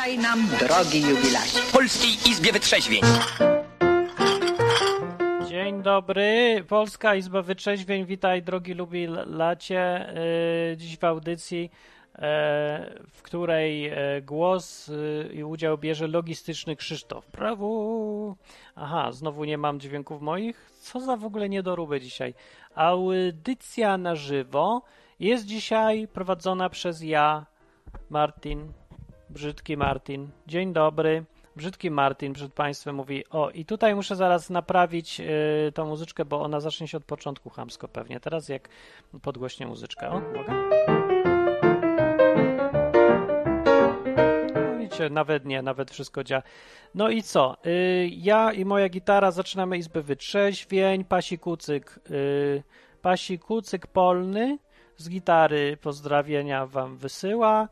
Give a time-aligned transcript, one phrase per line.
[0.00, 1.58] Witaj nam, drogi jubilacie.
[1.58, 3.02] W Polskiej Izbie Wytrzeźwień.
[5.48, 10.12] Dzień dobry, Polska Izba Wytrzeźwień, witaj drogi lubilacie.
[10.70, 11.70] Yy, Dziś w audycji, yy,
[13.10, 14.90] w której yy, głos
[15.32, 17.30] i udział bierze logistyczny Krzysztof.
[17.30, 18.36] Brawo!
[18.76, 20.70] Aha, znowu nie mam dźwięków moich?
[20.80, 22.34] Co za w ogóle niedoróbę dzisiaj.
[22.74, 24.82] Audycja na żywo
[25.18, 27.46] jest dzisiaj prowadzona przez ja,
[28.10, 28.72] Martin,
[29.30, 30.30] brzydki Martin.
[30.46, 31.24] Dzień dobry.
[31.56, 36.42] Brzydki Martin przed Państwem mówi, o i tutaj muszę zaraz naprawić y, tą muzyczkę, bo
[36.42, 38.20] ona zacznie się od początku chamsko pewnie.
[38.20, 38.68] Teraz jak
[39.22, 40.10] podgłośnie muzyczkę.
[40.10, 40.70] O, mogę?
[44.54, 46.42] No widzicie, nawet nie, nawet wszystko działa.
[46.94, 47.56] No i co?
[47.66, 52.62] Y, ja i moja gitara zaczynamy Izbę Wytrzeźwień, Pasi Kucyk, y,
[53.02, 54.58] Pasi Kucyk Polny
[54.96, 57.68] z gitary pozdrowienia Wam wysyła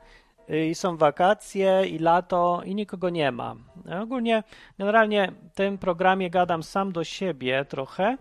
[0.48, 3.56] i są wakacje i lato i nikogo nie ma.
[4.02, 4.42] Ogólnie,
[4.78, 8.16] generalnie w tym programie gadam sam do siebie trochę,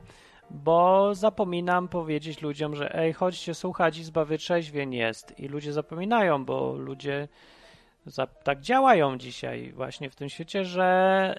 [0.49, 5.39] bo zapominam powiedzieć ludziom, że ej, chodźcie słuchać, Izba Wytrzeźwień jest.
[5.39, 7.27] I ludzie zapominają, bo ludzie
[8.05, 11.35] za, tak działają dzisiaj właśnie w tym świecie, że,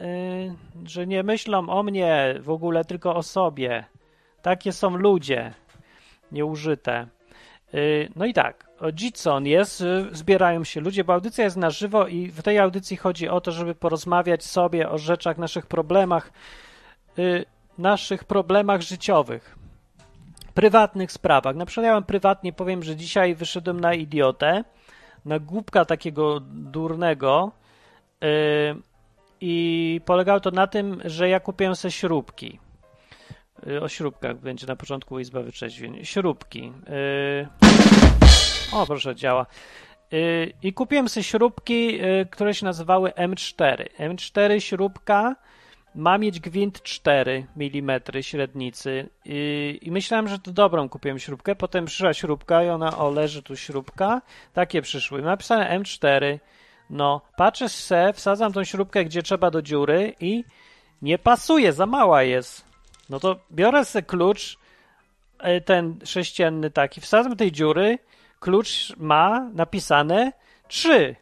[0.81, 3.85] yy, że nie myślą o mnie w ogóle, tylko o sobie.
[4.43, 5.55] Takie są ludzie
[6.33, 7.07] nieużyte.
[7.73, 12.07] Yy, no i tak, Jitson jest, y, zbierają się ludzie, bo audycja jest na żywo
[12.07, 16.33] i w tej audycji chodzi o to, żeby porozmawiać sobie o rzeczach, naszych problemach,
[17.19, 17.45] y,
[17.79, 19.59] naszych problemach życiowych,
[20.55, 21.57] prywatnych sprawach.
[21.57, 24.65] Na przykład ja wam prywatnie powiem, że dzisiaj wyszedłem na idiotę,
[25.25, 27.53] na głupka takiego durnego
[28.25, 28.27] y,
[29.41, 32.59] i polegało to na tym, że ja kupiłem sobie śrubki.
[33.83, 36.05] O śrubkach będzie na początku Izba Wytrzeźwień.
[36.05, 36.73] Śrubki.
[37.63, 37.68] Y,
[38.73, 39.47] o, proszę, działa.
[40.11, 43.85] Yy, I kupiłem sobie śrubki, yy, które się nazywały M4.
[43.99, 45.37] M4 śrubka
[45.95, 49.09] ma mieć gwint 4 mm średnicy.
[49.25, 51.55] Yy, I myślałem, że to dobrą kupiłem śrubkę.
[51.57, 54.23] Potem przyszła śrubka i ona, o, leży tu śrubka.
[54.53, 55.23] Takie przyszły.
[55.23, 56.39] Napisane M4.
[56.91, 60.45] No, patrzę se, wsadzam tą śrubkę, gdzie trzeba do dziury i
[61.03, 62.65] nie pasuje, za mała jest.
[63.11, 64.59] No to biorę sobie klucz,
[65.65, 67.99] ten sześcienny taki, wsadzam tej dziury,
[68.41, 70.33] klucz ma napisane
[70.69, 71.17] 3.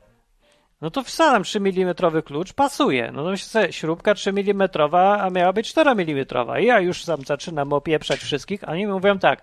[0.81, 1.95] No to wsadzam 3 mm
[2.25, 3.13] klucz, pasuje.
[3.13, 6.27] No to myślę, śrubka 3 mm, a miała być 4 mm.
[6.63, 9.43] I ja już sam zaczynam opieprzać wszystkich, a oni mówią tak.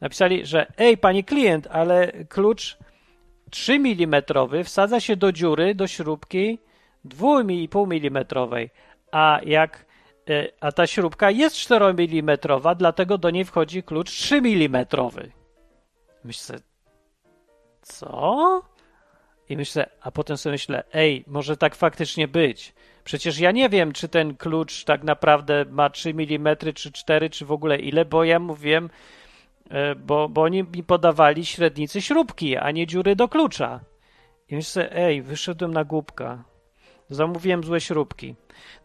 [0.00, 2.78] Napisali, że ej, pani klient, ale klucz
[3.50, 4.22] 3 mm
[4.64, 6.58] wsadza się do dziury, do śrubki
[7.04, 8.24] 2,5 mm,
[9.12, 9.86] a jak
[10.60, 12.38] a ta śrubka jest 4 mm,
[12.76, 14.86] dlatego do niej wchodzi klucz 3 mm.
[16.24, 16.58] Myślę,
[17.82, 18.62] co?
[19.48, 22.74] I myślę, a potem sobie myślę, ej, może tak faktycznie być.
[23.04, 27.46] Przecież ja nie wiem, czy ten klucz tak naprawdę ma 3 mm, czy 4, czy
[27.46, 28.90] w ogóle ile, bo ja mówiłem,
[29.96, 33.80] bo, bo oni mi podawali średnicy śrubki, a nie dziury do klucza.
[34.48, 36.44] I myślę, ej, wyszedłem na głupka.
[37.08, 38.34] Zamówiłem złe śrubki.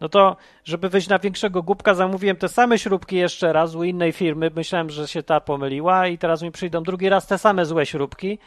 [0.02, 4.12] No to, żeby wyjść na większego głupka, zamówiłem te same śrubki jeszcze raz u innej
[4.12, 4.52] firmy.
[4.56, 8.40] Myślałem, że się ta pomyliła i teraz mi przyjdą drugi raz te same złe śrubki.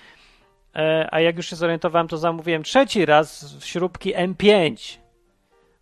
[1.11, 4.99] A jak już się zorientowałem, to zamówiłem trzeci raz śrubki M5,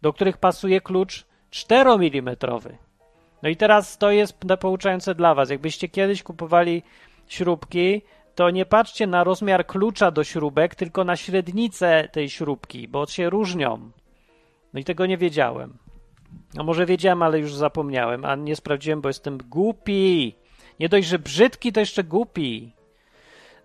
[0.03, 2.37] do których pasuje klucz 4 mm.
[3.43, 5.51] No i teraz to jest pouczające dla Was.
[5.51, 6.83] Jakbyście kiedyś kupowali
[7.27, 8.03] śrubki,
[8.35, 13.31] to nie patrzcie na rozmiar klucza do śrubek, tylko na średnicę tej śrubki, bo się
[13.31, 13.91] różnią.
[14.73, 15.79] No i tego nie wiedziałem.
[16.55, 20.35] No może wiedziałem, ale już zapomniałem, a nie sprawdziłem, bo jestem głupi.
[20.81, 22.73] Nie dość, że brzydki, to jeszcze głupi.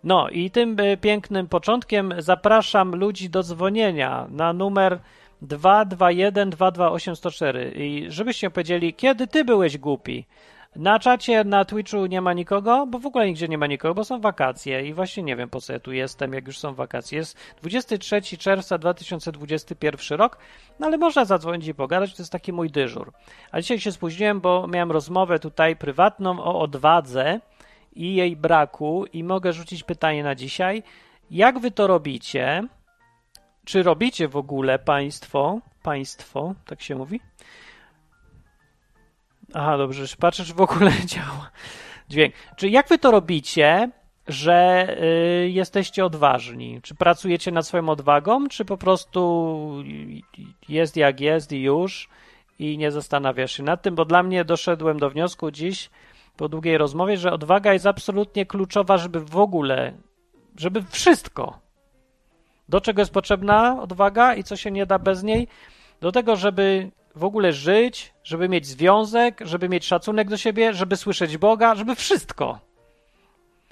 [0.03, 4.99] No i tym pięknym początkiem zapraszam ludzi do dzwonienia na numer
[5.41, 10.25] 221 228 104 i żebyście powiedzieli, kiedy ty byłeś głupi.
[10.75, 14.03] Na czacie na Twitchu nie ma nikogo, bo w ogóle nigdzie nie ma nikogo, bo
[14.03, 17.17] są wakacje i właśnie nie wiem po co ja tu jestem, jak już są wakacje.
[17.17, 20.37] Jest 23 czerwca 2021 rok,
[20.79, 23.11] no ale można zadzwonić i pogadać, to jest taki mój dyżur.
[23.51, 27.39] A dzisiaj się spóźniłem, bo miałem rozmowę tutaj prywatną o odwadze
[27.93, 30.83] i jej braku i mogę rzucić pytanie na dzisiaj.
[31.31, 32.63] Jak wy to robicie?
[33.65, 35.59] Czy robicie w ogóle państwo?
[35.83, 37.19] Państwo, tak się mówi?
[39.53, 41.51] Aha, dobrze, patrzę, czy w ogóle działa
[42.09, 42.35] dźwięk.
[42.55, 43.89] Czy jak wy to robicie,
[44.27, 44.87] że
[45.43, 46.79] y, jesteście odważni?
[46.81, 49.83] Czy pracujecie nad swoją odwagą, czy po prostu
[50.69, 52.09] jest jak jest i już
[52.59, 53.95] i nie zastanawiasz się nad tym?
[53.95, 55.89] Bo dla mnie doszedłem do wniosku dziś
[56.41, 59.93] po długiej rozmowie, że odwaga jest absolutnie kluczowa, żeby w ogóle,
[60.57, 61.59] żeby wszystko.
[62.69, 65.47] Do czego jest potrzebna odwaga i co się nie da bez niej?
[65.99, 70.95] Do tego, żeby w ogóle żyć, żeby mieć związek, żeby mieć szacunek do siebie, żeby
[70.97, 72.59] słyszeć Boga, żeby wszystko.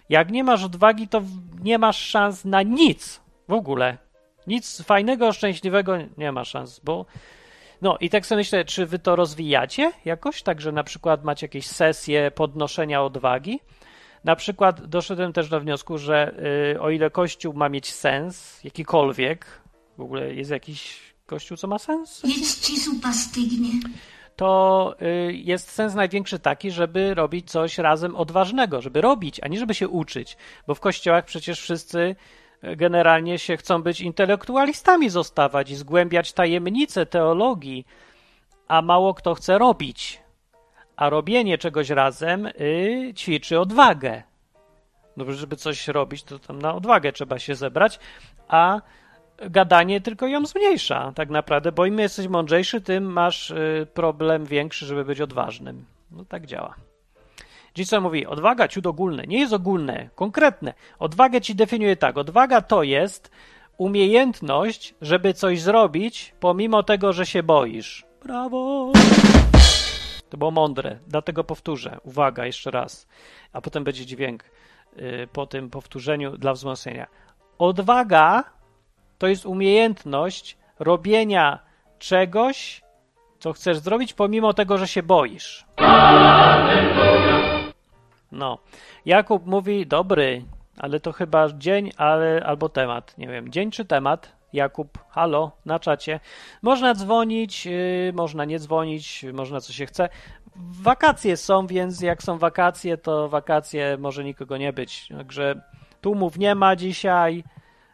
[0.10, 1.22] Jak nie masz odwagi, to
[1.64, 3.98] nie masz szans na nic w ogóle.
[4.48, 7.06] Nic fajnego, szczęśliwego nie ma szans, bo.
[7.82, 11.46] No i tak sobie myślę, czy wy to rozwijacie jakoś, tak że na przykład macie
[11.46, 13.60] jakieś sesje podnoszenia odwagi.
[14.24, 16.36] Na przykład doszedłem też do wniosku, że
[16.74, 19.62] y, o ile Kościół ma mieć sens, jakikolwiek,
[19.98, 22.22] w ogóle jest jakiś Kościół, co ma sens?
[22.24, 23.72] Jedz ci zupa stygnie.
[24.36, 29.60] To y, jest sens największy taki, żeby robić coś razem odważnego, żeby robić, a nie
[29.60, 30.38] żeby się uczyć,
[30.68, 32.16] bo w kościołach przecież wszyscy
[32.62, 37.86] generalnie się chcą być intelektualistami zostawać i zgłębiać tajemnice teologii,
[38.68, 40.22] a mało kto chce robić.
[40.96, 44.24] A robienie czegoś razem y, ćwiczy odwagę.
[45.18, 48.00] No, żeby coś robić, to tam na odwagę trzeba się zebrać,
[48.48, 48.82] a
[49.38, 54.86] gadanie tylko ją zmniejsza, tak naprawdę, bo im jesteś mądrzejszy, tym masz y, problem większy,
[54.86, 55.86] żeby być odważnym.
[56.12, 56.76] No tak działa.
[57.76, 60.74] Dziś mówi, odwaga ciut ogólne, nie jest ogólne, konkretne.
[61.00, 63.32] Odwagę ci definiuje tak, odwaga to jest
[63.78, 68.06] umiejętność, żeby coś zrobić, pomimo tego, że się boisz.
[68.24, 68.92] Brawo!
[70.30, 71.98] To było mądre, dlatego powtórzę.
[72.04, 73.08] Uwaga, jeszcze raz.
[73.54, 74.44] A potem będzie dźwięk
[74.98, 77.08] y, po tym powtórzeniu dla wzmocnienia.
[77.58, 78.44] Odwaga
[79.18, 81.60] to jest umiejętność robienia
[82.00, 82.82] czegoś,
[83.40, 85.66] co chcesz zrobić, pomimo tego, że się boisz.
[88.32, 88.58] No.
[89.06, 90.44] Jakub mówi, dobry,
[90.78, 93.18] ale to chyba dzień, ale, albo temat.
[93.18, 94.40] Nie wiem, dzień czy temat?
[94.54, 96.20] Jakub, halo, na czacie.
[96.62, 100.10] Można dzwonić, yy, można nie dzwonić, można co się chce.
[100.82, 105.08] Wakacje są, więc jak są wakacje, to wakacje może nikogo nie być.
[105.18, 105.62] Także
[106.02, 107.44] tłumów nie ma dzisiaj.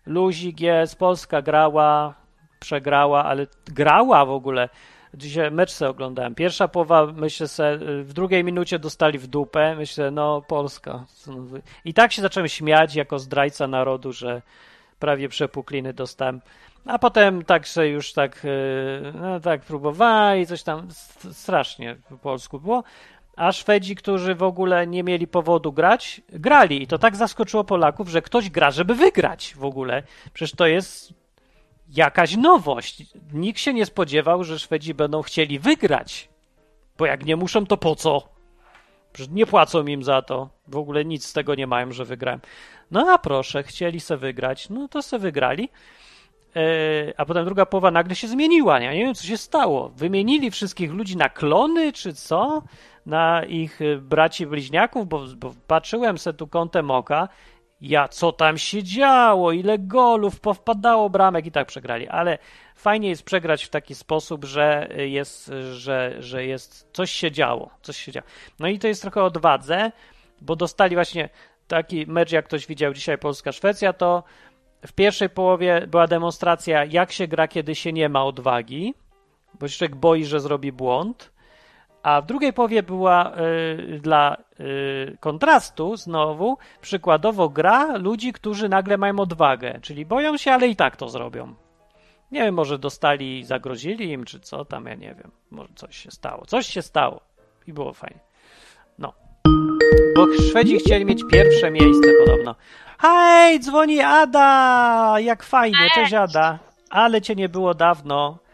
[0.06, 2.14] Luzik jest, Polska grała,
[2.60, 4.70] przegrała, ale grała w ogóle.
[5.18, 6.36] Dzisiaj mecz sobie oglądałem.
[6.36, 9.76] Pierwsza połowa, myślę se, w drugiej minucie dostali w dupę.
[9.76, 11.06] Myślę, no Polska.
[11.86, 14.42] I tak się zacząłem śmiać jako zdrajca narodu, że
[15.00, 16.42] prawie przepukliny dostałem.
[16.86, 20.88] A potem tak się już tak, e, no, tak próbowali, coś tam
[21.32, 22.84] strasznie po polsku było.
[23.36, 26.84] A Szwedzi, którzy w ogóle nie mieli powodu grać, grali.
[26.84, 30.04] I to tak zaskoczyło Polaków, że ktoś gra, żeby wygrać w ogóle.
[30.34, 31.14] Przecież to jest
[31.90, 33.04] jakaś nowość.
[33.34, 36.30] Nikt się nie spodziewał, że Szwedzi będą chcieli wygrać.
[36.98, 38.30] Bo jak nie muszą, to po co?
[39.14, 40.50] Przecież nie płacą im za to.
[40.68, 42.42] W ogóle nic z tego nie mają, że wygrałem.
[42.92, 44.70] No a proszę, chcieli se wygrać.
[44.70, 45.70] No to se wygrali.
[46.56, 48.80] E, a potem druga połowa nagle się zmieniła.
[48.80, 49.90] Ja nie wiem, co się stało.
[49.90, 52.64] Wymienili wszystkich ludzi na klony, czy co?
[53.06, 57.30] Na ich e, braci bliźniaków, bo, bo patrzyłem se tu kątem oka.
[57.82, 59.52] Ja, co tam się działo?
[59.52, 62.08] Ile golów powpadało bramek i tak przegrali.
[62.08, 62.38] Ale
[62.76, 67.70] fajnie jest przegrać w taki sposób, że jest, że, że jest coś się działo.
[67.82, 68.28] Coś się działo.
[68.60, 69.92] No i to jest trochę odwadze,
[70.42, 71.30] bo dostali właśnie
[71.68, 74.24] taki mecz, jak ktoś widział dzisiaj Polska-Szwecja, to
[74.88, 78.94] w pierwszej połowie była demonstracja, jak się gra, kiedy się nie ma odwagi,
[79.60, 81.35] bo się boi, że zrobi błąd.
[82.06, 88.98] A w drugiej połowie była y, dla y, kontrastu znowu przykładowo gra ludzi, którzy nagle
[88.98, 91.56] mają odwagę, czyli boją się, ale i tak to zrobią.
[92.32, 95.32] Nie wiem, może dostali, zagrozili im, czy co tam, ja nie wiem.
[95.52, 96.46] Może coś się stało.
[96.46, 97.22] Coś się stało
[97.68, 98.20] i było fajnie.
[99.00, 99.14] No.
[100.16, 102.56] Bo Szwedzi chcieli mieć pierwsze miejsce podobno.
[103.00, 105.16] Hej, dzwoni Ada!
[105.20, 106.60] Jak fajnie, cześć Ada.
[106.90, 108.45] Ale cię nie było dawno.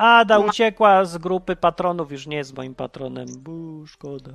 [0.00, 3.26] Ada uciekła z grupy patronów, już nie jest moim patronem.
[3.38, 4.30] Bu, szkoda.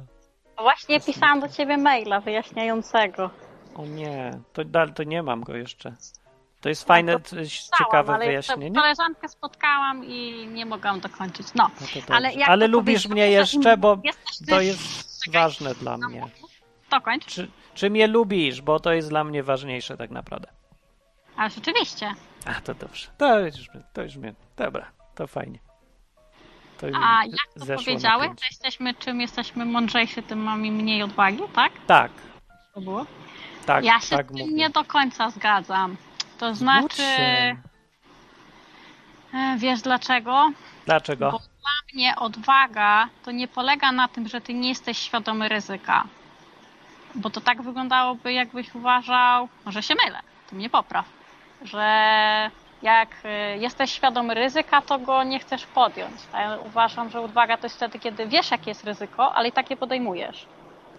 [0.58, 3.30] Właśnie pisałam do ciebie maila wyjaśniającego.
[3.76, 4.62] O nie, to,
[4.96, 5.96] to nie mam go jeszcze.
[6.62, 8.76] To jest fajne, No, to Pisałam, ciekawe ale wyjaśnienie.
[8.82, 11.48] koleżankę spotkałam i nie mogłam dokończyć.
[11.56, 11.70] No,
[12.10, 13.98] No ale, Ale lubisz mnie jeszcze, bo
[14.50, 14.82] to jest
[15.26, 15.42] Czekaj.
[15.42, 16.28] ważne dla mnie.
[16.92, 17.26] Dokończ.
[17.26, 20.48] Czy, czy mnie lubisz, bo to jest dla mnie ważniejsze tak naprawdę.
[21.38, 22.12] Ale rzeczywiście.
[22.46, 23.08] A, to dobrze.
[23.18, 24.34] To już, to już mnie.
[24.58, 25.60] Dobra, to fajnie.
[26.78, 31.72] To A jak to powiedziałeś, że jesteśmy, czym jesteśmy mądrzejsi, tym mamy mniej odwagi, tak?
[31.88, 32.12] Tak,
[32.74, 33.06] To było?
[33.66, 34.54] tak, ja się tak z tym mówię.
[34.54, 35.96] nie do końca zgadzam.
[36.38, 37.56] To znaczy, e,
[39.58, 40.52] wiesz dlaczego?
[40.86, 41.32] Dlaczego?
[41.32, 46.04] Bo dla mnie odwaga to nie polega na tym, że ty nie jesteś świadomy ryzyka.
[47.16, 50.20] Bo to tak wyglądałoby, jakbyś uważał, może się mylę,
[50.50, 51.06] to mnie popraw,
[51.62, 52.52] że
[52.86, 56.14] jak y, jesteś świadomy ryzyka, to go nie chcesz podjąć.
[56.34, 59.70] Ja uważam, że odwaga to jest wtedy, kiedy wiesz, jakie jest ryzyko, ale i tak
[59.70, 60.46] je podejmujesz.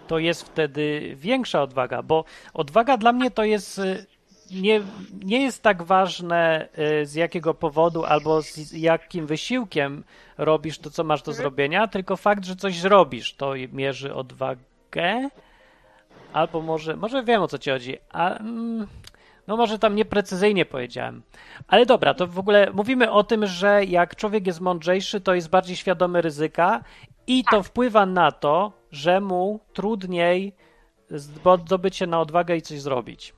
[0.07, 4.05] To jest wtedy większa odwaga, bo odwaga dla mnie to jest y,
[4.51, 4.81] nie,
[5.23, 6.67] nie jest tak ważne
[7.01, 10.03] y, z jakiego powodu albo z jakim wysiłkiem
[10.37, 15.29] robisz to, co masz do zrobienia, tylko fakt, że coś robisz, to mierzy odwagę.
[16.33, 17.97] Albo może, może wiem o co ci chodzi.
[18.11, 18.87] A, mm,
[19.47, 21.21] no może tam nieprecyzyjnie powiedziałem.
[21.67, 25.49] Ale dobra, to w ogóle mówimy o tym, że jak człowiek jest mądrzejszy, to jest
[25.49, 26.83] bardziej świadomy ryzyka
[27.27, 30.55] i to wpływa na to, że mu trudniej
[31.09, 33.33] zdobyć się na odwagę i coś zrobić.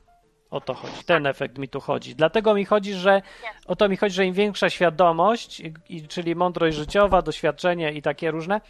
[0.51, 1.03] O to chodzi.
[1.05, 2.15] Ten efekt mi tu chodzi.
[2.15, 3.21] Dlatego mi chodzi, że
[3.67, 5.61] o to mi chodzi, że im większa świadomość,
[6.07, 8.61] czyli mądrość życiowa, doświadczenie i takie różne,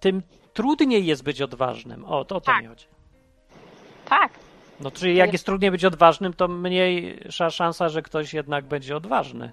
[0.00, 0.22] tym
[0.52, 2.04] trudniej jest być odważnym.
[2.04, 2.62] O, to o to Tak.
[2.62, 2.86] mi chodzi.
[4.08, 4.32] Tak.
[4.80, 9.52] No, czyli jak jest trudniej być odważnym, to mniejsza szansa, że ktoś jednak będzie odważny,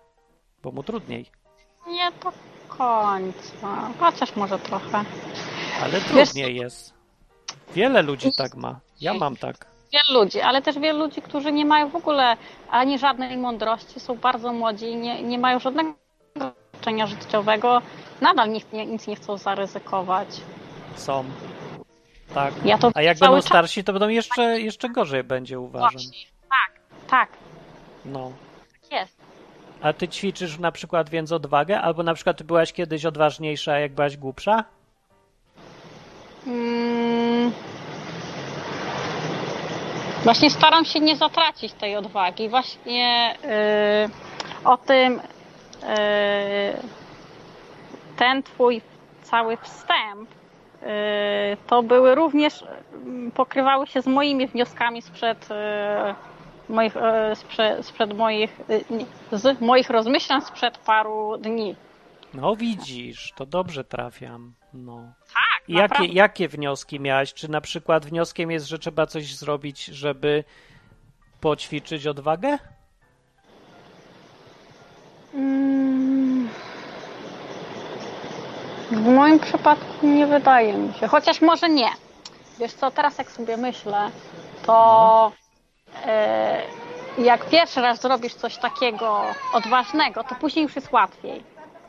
[0.63, 1.25] bo mu trudniej.
[1.88, 2.32] Nie do
[2.68, 3.90] końca.
[4.00, 5.04] Chociaż może trochę.
[5.84, 6.94] Ale trudniej jest.
[7.75, 8.80] Wiele ludzi tak ma.
[9.01, 9.66] Ja mam tak.
[9.94, 12.38] Wielu ludzi, ale też wielu ludzi, którzy nie mają w ogóle
[12.70, 15.94] ani żadnej mądrości, są bardzo młodzi i nie, nie mają żadnego
[16.82, 17.82] doświadczenia życiowego,
[18.22, 20.28] nadal nic nie, nic nie chcą zaryzykować.
[20.96, 21.24] Są.
[22.34, 22.54] Tak.
[22.66, 25.92] Ja to A jak będą czas- starsi, to będą jeszcze, jeszcze gorzej będzie, uważam.
[25.92, 26.18] Właśnie.
[26.50, 26.72] Tak,
[27.10, 27.30] tak,
[28.06, 28.32] No.
[28.82, 29.18] tak jest.
[29.82, 31.82] A ty ćwiczysz na przykład więc odwagę?
[31.82, 34.64] Albo na przykład ty byłaś kiedyś odważniejsza, jak byłaś głupsza?
[36.48, 37.52] Mm.
[40.24, 42.50] Właśnie staram się nie zatracić tej odwagi.
[42.50, 45.90] Właśnie yy, o tym yy,
[48.18, 48.82] ten twój
[49.24, 50.30] cały wstęp
[51.68, 56.94] to były również yy, pokrywały się z moimi wnioskami sprzed yy, moich,
[57.36, 58.60] sprze, sprzed moich
[59.32, 61.76] z moich rozmyślań sprzed paru dni.
[62.34, 64.54] No widzisz, to dobrze trafiam.
[64.74, 65.14] No.
[65.34, 66.14] Tak, Jakie, naprawdę.
[66.14, 67.34] jakie wnioski miałaś?
[67.34, 70.44] Czy na przykład wnioskiem jest, że trzeba coś zrobić, żeby
[71.42, 72.58] poćwiczyć odwagę?
[75.34, 76.11] Mm.
[78.92, 81.08] W moim przypadku nie wydaje mi się.
[81.08, 81.90] Chociaż może nie.
[82.60, 84.12] Wiesz co, teraz jak sobie myślę,
[84.66, 85.32] to
[86.06, 86.62] e,
[87.18, 89.22] jak pierwszy raz zrobisz coś takiego
[89.54, 91.44] odważnego, to później już jest łatwiej.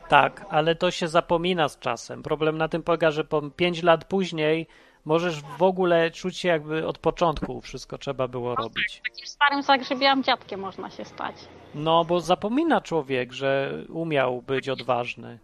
[0.08, 2.22] Tak, ale to się zapomina z czasem.
[2.22, 4.66] Problem na tym polega, że po 5 lat później
[5.04, 9.02] możesz w ogóle czuć się jakby od początku wszystko trzeba było robić.
[9.10, 11.36] Takim starym zagrzebiałym dziadkiem można się stać.
[11.74, 15.38] No, bo zapomina człowiek, że umiał być odważny.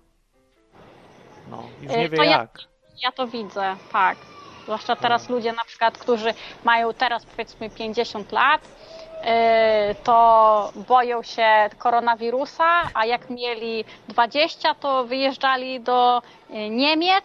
[1.50, 2.58] No, już nie Y, wie to ja- jak.
[3.02, 4.16] Ja to widzę, tak.
[4.64, 8.60] Zwłaszcza teraz ludzie na przykład, którzy mają teraz powiedzmy 50 lat,
[9.24, 17.24] yy, to boją się koronawirusa, a jak mieli 20, to wyjeżdżali do yy, Niemiec,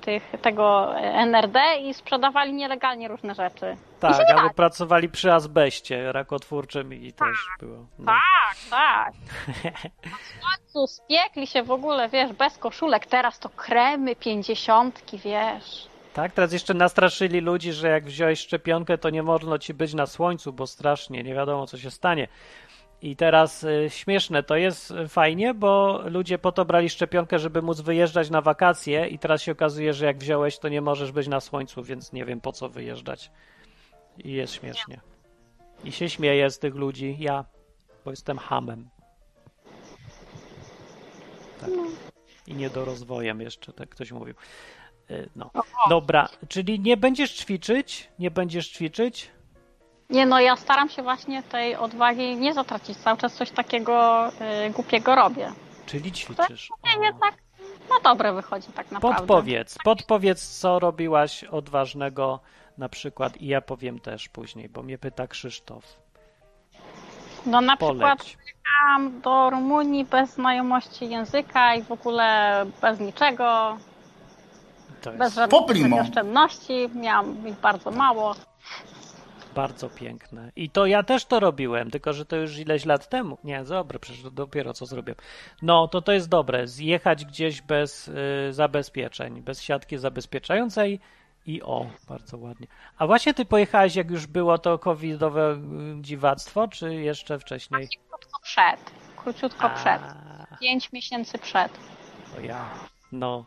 [0.00, 3.76] tych, tego NRD i sprzedawali nielegalnie różne rzeczy.
[4.00, 7.86] Tak, albo pracowali przy azbeście rakotwórczym i też było.
[7.98, 8.04] No.
[8.06, 9.12] Tak, tak.
[10.40, 13.06] W końcu spiekli się w ogóle, wiesz, bez koszulek.
[13.06, 15.88] Teraz to kremy, pięćdziesiątki, wiesz.
[16.14, 20.06] Tak, teraz jeszcze nastraszyli ludzi, że jak wziąłeś szczepionkę, to nie wolno ci być na
[20.06, 22.28] słońcu, bo strasznie, nie wiadomo co się stanie.
[23.04, 27.80] I teraz y, śmieszne to jest fajnie, bo ludzie po to brali szczepionkę, żeby móc
[27.80, 31.40] wyjeżdżać na wakacje i teraz się okazuje, że jak wziąłeś, to nie możesz być na
[31.40, 33.30] słońcu, więc nie wiem po co wyjeżdżać.
[34.18, 35.00] I jest śmiesznie.
[35.84, 37.44] I się śmieję z tych ludzi, ja,
[38.04, 38.88] bo jestem hamem.
[41.60, 41.70] Tak.
[42.46, 44.34] I niedorozwojem jeszcze, tak ktoś mówił.
[45.10, 45.50] Y, No.
[45.88, 48.08] Dobra, czyli nie będziesz ćwiczyć?
[48.18, 49.30] Nie będziesz ćwiczyć?
[50.14, 52.98] Nie no, ja staram się właśnie tej odwagi nie zatracić.
[52.98, 54.28] Cały czas coś takiego
[54.66, 55.52] y, głupiego robię.
[55.86, 56.70] Czyli ćwiczysz.
[56.84, 57.34] Nie, nie tak
[57.90, 59.18] na dobre wychodzi tak naprawdę.
[59.18, 62.40] Podpowiedz, podpowiedz, co robiłaś odważnego
[62.78, 65.84] na przykład i ja powiem też później, bo mnie pyta Krzysztof.
[67.46, 68.38] No na przykład Poleć.
[68.46, 73.76] jechałam do Rumunii bez znajomości języka i w ogóle bez niczego,
[75.02, 76.88] To bez jest żadnych oszczędności.
[76.94, 78.34] Miałam ich bardzo mało.
[79.54, 80.52] Bardzo piękne.
[80.56, 83.38] I to ja też to robiłem, tylko że to już ileś lat temu.
[83.44, 85.16] Nie, dobra, przecież to dopiero co zrobiłem.
[85.62, 86.66] No, to to jest dobre.
[86.68, 88.12] Zjechać gdzieś bez y,
[88.50, 91.00] zabezpieczeń, bez siatki zabezpieczającej
[91.46, 92.66] i o, bardzo ładnie.
[92.98, 97.88] A właśnie ty pojechałeś, jak już było to covidowe y, dziwactwo, czy jeszcze wcześniej?
[98.10, 98.80] Krótko przed.
[99.16, 100.02] Króciutko przed.
[100.02, 101.72] A, Pięć miesięcy przed.
[102.34, 102.64] to ja.
[103.12, 103.44] No.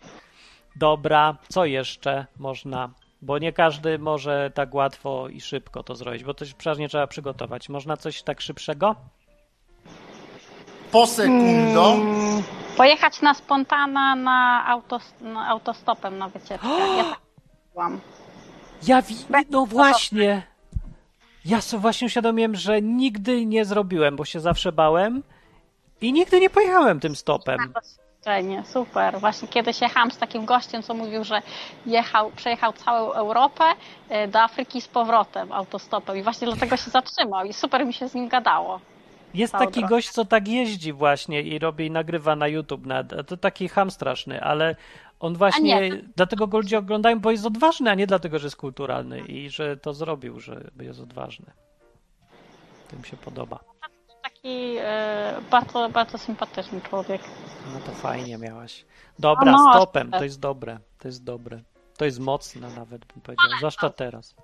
[0.76, 2.90] Dobra, co jeszcze można?
[3.22, 7.08] Bo nie każdy może tak łatwo i szybko to zrobić, bo to się przeważnie trzeba
[7.08, 7.70] przygotować.
[7.70, 8.96] Można coś tak szybszego?
[10.92, 11.94] Po sekundo.
[11.94, 12.44] Mm,
[12.78, 16.68] Pojechać na spontana na, autos, na autostopem na wycieczkę.
[16.98, 17.20] Ja tak
[17.74, 18.00] byłam.
[18.88, 19.16] Ja wi-
[19.50, 20.44] no właśnie.
[21.46, 25.24] Ja sobie właśnie uświadomiłem, że nigdy nie zrobiłem, bo się zawsze bałem
[26.02, 27.74] i nigdy nie pojechałem tym stopem.
[28.28, 29.20] Doświadczenie, super.
[29.20, 31.42] Właśnie kiedyś jechałam z takim gościem, co mówił, że
[31.86, 33.64] jechał, przejechał całą Europę
[34.10, 38.10] e, do Afryki z powrotem autostopem i właśnie dlatego się zatrzymał i super mi się
[38.10, 38.80] z nim gadało.
[39.34, 39.96] Jest Całą taki drogę.
[39.96, 42.86] gość, co tak jeździ właśnie i robi i nagrywa na YouTube.
[42.86, 44.76] Na, to taki ham straszny, ale
[45.20, 46.02] on właśnie, nie.
[46.16, 49.78] dlatego go ludzie oglądają, bo jest odważny, a nie dlatego, że jest kulturalny i że
[49.78, 51.46] to zrobił, że jest odważny.
[52.92, 53.77] To mi się podoba.
[54.48, 57.22] Taki e, bardzo, bardzo sympatyczny człowiek.
[57.74, 58.86] No to fajnie miałaś.
[59.20, 60.20] Dobra, No, stopem, tak.
[60.20, 61.60] to jest dobre, to jest dobre.
[61.98, 64.36] To jest mocne nawet, bym powiedział, zwłaszcza teraz.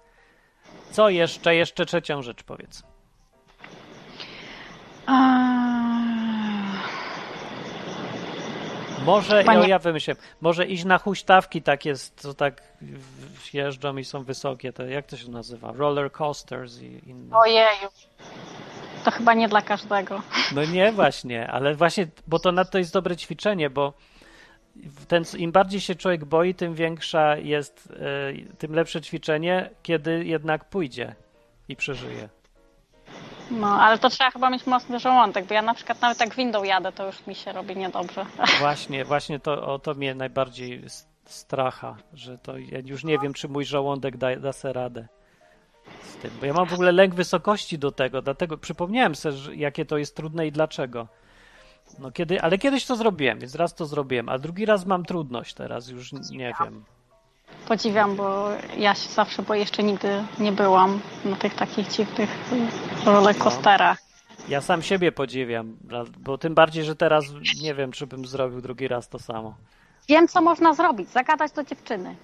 [0.91, 1.55] Co jeszcze?
[1.55, 2.83] Jeszcze trzecią rzecz powiedz.
[9.05, 12.61] Może, Panie- ja, wymyślę, może iść na huśtawki takie, z- co tak
[13.53, 15.71] jeżdżą i są wysokie, to jak to się nazywa?
[15.71, 17.37] Roller coasters i inne.
[17.37, 17.87] Ojeju.
[19.03, 20.21] To chyba nie dla każdego.
[20.55, 23.93] No nie właśnie, ale właśnie, bo to na to jest dobre ćwiczenie, bo
[25.07, 27.93] ten, im bardziej się człowiek boi, tym większa jest,
[28.51, 31.15] e, tym lepsze ćwiczenie, kiedy jednak pójdzie
[31.69, 32.29] i przeżyje.
[33.51, 36.63] No, ale to trzeba chyba mieć mocny żołądek, bo ja na przykład nawet jak windą
[36.63, 38.25] jadę, to już mi się robi niedobrze.
[38.59, 40.83] Właśnie, właśnie to, o to mnie najbardziej
[41.25, 45.07] stracha, że to ja już nie wiem, czy mój żołądek da, da se radę
[46.03, 49.85] z tym, bo ja mam w ogóle lęk wysokości do tego, dlatego przypomniałem sobie, jakie
[49.85, 51.07] to jest trudne i dlaczego.
[51.99, 55.53] No kiedy, ale kiedyś to zrobiłem, więc raz to zrobiłem, a drugi raz mam trudność
[55.53, 56.83] teraz, już nie wiem.
[57.67, 62.29] Podziwiam, bo ja się zawsze, bo jeszcze nigdy nie byłam na tych takich dziwnych
[63.05, 63.97] rollercoasterach.
[64.47, 65.77] Ja sam siebie podziwiam,
[66.17, 67.25] bo tym bardziej, że teraz
[67.61, 69.55] nie wiem, czy bym zrobił drugi raz to samo.
[70.09, 71.09] Wiem, co można zrobić.
[71.09, 72.15] Zagadać do dziewczyny.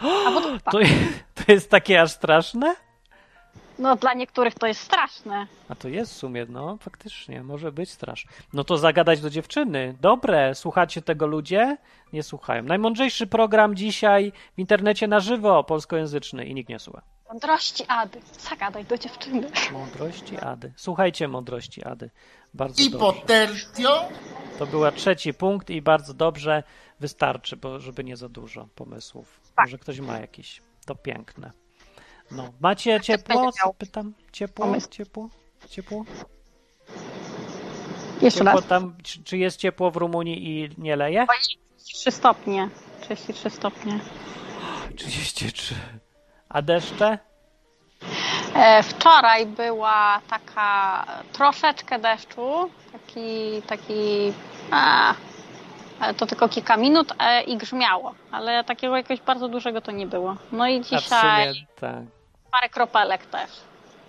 [0.70, 0.78] To,
[1.34, 2.74] to jest takie aż straszne?
[3.80, 5.46] No, dla niektórych to jest straszne.
[5.68, 8.30] A to jest w sumie, no faktycznie, może być straszne.
[8.52, 9.96] No to zagadać do dziewczyny.
[10.00, 11.76] Dobre, słuchacie tego ludzie?
[12.12, 12.62] Nie słuchają.
[12.62, 17.02] Najmądrzejszy program dzisiaj w internecie na żywo, polskojęzyczny i nikt nie słucha.
[17.28, 18.20] Mądrości Ady.
[18.50, 19.50] Zagadaj do dziewczyny.
[19.72, 20.72] Mądrości Ady.
[20.76, 22.10] Słuchajcie mądrości Ady.
[22.54, 22.98] Bardzo I dobrze.
[23.20, 24.08] po tertio
[24.58, 26.62] To była trzeci punkt i bardzo dobrze
[27.00, 29.40] wystarczy, bo żeby nie za dużo pomysłów.
[29.56, 29.66] Tak.
[29.66, 30.62] Może ktoś ma jakiś.
[30.86, 31.50] To piękne.
[32.30, 33.50] No, macie ciepło?
[33.78, 34.14] Pytam.
[34.32, 34.66] Ciepło?
[34.90, 35.28] Ciepło?
[35.70, 36.04] Ciepło?
[38.22, 38.66] Jeszcze Ciepło raz.
[38.68, 41.26] tam, czy, czy jest ciepło w Rumunii i nie leje?
[41.76, 42.68] 33 stopnie.
[43.00, 44.00] 33 stopnie.
[44.96, 45.74] 33.
[46.48, 47.18] A deszcze?
[48.54, 54.32] E, wczoraj była taka troszeczkę deszczu, taki, taki
[54.70, 55.14] a,
[56.00, 60.06] ale to tylko kilka minut e, i grzmiało, ale takiego jakiegoś bardzo dużego to nie
[60.06, 60.36] było.
[60.52, 62.19] No i dzisiaj sumie tak.
[62.50, 63.50] Parę kropelek też.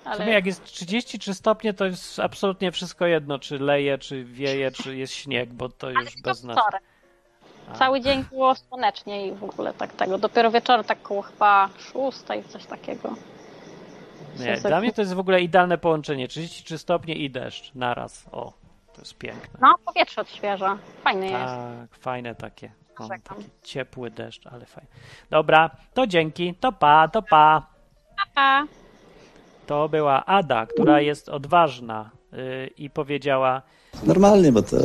[0.03, 4.23] W Ale sumie jak jest 33 stopnie, to jest absolutnie wszystko jedno, czy leje, czy
[4.23, 6.81] wieje, czy jest śnieg, bo to już bez wczoraj.
[7.73, 10.17] Cały dzień było słonecznie i w ogóle tak tego.
[10.17, 13.15] Dopiero wieczorem tak koło chyba szóstej, coś takiego.
[14.39, 16.27] Nie, dla mnie to jest w ogóle idealne połączenie.
[16.27, 18.25] 33 stopnie i deszcz naraz.
[18.31, 18.53] O,
[18.93, 19.59] to jest piękne.
[19.61, 20.77] No, powietrze odświeża.
[21.03, 21.45] Fajny jest.
[21.45, 22.71] Tak, fajne takie.
[22.99, 24.89] O, taki ciepły deszcz, ale fajnie.
[25.29, 26.55] Dobra, to dzięki.
[26.55, 27.67] To pa, to pa.
[28.35, 28.65] Pa.
[29.67, 33.61] To była Ada, która jest odważna yy, i powiedziała,
[34.03, 34.77] Normalnie, bo to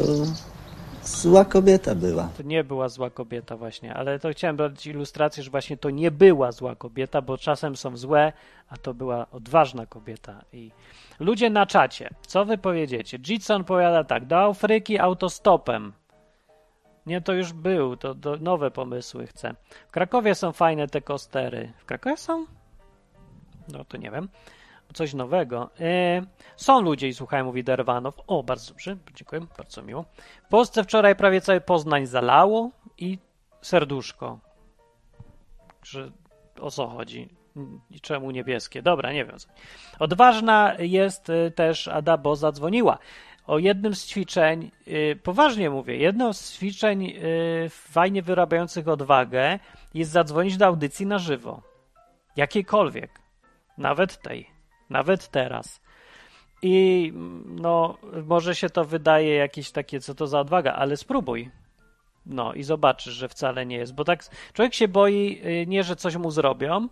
[1.03, 2.29] zła kobieta była.
[2.37, 6.11] to nie była zła kobieta właśnie, ale to chciałem dać ilustrację, że właśnie to nie
[6.11, 8.33] była zła kobieta, bo czasem są złe,
[8.69, 10.43] a to była odważna kobieta.
[10.53, 10.71] I
[11.21, 13.19] ludzie na czacie, co wy powiedziecie?
[13.19, 15.93] Jitson powiada tak, do Afryki autostopem.
[17.07, 19.55] Nie, to już był, to, to nowe pomysły chcę.
[19.89, 21.73] W Krakowie są fajne te kostery.
[21.79, 22.47] W Krakowie są?
[23.68, 24.29] No to nie wiem.
[24.94, 25.70] Coś nowego.
[25.81, 26.22] E,
[26.57, 28.14] są ludzie i słuchają, mówi Derwanow.
[28.26, 30.05] O, bardzo dobrze, dziękuję, bardzo miło.
[30.44, 33.18] W Polsce wczoraj prawie cały Poznań zalało i
[33.62, 34.38] serduszko.
[35.83, 36.11] Że
[36.61, 37.29] o co chodzi?
[37.90, 38.83] I czemu niebieskie?
[38.83, 39.37] Dobra, nie wiem.
[39.98, 42.98] Odważna jest y, też Ada, bo zadzwoniła.
[43.46, 47.14] O jednym z ćwiczeń, y, poważnie mówię, jedno z ćwiczeń
[47.70, 49.59] fajnie wyrabiających odwagę
[49.94, 51.62] jest zadzwonić do audycji na żywo.
[52.37, 53.26] Jakiejkolwiek.
[53.79, 54.51] Nawet tej.
[54.91, 55.81] Nawet teraz.
[56.62, 57.12] I
[57.47, 61.51] no, może się to wydaje jakieś takie, co to za odwaga, ale spróbuj.
[62.27, 63.95] No i zobaczysz, że wcale nie jest.
[63.95, 66.89] Bo tak człowiek się boi y, nie, że coś mu zrobią,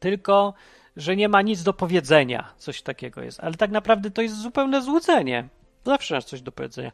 [0.00, 0.54] tylko
[0.96, 2.52] że nie ma nic do powiedzenia.
[2.56, 3.40] Coś takiego jest.
[3.40, 5.48] Ale tak naprawdę to jest zupełne złudzenie.
[5.84, 6.92] Zawsze masz coś do powiedzenia.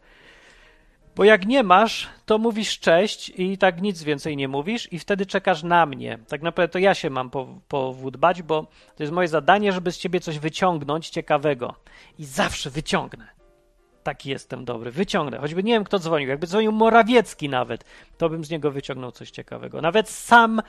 [1.17, 5.27] Bo jak nie masz, to mówisz cześć i tak nic więcej nie mówisz i wtedy
[5.27, 6.19] czekasz na mnie.
[6.29, 8.63] Tak naprawdę to ja się mam po, powódbać, bo
[8.97, 11.75] to jest moje zadanie, żeby z ciebie coś wyciągnąć ciekawego.
[12.19, 13.29] I zawsze wyciągnę.
[14.03, 14.91] Taki jestem dobry.
[14.91, 15.39] Wyciągnę.
[15.39, 16.29] Choćby nie wiem, kto dzwonił.
[16.29, 17.85] Jakby dzwonił Morawiecki nawet,
[18.19, 19.81] to bym z niego wyciągnął coś ciekawego.
[19.81, 20.63] Nawet sam,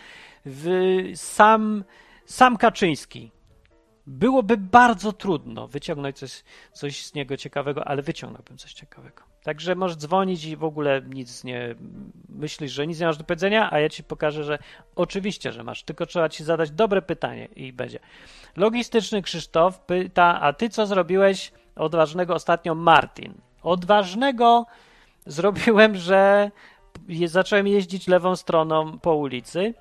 [0.46, 0.68] w,
[1.16, 1.84] sam,
[2.26, 3.32] sam Kaczyński.
[4.12, 6.44] Byłoby bardzo trudno wyciągnąć coś,
[6.74, 9.24] coś z niego ciekawego, ale wyciągnąłbym coś ciekawego.
[9.44, 11.76] Także możesz dzwonić i w ogóle nic nie
[12.30, 14.60] myślisz, że nic nie masz do powiedzenia, a ja ci pokażę, że
[14.96, 18.00] oczywiście, że masz, tylko trzeba ci zadać dobre pytanie i będzie.
[18.56, 23.34] Logistyczny Krzysztof pyta, a ty co zrobiłeś odważnego ostatnio Martin?
[23.64, 24.66] Odważnego
[25.26, 26.52] zrobiłem, że
[27.26, 29.74] zacząłem jeździć lewą stroną po ulicy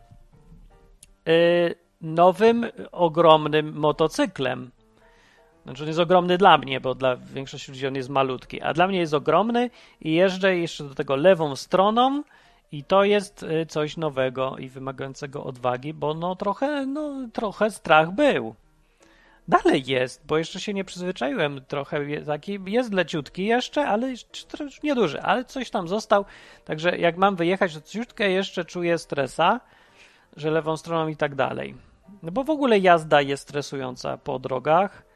[1.27, 4.71] yy, nowym, ogromnym motocyklem
[5.69, 8.87] znaczy on jest ogromny dla mnie, bo dla większości ludzi on jest malutki, a dla
[8.87, 12.23] mnie jest ogromny i jeżdżę jeszcze do tego lewą stroną
[12.73, 18.13] i to jest y, coś nowego i wymagającego odwagi, bo no trochę, no trochę strach
[18.13, 18.55] był.
[19.49, 21.65] Dalej jest, bo jeszcze się nie przyzwyczaiłem.
[21.69, 26.25] Trochę taki jest leciutki jeszcze, ale już nieduży, ale coś tam został.
[26.65, 29.61] Także jak mam wyjechać, to ciutkę jeszcze czuję stresa,
[30.37, 31.88] że lewą stroną i tak dalej.
[32.23, 35.09] No bo w ogóle jazda jest stresująca po drogach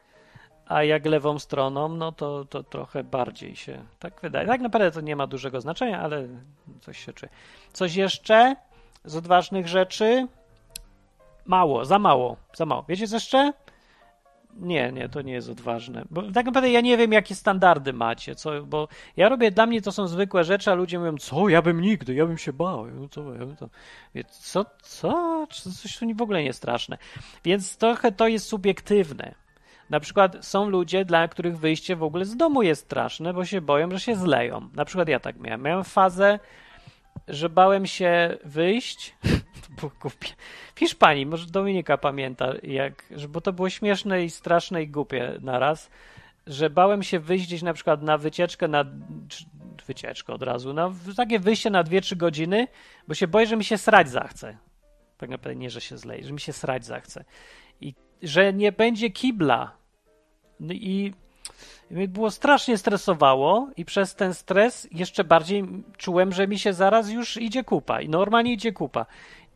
[0.65, 4.47] a jak lewą stroną, no to, to trochę bardziej się tak wydaje.
[4.47, 6.27] Tak naprawdę to nie ma dużego znaczenia, ale
[6.81, 7.31] coś się czuje.
[7.73, 8.55] Coś jeszcze
[9.05, 10.27] z odważnych rzeczy?
[11.45, 12.85] Mało, za mało, za mało.
[12.87, 13.53] Wiecie co jeszcze?
[14.55, 16.05] Nie, nie, to nie jest odważne.
[16.09, 18.87] Bo tak naprawdę ja nie wiem, jakie standardy macie, co, bo
[19.17, 22.13] ja robię, dla mnie to są zwykłe rzeczy, a ludzie mówią, co, ja bym nigdy,
[22.13, 22.85] ja bym się bał.
[22.85, 23.69] No co, ja bym to...
[24.29, 25.47] Co, co?
[25.49, 26.97] Coś tu w ogóle nie straszne.
[27.43, 29.35] Więc trochę to jest subiektywne.
[29.89, 33.61] Na przykład są ludzie, dla których wyjście w ogóle z domu jest straszne, bo się
[33.61, 34.69] boją, że się zleją.
[34.73, 35.61] Na przykład ja tak miałem.
[35.61, 36.39] Miałem fazę,
[37.27, 39.15] że bałem się wyjść.
[40.01, 40.27] Głupie.
[40.75, 45.89] W Hiszpanii, może Dominika pamięta, jak, bo to było śmieszne i straszne i głupie naraz,
[46.47, 48.85] że bałem się wyjść gdzieś na przykład na wycieczkę, na
[49.87, 52.67] wycieczkę od razu, na takie wyjście na 2-3 godziny,
[53.07, 54.57] bo się boję, że mi się srać zachce.
[55.17, 57.25] Tak naprawdę nie, że się zleje, że mi się srać zachce.
[57.81, 59.71] I że nie będzie kibla.
[60.59, 61.13] No I
[61.91, 65.63] mnie było strasznie stresowało i przez ten stres jeszcze bardziej
[65.97, 69.05] czułem, że mi się zaraz już idzie kupa i normalnie idzie kupa.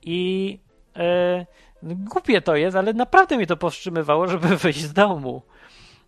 [0.02, 0.60] I
[0.96, 1.46] e,
[1.84, 5.42] głupie to jest, ale naprawdę mnie to powstrzymywało, żeby wyjść z domu.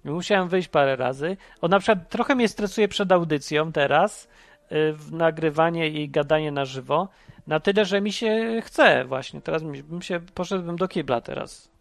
[0.03, 1.37] Musiałem wyjść parę razy.
[1.61, 4.27] O, na przykład trochę mnie stresuje przed audycją teraz,
[4.71, 4.75] e,
[5.11, 7.07] nagrywanie i gadanie na żywo,
[7.47, 9.41] na tyle, że mi się chce właśnie.
[9.41, 11.71] Teraz bym się, poszedłbym do kibla teraz.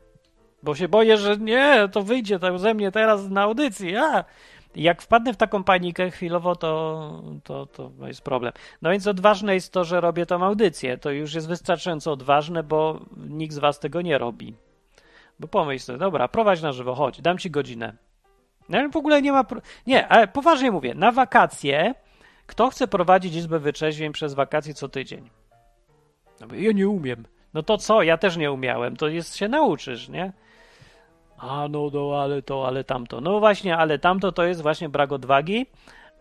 [0.63, 3.97] Bo się boję, że nie, to wyjdzie tak ze mnie teraz na audycji.
[3.97, 4.25] A!
[4.79, 8.53] Jak wpadnę w taką panikę chwilowo, to, to, to jest problem.
[8.83, 10.99] No więc odważne jest to, że robię tą audycję.
[10.99, 14.55] To już jest wystarczająco odważne, bo nikt z was tego nie robi.
[15.41, 17.97] Bo pomyśl sobie, dobra, prowadź na żywo, chodź, dam ci godzinę.
[18.69, 19.45] No w ogóle nie ma.
[19.45, 19.61] Pro...
[19.87, 21.95] Nie, ale poważnie mówię, na wakacje
[22.49, 25.31] kto chce prowadzić izbę wyczeźwień przez wakacje co tydzień?
[26.41, 27.27] No ja nie umiem.
[27.55, 28.03] No to co?
[28.03, 28.97] Ja też nie umiałem.
[28.97, 30.33] To jest się nauczysz, nie?
[31.39, 33.21] A no, no, ale to, ale tamto.
[33.21, 35.67] No właśnie, ale tamto to jest właśnie brak odwagi,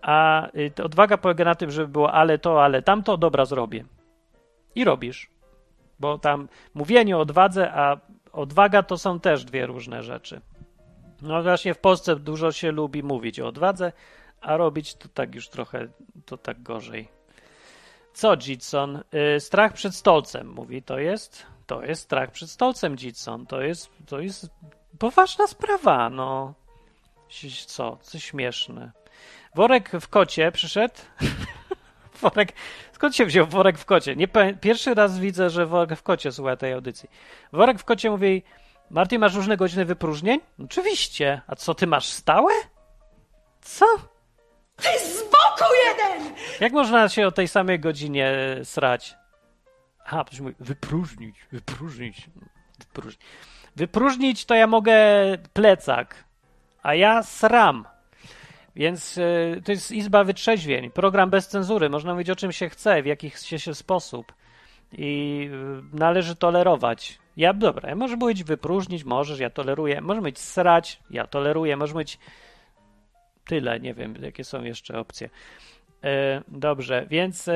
[0.01, 3.85] a y, odwaga polega na tym, żeby było ale to, ale tamto, dobra, zrobię.
[4.75, 5.29] I robisz.
[5.99, 7.97] Bo tam mówienie o odwadze, a
[8.31, 10.41] odwaga to są też dwie różne rzeczy.
[11.21, 13.91] No właśnie w Polsce dużo się lubi mówić o odwadze,
[14.41, 15.87] a robić to tak już trochę,
[16.25, 17.07] to tak gorzej.
[18.13, 19.03] Co, Jitson?
[19.11, 21.45] Yy, strach przed stolcem, mówi, to jest?
[21.67, 23.45] To jest strach przed stolcem, Jitson.
[23.45, 24.49] To jest, to jest
[24.99, 26.53] poważna sprawa, no.
[27.67, 27.97] Co?
[28.01, 28.91] Co śmieszne.
[29.55, 30.95] Worek w kocie przyszedł.
[32.21, 32.53] worek.
[32.93, 34.15] Skąd się wziął worek w kocie?
[34.15, 34.27] Nie,
[34.61, 37.09] pierwszy raz widzę, że worek w kocie słucha tej audycji.
[37.53, 38.43] Worek w kocie mówi:
[38.89, 40.39] Marty, masz różne godziny wypróżnień?
[40.63, 41.41] Oczywiście.
[41.47, 42.53] A co ty masz stałe?
[43.61, 43.85] Co?
[44.75, 46.35] Ty z boku jeden!
[46.59, 49.15] Jak można się o tej samej godzinie srać?
[50.05, 52.29] Aha, ktoś mówi, wypróżnić, wypróżnić,
[52.79, 53.21] wypróżnić.
[53.77, 54.97] Wypróżnić to ja mogę
[55.53, 56.23] plecak,
[56.83, 57.85] a ja sram.
[58.75, 61.89] Więc y, to jest Izba Wytrzeźwień, program bez cenzury.
[61.89, 64.33] Można mówić o czym się chce, w jakiś się sposób.
[64.91, 65.41] I
[65.93, 67.19] y, należy tolerować.
[67.37, 70.01] Ja, dobra, może być wypróżnić, możesz, ja toleruję.
[70.01, 71.77] Może być srać, ja toleruję.
[71.77, 72.19] Może być
[73.45, 75.27] tyle, nie wiem, jakie są jeszcze opcje.
[75.27, 76.09] Y,
[76.47, 77.49] dobrze, więc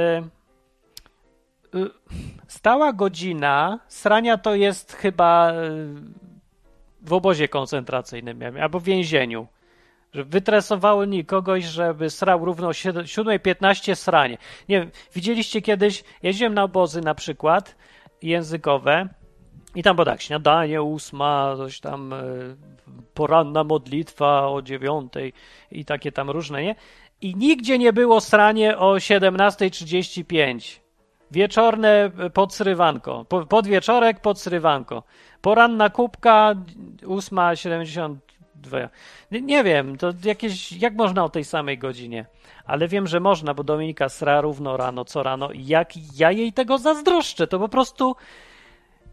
[2.48, 5.56] stała godzina srania to jest chyba y,
[7.02, 9.48] w obozie koncentracyjnym, albo w więzieniu.
[10.14, 14.38] Że wytresowało kogoś, żeby srał równo o 7.15 sranie.
[14.70, 17.76] Nie wiem, widzieliście kiedyś, jeździłem na obozy na przykład
[18.22, 19.10] językowe
[19.76, 22.18] i tam było tak, śniadanie ósma, coś tam, e,
[23.14, 25.34] poranna modlitwa o dziewiątej
[25.72, 26.76] i takie tam różne, nie?
[27.22, 30.82] I nigdzie nie było sranie o 17.35.
[31.32, 33.26] Wieczorne e, podsrywanko.
[33.26, 35.04] Po, podwieczorek podsrywanko.
[35.42, 36.56] Poranna kubka
[37.02, 38.90] 8.72.
[39.32, 42.26] Nie, nie wiem, to jakieś, jak można o tej samej godzinie?
[42.66, 45.50] Ale wiem, że można, bo Dominika sra równo rano, co rano.
[45.54, 48.16] Jak ja jej tego zazdroszczę, to po prostu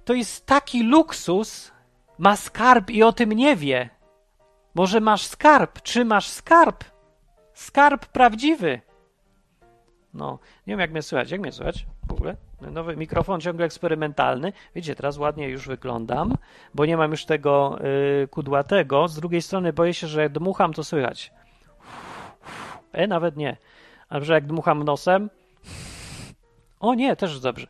[0.04, 1.72] to jest taki luksus.
[2.18, 3.90] Ma skarb i o tym nie wie.
[4.74, 5.82] Może masz skarb?
[5.82, 6.84] Czy masz skarb?
[7.54, 8.80] Skarb prawdziwy.
[10.14, 11.30] No, nie wiem jak mnie słychać.
[11.30, 12.36] Jak mnie słychać w ogóle?
[12.60, 14.52] Nowy mikrofon ciągle eksperymentalny.
[14.74, 16.34] Widzicie, teraz ładnie już wyglądam,
[16.74, 17.78] bo nie mam już tego
[18.20, 19.08] yy, kudłatego.
[19.08, 21.32] Z drugiej strony boję się, że jak dmucham, to słychać.
[22.92, 23.56] E, nawet nie.
[24.08, 25.30] A że jak dmucham nosem.
[26.80, 27.66] O nie, też dobrze.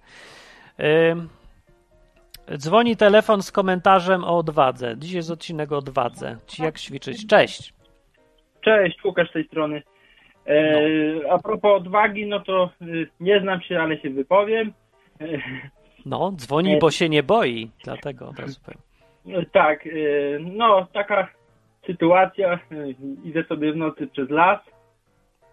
[0.79, 4.95] Yy, dzwoni telefon z komentarzem o odwadze.
[4.99, 6.37] Dziś jest odcinek o odwadze.
[6.47, 7.27] Ci jak ćwiczyć.
[7.27, 7.75] Cześć.
[8.61, 9.83] Cześć, Łukasz z tej strony.
[10.49, 14.73] E, A propos odwagi, no to y, nie znam się, ale się wypowiem.
[15.21, 15.25] E,
[16.07, 17.71] No, dzwoni, bo się nie boi.
[17.85, 18.81] Dlatego od razu powiem.
[19.25, 19.91] no tak, e,
[20.41, 21.29] no taka
[21.87, 22.59] sytuacja, e,
[23.25, 24.59] idę sobie w nocy przez las,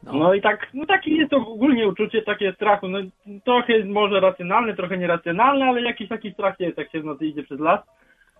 [0.03, 0.13] No.
[0.13, 2.99] no i tak, no takie jest to ogólnie uczucie takie strachu, no
[3.45, 7.43] trochę może racjonalne, trochę nieracjonalne, ale jakiś taki strach jest, jak się w nocy idzie
[7.43, 7.79] przez las.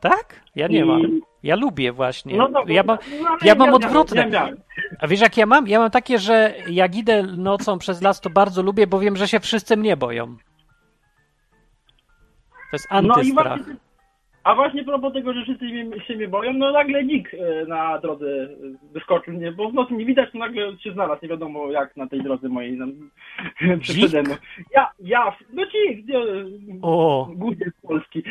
[0.09, 0.41] Tak?
[0.55, 1.01] Ja nie I- mam.
[1.43, 2.37] Ja lubię właśnie.
[2.37, 4.29] No, no, ja mam, no, ja mam odwrotne.
[4.99, 5.67] A wiesz jak ja mam?
[5.67, 9.27] Ja mam takie, że jak idę nocą przez las, to bardzo lubię, bo wiem, że
[9.27, 10.35] się wszyscy mnie boją.
[12.71, 13.57] To jest No i antystrach.
[13.57, 13.75] właśnie,
[14.43, 17.99] a właśnie propos tego, że wszyscy mnie, się mnie boją, no nagle dzik e, na
[17.99, 18.47] drodze e,
[18.93, 22.07] wyskoczył mnie, bo w nocy nie widać, to nagle się znalazł, nie wiadomo jak na
[22.07, 22.85] tej drodze mojej no,
[23.77, 23.97] Dzik?
[23.97, 24.35] przede mną.
[24.75, 26.17] Ja, ja, no dzik, nie,
[26.81, 28.23] O, guzie z Polski.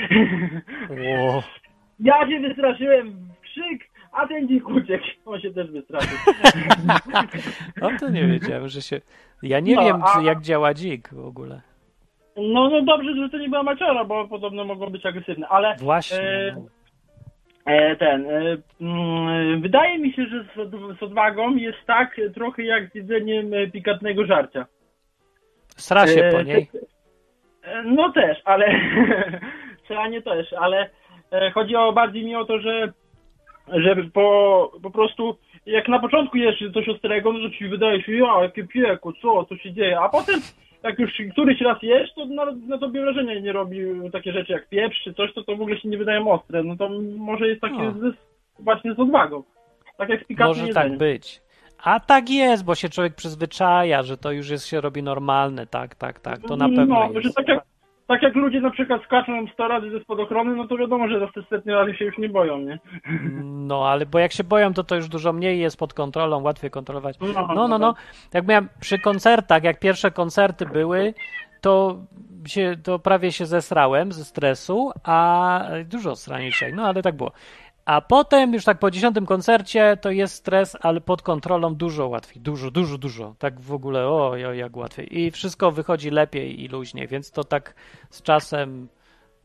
[1.18, 1.42] o.
[2.00, 6.18] Ja się wystraszyłem w krzyk, a ten dzik uciekł, on się też wystraszył.
[7.82, 9.00] O, to nie wiedziałem, że się...
[9.42, 11.60] Ja nie No, wiem, a- jak działa dzik w ogóle.
[12.36, 16.18] No, no dobrze, że to nie była maciora, bo podobno mogą być agresywne, ale Właśnie.
[16.18, 16.56] E.
[17.64, 18.26] E, ten.
[18.30, 23.54] E, mm, wydaje mi się, że z, z odwagą jest tak trochę jak z jedzeniem
[23.54, 24.66] e, pikantnego żarcia.
[25.76, 26.70] Sra się po e, niej.
[27.62, 28.66] E, no też, ale.
[29.84, 30.90] Strzelanie też, ale
[31.54, 32.92] chodzi o bardziej mi o to, że
[33.68, 38.12] że po, po prostu jak na początku jesz coś ostrego, no to ci wydaje się,
[38.12, 40.40] ja, jakie piekło, co, co się dzieje, a potem
[40.82, 43.78] jak już któryś raz jesz, to na, na tobie wrażenia nie robi
[44.12, 46.76] takie rzeczy jak pieprz czy coś, to to w ogóle się nie wydają ostre, no
[46.76, 47.92] to może jest takie O.
[47.92, 48.14] z,
[48.58, 49.42] właśnie z odwagą.
[49.96, 51.40] Tak jak z Może tak być.
[51.82, 55.66] A tak jest, bo się człowiek przyzwyczaja, że to już jest, się robi normalne.
[55.66, 56.38] Tak, tak, tak.
[56.48, 57.36] To na pewno no, że jest.
[57.36, 57.64] tak jak,
[58.06, 61.26] tak jak ludzie na przykład skaczą 100 razy ze spadochrony, no to wiadomo, że za
[61.26, 62.78] te setny razy się już nie boją, nie?
[63.64, 66.70] No, ale bo jak się boją, to to już dużo mniej jest pod kontrolą, łatwiej
[66.70, 67.18] kontrolować.
[67.20, 67.94] No, No, no, no.
[68.34, 71.14] Jak miałem przy koncertach, jak pierwsze koncerty były,
[71.60, 71.96] to,
[72.46, 77.32] się, to prawie się zesrałem ze stresu, a dużo dzisiaj, no ale tak było.
[77.84, 82.42] A potem już tak po dziesiątym koncercie to jest stres, ale pod kontrolą dużo łatwiej.
[82.42, 83.34] Dużo, dużo, dużo.
[83.38, 85.18] Tak w ogóle, o, jak łatwiej.
[85.18, 87.74] I wszystko wychodzi lepiej i luźniej, więc to tak
[88.10, 88.88] z czasem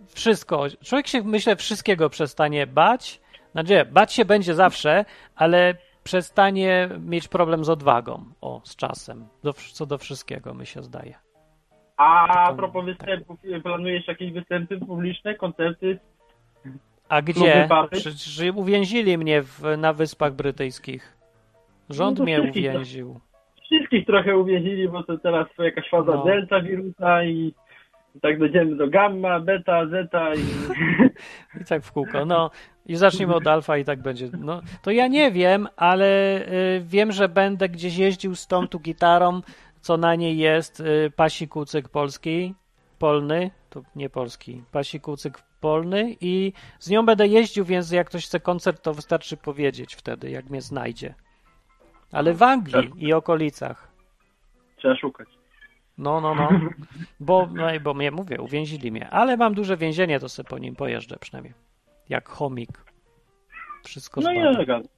[0.08, 0.65] wszystko.
[0.84, 3.21] Człowiek się, myślę, wszystkiego przestanie bać.
[3.52, 8.25] Znaczy, bać się będzie zawsze, ale przestanie mieć problem z odwagą.
[8.41, 9.28] O, z czasem.
[9.43, 11.15] Do, co do wszystkiego, mi się zdaje.
[11.97, 15.99] A a propos występów, planujesz jakieś występy publiczne, koncerty?
[17.09, 17.67] A gdzie?
[17.91, 21.17] Przecież uwięzili mnie w, na Wyspach Brytyjskich.
[21.89, 23.19] Rząd No mnie wszystkich to- uwięził.
[23.65, 26.23] Wszystkich trochę uwięzili, bo to teraz jakaś faza No.
[26.25, 27.53] delta wirusa i
[28.21, 30.39] tak dojdziemy do gamma, beta, zeta i...
[31.61, 32.25] I tak w kółko.
[32.25, 32.51] No
[32.85, 34.29] i zacznijmy od alfa i tak będzie.
[34.39, 36.07] No to ja nie wiem, ale
[36.77, 39.41] y, wiem, że będę gdzieś jeździł z tą tu gitarą,
[39.81, 42.53] co na niej jest y, pasi kucyk polski,
[42.99, 48.25] polny, to nie polski, pasi kucyk polny i z nią będę jeździł, więc jak ktoś
[48.25, 51.13] chce koncert, to wystarczy powiedzieć wtedy, jak mnie znajdzie.
[52.11, 53.91] Ale w Anglii i okolicach.
[54.77, 55.27] Trzeba szukać.
[55.97, 56.49] No, no, no.
[57.19, 59.09] Bo, no, bo mnie mówię, uwięzili mnie.
[59.09, 61.53] Ale mam duże więzienie, to sobie po nim pojeżdżę przynajmniej.
[62.09, 62.69] Jak chomik.
[63.83, 64.93] Wszystko No i elegancko.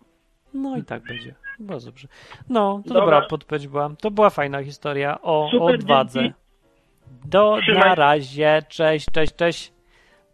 [0.54, 1.36] No i tak będzie.
[1.60, 2.08] Bardzo dobrze.
[2.50, 3.02] No, to Dobra.
[3.02, 3.90] dobra podpowiedź była.
[4.02, 6.20] To była fajna historia o Super, odwadze.
[6.22, 6.36] dzięki.
[7.26, 7.90] Do Trzymaj.
[7.90, 8.62] na razie.
[8.70, 9.74] Cześć, cześć, cześć.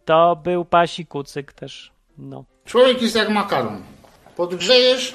[0.08, 1.92] To był Pasi Kucyk też.
[2.18, 2.44] No.
[2.64, 3.82] Człowiek jest jak makaron.
[4.36, 5.14] Podgrzejesz,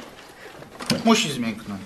[1.05, 1.81] Musi zmięknąć.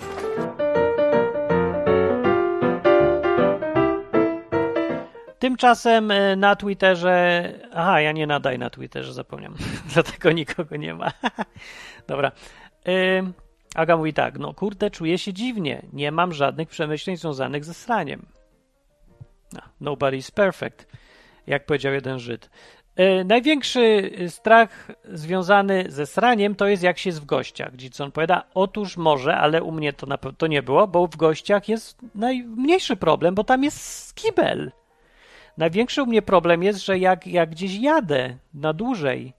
[5.38, 7.52] Tymczasem y, na Twitterze.
[7.74, 9.58] Aha, ja nie nadaję na Twitterze, zapomniałem.
[9.94, 11.12] Dlatego nikogo nie ma.
[12.08, 12.32] Dobra.
[12.88, 13.22] Y,
[13.74, 15.82] Aga mówi tak, no kurde, czuję się dziwnie.
[15.92, 18.26] Nie mam żadnych przemyśleń związanych ze sraniem.
[19.52, 19.60] No,
[19.92, 20.86] nobody's perfect,
[21.46, 22.50] jak powiedział jeden Żyd.
[23.00, 27.72] Y, największy strach związany ze sraniem to jest jak się jest w gościach.
[27.72, 31.68] Gdzicon powiada, otóż może, ale u mnie to na to nie było, bo w gościach
[31.68, 34.72] jest najmniejszy problem, bo tam jest kibel.
[35.56, 39.32] Największy u mnie problem jest, że jak, jak gdzieś jadę na dłużej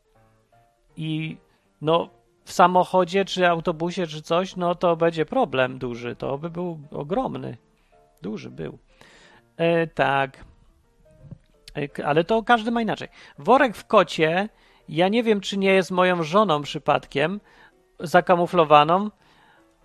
[0.97, 1.37] i
[1.81, 2.09] no
[2.43, 6.15] w samochodzie, czy autobusie, czy coś, no to będzie problem duży.
[6.15, 7.57] To by był ogromny.
[8.21, 8.77] Duży był.
[9.57, 10.48] E, tak.
[11.93, 13.07] K- ale to każdy ma inaczej.
[13.39, 14.49] Worek w kocie,
[14.89, 17.39] ja nie wiem, czy nie jest moją żoną przypadkiem
[17.99, 19.09] zakamuflowaną,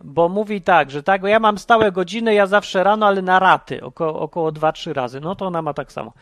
[0.05, 3.85] bo mówi tak, że tak, ja mam stałe godziny, ja zawsze rano, ale na raty,
[3.85, 5.21] około, około 2-3 razy.
[5.21, 6.13] No to ona ma tak samo.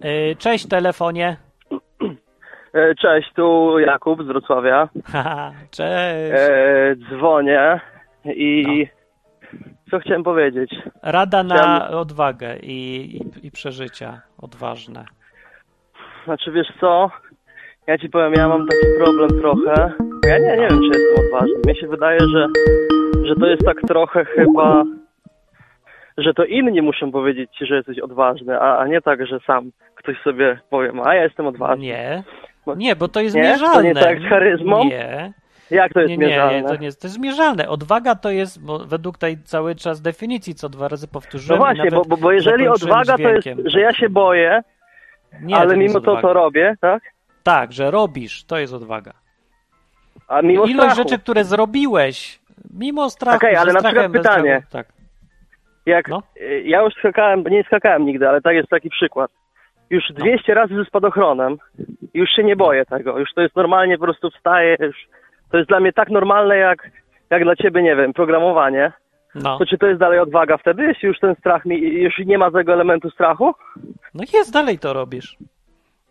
[0.00, 1.36] E, Cześć, telefonie.
[2.74, 4.88] E, Cześć, tu Jakub z Wrocławia.
[5.70, 6.32] Cześć.
[6.34, 7.80] E, dzwonię
[8.24, 8.86] i
[9.90, 10.74] co chciałem powiedzieć?
[11.02, 15.04] Rada na chciałem- odwagę i, i, i przeżycia odważne.
[16.24, 17.10] Znaczy wiesz co?
[17.86, 19.92] Ja ci powiem, ja mam taki problem trochę.
[20.28, 21.54] Ja nie, nie wiem, czy jestem odważny.
[21.64, 22.46] Mnie się wydaje, że,
[23.24, 24.84] że to jest tak trochę chyba,
[26.18, 29.70] że to inni muszą powiedzieć ci, że jesteś odważny, a, a nie tak, że sam
[29.94, 31.84] ktoś sobie powie, a ja jestem odważny.
[31.84, 32.22] Nie.
[32.66, 33.42] Bo- Nie, bo to jest Nie?
[33.42, 33.82] To mierzalne.
[33.88, 34.84] nie tak z charyzmą?
[34.84, 35.32] Nie.
[35.70, 36.62] Jak to jest nie, nie, mierzalne?
[36.62, 37.68] nie, to nie jest, to jest mierzalne.
[37.68, 41.56] Odwaga to jest, bo według tej cały czas definicji, co dwa razy No powtórzyłem.
[41.60, 44.62] i właśnie, bo, bo, bo jeżeli odwaga to jest, że ja się boję,
[45.42, 46.20] Nie, ale to mimo to odwaga.
[46.22, 47.02] to robię, tak?
[47.42, 49.12] Tak, że robisz, to jest odwaga.
[50.28, 50.96] A mimo Ilość strachu.
[51.08, 52.40] rzeczy, które zrobiłeś,
[52.78, 54.62] mimo strachu, Okej, ze ale na przykład pytanie.
[54.68, 54.98] strachu, Tak.
[55.86, 56.22] Jak No.
[56.40, 59.30] y, ja już skakałem, nie skakałem nigdy, ale tak jest taki przykład.
[59.90, 60.14] Już No.
[60.14, 61.56] 200 razy ze spadochronem,
[62.14, 63.18] już się nie boję tego.
[63.18, 64.96] Już to jest normalnie, po prostu wstaję, już
[65.50, 66.90] to jest dla mnie tak normalne jak,
[67.30, 68.92] jak dla ciebie, nie wiem, programowanie.
[69.34, 69.58] No.
[69.58, 72.50] To czy to jest dalej odwaga wtedy, jeśli już ten strach mi, już nie ma
[72.50, 73.54] tego elementu strachu?
[74.14, 75.36] no jest, dalej to robisz.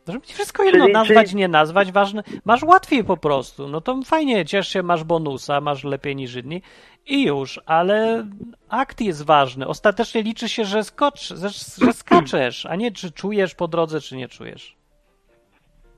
[0.08, 2.24] Żeby ci wszystko jedno Czyli- nazwać, czyli- nie nazwać, ważne.
[2.46, 3.68] Masz łatwiej po prostu.
[3.68, 6.62] No to fajnie, ciesz się, masz bonusa, masz lepiej niż inni
[7.06, 8.26] i już, ale
[8.70, 9.68] akt jest ważny.
[9.68, 11.50] Ostatecznie liczy się, że, skocz, że,
[11.86, 14.78] że skaczesz, a nie czy czujesz po drodze, czy nie czujesz.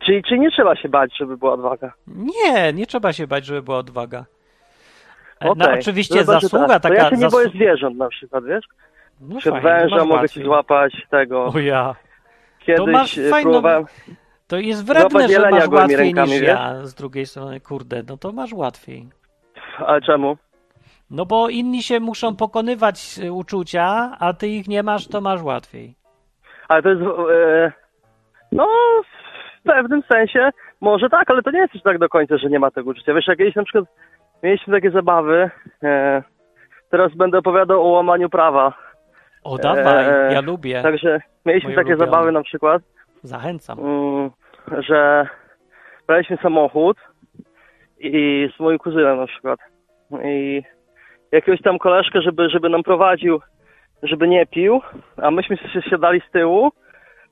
[0.09, 1.93] Czyli, czyli nie trzeba się bać, żeby była odwaga?
[2.07, 4.25] Nie, nie trzeba się bać, żeby była odwaga.
[5.41, 5.53] E, Okej.
[5.57, 6.81] No, oczywiście zasługa tak.
[6.81, 6.95] taka.
[6.95, 8.65] To ja się nie boję zwierząt na przykład, wiesz?
[9.21, 10.29] no Przed fajnie, węża mogę łatwiej.
[10.29, 11.45] ci złapać tego.
[11.45, 11.95] O ja.
[12.59, 13.85] Kiedyś masz y, fajną- próbowałem...
[14.47, 16.49] To jest wredne, że masz łatwiej rękami, niż wiesz?
[16.49, 16.85] ja.
[16.85, 19.09] Z drugiej strony, kurde, no to masz łatwiej.
[19.77, 20.37] Ale czemu?
[21.11, 25.41] No bo inni się muszą pokonywać y, uczucia, a ty ich nie masz, to masz
[25.41, 25.95] łatwiej.
[26.67, 27.01] Ale to jest.
[27.31, 27.71] E,
[28.51, 28.67] no,
[29.59, 30.49] w pewnym sensie
[30.81, 33.13] może tak, ale to nie jest też tak do końca, że nie ma tego uczucia.
[33.13, 33.85] Wiesz, jak kiedyś na przykład
[34.43, 35.49] mieliśmy takie zabawy,
[35.83, 36.23] e,
[36.89, 38.73] teraz będę opowiadał o łamaniu prawa.
[39.43, 40.81] O, dawaj, E, ja lubię.
[40.81, 42.11] Także mieliśmy Moje takie ulubione.
[42.11, 42.81] zabawy na przykład,
[43.23, 43.79] Zachęcam.
[43.79, 44.29] mm,
[44.87, 45.27] że
[46.07, 46.97] braliśmy samochód
[47.99, 49.59] i z moim kuzynem na przykład.
[50.23, 50.63] I
[51.31, 53.39] jakiegoś tam koleżkę, żeby, żeby nam prowadził,
[54.03, 54.81] żeby nie pił,
[55.17, 56.71] a myśmy się siadali z tyłu.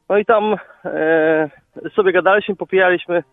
[0.09, 1.49] No i tam e,
[1.95, 3.23] sobie gadaliśmy, popijaliśmy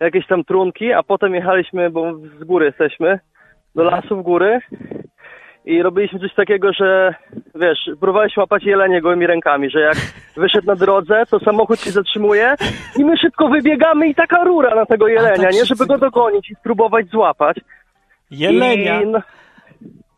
[0.00, 3.18] jakieś tam trunki, a potem jechaliśmy, bo z góry jesteśmy,
[3.74, 4.60] do lasu w góry
[5.64, 7.14] i robiliśmy coś takiego, że
[7.54, 9.96] wiesz, próbowaliśmy łapać jelenie gołymi rękami, że jak
[10.36, 12.54] wyszedł na drodze, to samochód się zatrzymuje
[12.98, 15.64] i my szybko wybiegamy i taka rura na tego jelenia, tak nie?
[15.64, 17.56] Żeby go dogonić i spróbować złapać.
[18.30, 19.00] Jelenia.
[19.02, 19.18] I, no,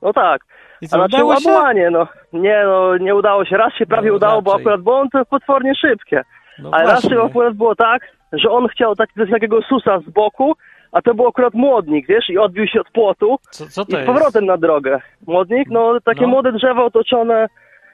[0.03, 0.41] no tak.
[0.81, 1.51] I A co, znaczy udało się?
[1.51, 2.07] łamanie, no.
[2.33, 3.57] Nie, no, nie udało się.
[3.57, 4.63] Raz się prawie No, udało, bo raczej.
[4.63, 6.23] akurat, bo on to jest potwornie szybkie.
[6.59, 7.17] No Ale raz właśnie.
[7.17, 10.55] to akurat było tak, że on chciał tak, coś takiego susa z boku,
[10.93, 13.89] a to był akurat młodnik, wiesz, i odbił się od płotu Co, co i z
[13.93, 14.07] jest?
[14.07, 15.01] powrotem na drogę.
[15.27, 16.29] Młodnik, no, takie No.
[16.29, 17.49] młode drzewo otoczone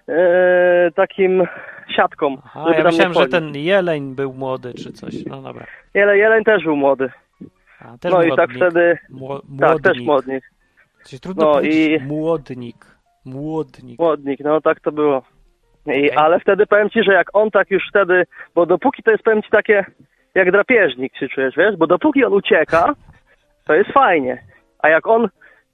[0.08, 1.42] e, takim
[1.96, 5.24] siatką, Aha, żeby ja tam myślałem, że ten jeleń był młody czy coś.
[5.26, 5.66] No dobra.
[5.94, 7.10] Jele, jeleń też był młody.
[7.80, 8.36] A, też no i młodnik.
[8.36, 10.44] tak wtedy, Mło, tak, też młodnik.
[11.02, 12.02] Coś trudno No powiedzieć.
[12.02, 12.76] i- Młodnik.
[13.24, 13.98] Młodnik.
[13.98, 15.22] Młodnik, no tak to było.
[15.86, 16.10] I.
[16.10, 18.24] Ale wtedy powiem ci, że jak on tak już wtedy,
[18.54, 19.84] bo dopóki to jest powiem ci takie
[20.34, 22.92] jak drapieżnik się czujesz, wiesz, bo dopóki on ucieka,
[23.66, 24.42] to jest fajnie.
[24.78, 25.28] A jak on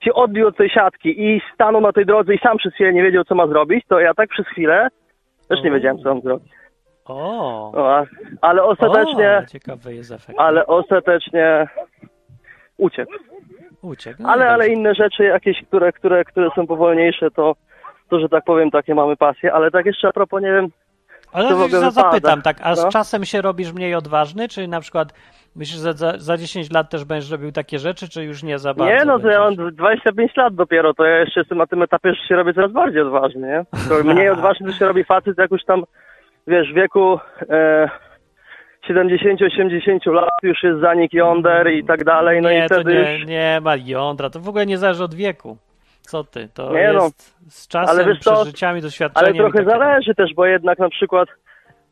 [0.05, 3.03] ci odbił od tej siatki i stanął na tej drodze i sam przez chwilę nie
[3.03, 4.89] wiedział, co ma zrobić, to ja tak przez chwilę
[5.49, 6.53] też nie wiedziałem, co mam zrobić.
[7.05, 8.05] O, No,
[8.41, 10.39] ale ostatecznie, o, ciekawy jest efekt.
[10.39, 11.67] ale ostatecznie
[12.79, 13.13] uciekł.
[13.83, 14.23] Uciekł.
[14.23, 17.55] No Ale, ale inne rzeczy jakieś, które, które, które są powolniejsze, to,
[18.11, 19.53] to, że tak powiem, takie mamy pasje.
[19.53, 20.69] Ale tak jeszcze a propos, nie wiem,
[21.33, 22.91] Ale to za- zapytam, tak, a z No.
[22.91, 25.13] czasem się robisz mniej odważny, czy na przykład
[25.57, 28.75] myślisz, że za, za 10 lat też będziesz robił takie rzeczy, czy już nie za
[28.75, 28.95] bardzo?
[28.95, 32.15] Nie, no to ja mam 25 lat dopiero, to ja jeszcze jestem na tym etapie,
[32.15, 33.65] że się robię coraz bardziej odważny, nie?
[33.89, 35.85] To mniej odważny to się robi facet, jak już tam,
[36.47, 37.19] wiesz, w wieku
[37.51, 37.89] e,
[38.91, 43.19] 70-80 lat już jest zanik jąder i tak dalej, no nie, i to wtedy nie,
[43.19, 43.27] już...
[43.27, 45.57] nie ma jądra, to w ogóle nie zależy od wieku.
[46.07, 49.35] Co ty, to Nie no, jest z czasem, ale wiesz przeżyciami, Ale doświadczeniem.
[49.35, 51.29] i trochę takie- zależy też, bo jednak na przykład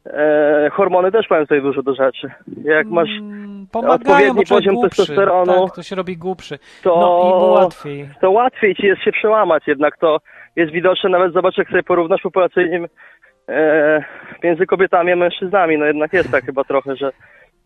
[0.07, 2.31] e, hormony też mają tutaj dużo do rzeczy.
[2.65, 4.01] Jak masz Mm, Pomagają,
[4.31, 4.97] odpowiedni poziom głupszy.
[4.97, 6.59] testosteronu, Tak, to się robi głupszy.
[6.83, 8.09] to, No i łatwiej.
[8.21, 10.19] to łatwiej ci jest się przełamać, jednak to
[10.57, 12.89] jest widoczne, nawet zobacz, jak sobie porównasz populacyjnie
[13.49, 14.05] e,
[14.43, 17.13] między kobietami a mężczyznami, no jednak jest tak chyba trochę, że,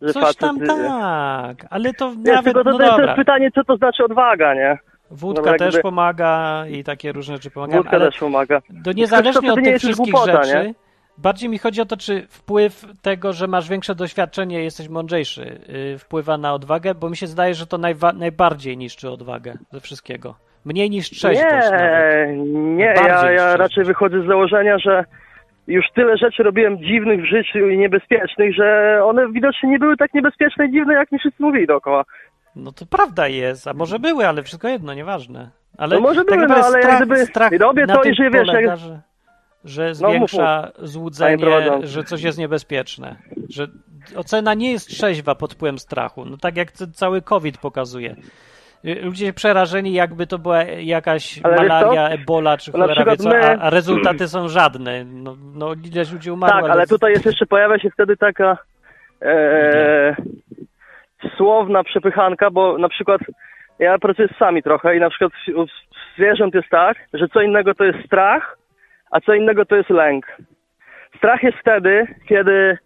[0.01, 0.39] że Coś facet...
[0.39, 4.03] tam tak, ale to Wiesz, nawet, tylko to, no to jest pytanie, co to znaczy
[4.05, 4.77] odwaga, nie?
[5.11, 8.61] Wódka No, jakby- też pomaga i takie różne rzeczy pomagają, Wódka też pomaga.
[8.83, 10.73] to niezależnie od to nie tych wszystkich głupota, rzeczy, nie?
[11.17, 15.59] bardziej mi chodzi o to, czy wpływ tego, że masz większe doświadczenie, jesteś mądrzejszy,
[15.91, 19.79] yy, wpływa na odwagę, bo mi się zdaje, że to najwa- najbardziej niszczy odwagę ze
[19.79, 20.35] wszystkiego.
[20.65, 21.45] Mniej niż trzeźwość.
[21.71, 22.37] Nie,
[22.75, 25.03] nie, ja, ja raczej wychodzę z założenia, że
[25.67, 30.13] już tyle rzeczy robiłem dziwnych w życiu i niebezpiecznych, że one widocznie nie były tak
[30.13, 32.03] niebezpieczne i dziwne, jak mi wszyscy mówili dookoła.
[32.55, 35.49] No to prawda jest, a może były, ale wszystko jedno, nieważne.
[35.77, 38.29] Ale No może tak były, no, ale strach, gdyby strach robię na to i że
[38.29, 38.99] wiesz, polega, jak- że,
[39.63, 41.47] że No, zwiększa Panie złudzenie,
[41.83, 43.15] że coś jest niebezpieczne.
[43.49, 43.67] Że
[44.15, 46.25] ocena nie jest trzeźwa pod wpływem strachu.
[46.25, 48.15] No tak jak cały COVID pokazuje.
[48.85, 53.61] Y, Ludzie przerażeni, jakby to była jakaś Ale malaria, ebola czy Na cholera co, my-
[53.61, 55.05] a, rezultaty są żadne.
[55.05, 58.57] No, no ileś ludzi umarło, Tak, ale tutaj jest jeszcze, pojawia się wtedy taka
[59.21, 60.15] e,
[61.37, 63.21] słowna przepychanka, bo na przykład
[63.79, 65.65] ja pracuję z sami trochę i na przykład u
[66.17, 68.57] zwierząt jest tak, że co innego to jest strach,
[69.11, 70.25] a co innego to jest lęk.
[71.17, 72.77] Strach jest wtedy, kiedy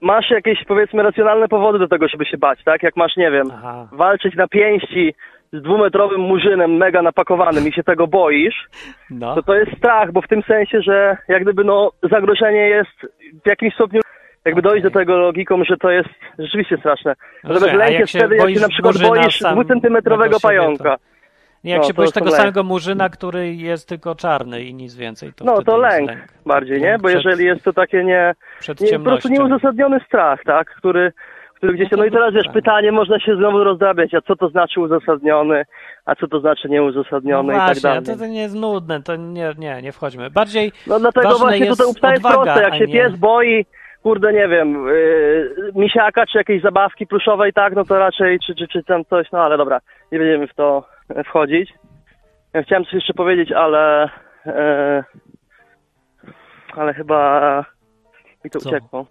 [0.00, 2.82] masz jakieś powiedzmy racjonalne powody do tego, żeby się bać, tak?
[2.82, 3.88] Jak masz, nie wiem, Aha.
[3.92, 5.14] walczyć na pięści
[5.52, 8.66] z dwumetrowym murzynem mega napakowanym i się tego boisz,
[9.10, 9.34] No.
[9.34, 13.06] to to jest strach, bo w tym sensie, że jak gdyby no zagrożenie jest
[13.44, 14.00] w jakimś stopniu
[14.44, 17.14] jakby dojść do tego logiką, że to jest rzeczywiście straszne.
[17.44, 20.96] No że, a lęk jest wtedy, jak się na przykład boisz dwucentymetrowego to- pająka.
[21.64, 22.36] Jak No, się boisz tego lęk.
[22.36, 26.10] samego murzyna, który jest tylko czarny i nic więcej, to No to jest lęk
[26.46, 26.90] bardziej, nie?
[26.90, 28.34] Lęk Bo przed- jeżeli jest to takie nie,
[28.80, 30.74] nie po prostu nieuzasadniony strach, tak?
[30.74, 31.12] Który,
[31.54, 32.52] który gdzieś No No i teraz wiesz, tak.
[32.52, 35.64] pytanie można się znowu rozdrabiać, a co to znaczy uzasadniony,
[36.04, 38.04] a co to znaczy No nieuzasadniony i tak właśnie, dalej.
[38.04, 40.30] to, to nie jest nudne, to nie, nie, nie wchodźmy.
[40.30, 43.66] Bardziej No dlatego właśnie jest tutaj upsta jest odwaga, proste, jak się nie- pies boi,
[44.02, 48.68] kurde nie wiem, yy, misiaka czy jakiejś zabawki pluszowej, tak, no to raczej, czy, czy,
[48.68, 49.80] czy tam coś, no ale dobra,
[50.12, 50.88] nie będziemy w to
[51.26, 51.72] wchodzić.
[52.52, 54.10] Ja chciałem coś jeszcze powiedzieć, ale
[54.46, 55.04] e,
[56.76, 57.64] ale chyba
[58.44, 58.68] mi to Co?
[58.68, 59.06] uciekło.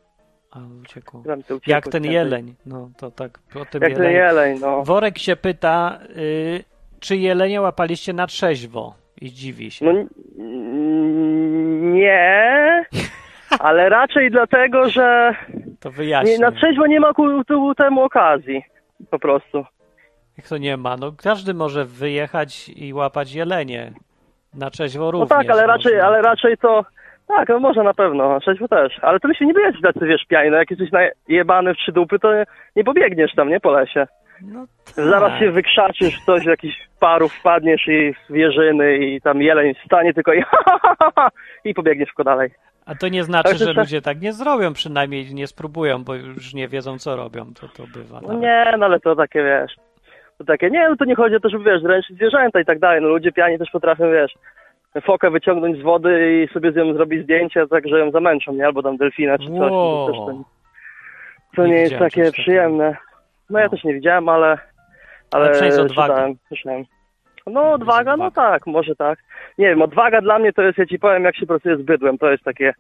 [0.52, 1.20] A, uciekło.
[1.20, 3.82] Uciekło Jak ten jeleń, no to tak, o tym.
[3.82, 4.18] Jak ten jeleniu.
[4.18, 4.84] jeleń, no.
[4.84, 6.64] Worek się pyta, y,
[7.00, 9.86] czy jelenia łapaliście na trzeźwo i dziwi się.
[9.86, 9.92] No
[11.92, 12.86] nie,
[13.60, 15.36] ale raczej dlatego, że
[15.80, 16.39] to nie, wyjaśnię.
[16.39, 18.64] na trzeźwo nie ma ku, ku temu okazji,
[19.12, 19.66] po prostu.
[20.38, 20.97] Jak to nie ma?
[20.97, 23.91] No każdy może wyjechać i łapać jelenie.
[24.54, 25.30] Na trzeźwo No również.
[25.30, 26.08] tak, ale raczej, można.
[26.08, 26.86] ale raczej to.
[27.28, 29.00] Tak, no może na pewno, na trzeźwo też.
[29.02, 31.91] Ale to by się nie będzie tacy, wiesz, piaj, no jak jesteś najebany w trzy
[31.91, 32.28] dupy, to
[32.76, 34.08] nie pobiegniesz tam, nie, po lesie.
[34.41, 34.95] No tak.
[35.06, 40.34] Zaraz się wykrzaczysz, coś, jakiś parów wpadniesz i w wieżyny i tam jeleń stanie tylko
[40.34, 40.43] i
[41.66, 42.50] i pobiegniesz tylko dalej.
[42.90, 46.16] A to nie znaczy, to że tak- ludzie tak nie zrobią, przynajmniej nie spróbują, bo
[46.16, 47.46] już nie wiedzą, co robią.
[47.62, 48.22] To, to bywa.
[48.22, 48.40] Nawet.
[48.40, 49.76] nie, no ale to takie, wiesz,
[50.38, 52.80] to takie, nie, no to nie chodzi o to, żeby, wiesz, zręczyć zwierzęta i tak
[52.80, 54.34] dalej, no ludzie piani też potrafią, wiesz,
[55.06, 58.66] fokę wyciągnąć z wody i sobie z nią zrobić zdjęcie, tak, że ją zamęczą, nie,
[58.66, 59.54] albo tam delfina czy coś.
[59.54, 60.46] no to też to, Wow.
[61.56, 62.98] to Nie nie, jest takie przyjemne.
[63.50, 63.72] No ja No.
[63.72, 64.58] też nie widziałem, ale,
[65.32, 65.86] ale, Ale odwagą.
[66.14, 66.84] czytałem, słyszałem.
[67.50, 69.20] No odwaga, no tak, może tak.
[69.58, 72.18] Nie wiem, odwaga dla mnie to jest, ja ci powiem, jak się pracuje z bydłem,
[72.18, 72.74] to jest takie,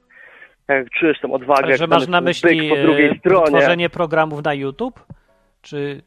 [0.67, 3.47] jak czujesz tą odwagę, Ale że masz na myśli po drugiej e, stronie.
[3.47, 4.99] tworzenie programów na YouTube?
[5.61, 6.01] Czy...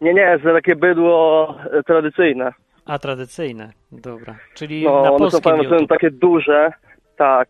[0.00, 2.52] Nie, nie, to takie bydło e, tradycyjne.
[2.86, 3.72] A, tradycyjne.
[3.92, 4.36] Dobra.
[4.54, 5.88] Czyli No, na one są, polskim powiem, są YouTube.
[5.88, 6.72] takie duże,
[7.16, 7.48] tak.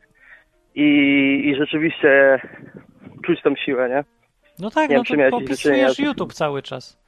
[0.75, 0.83] I,
[1.45, 2.41] I rzeczywiście
[3.27, 4.05] czuć tą siłę, nie?
[4.59, 6.99] No tak, nie no wiem, to popisujesz YouTube cały czas.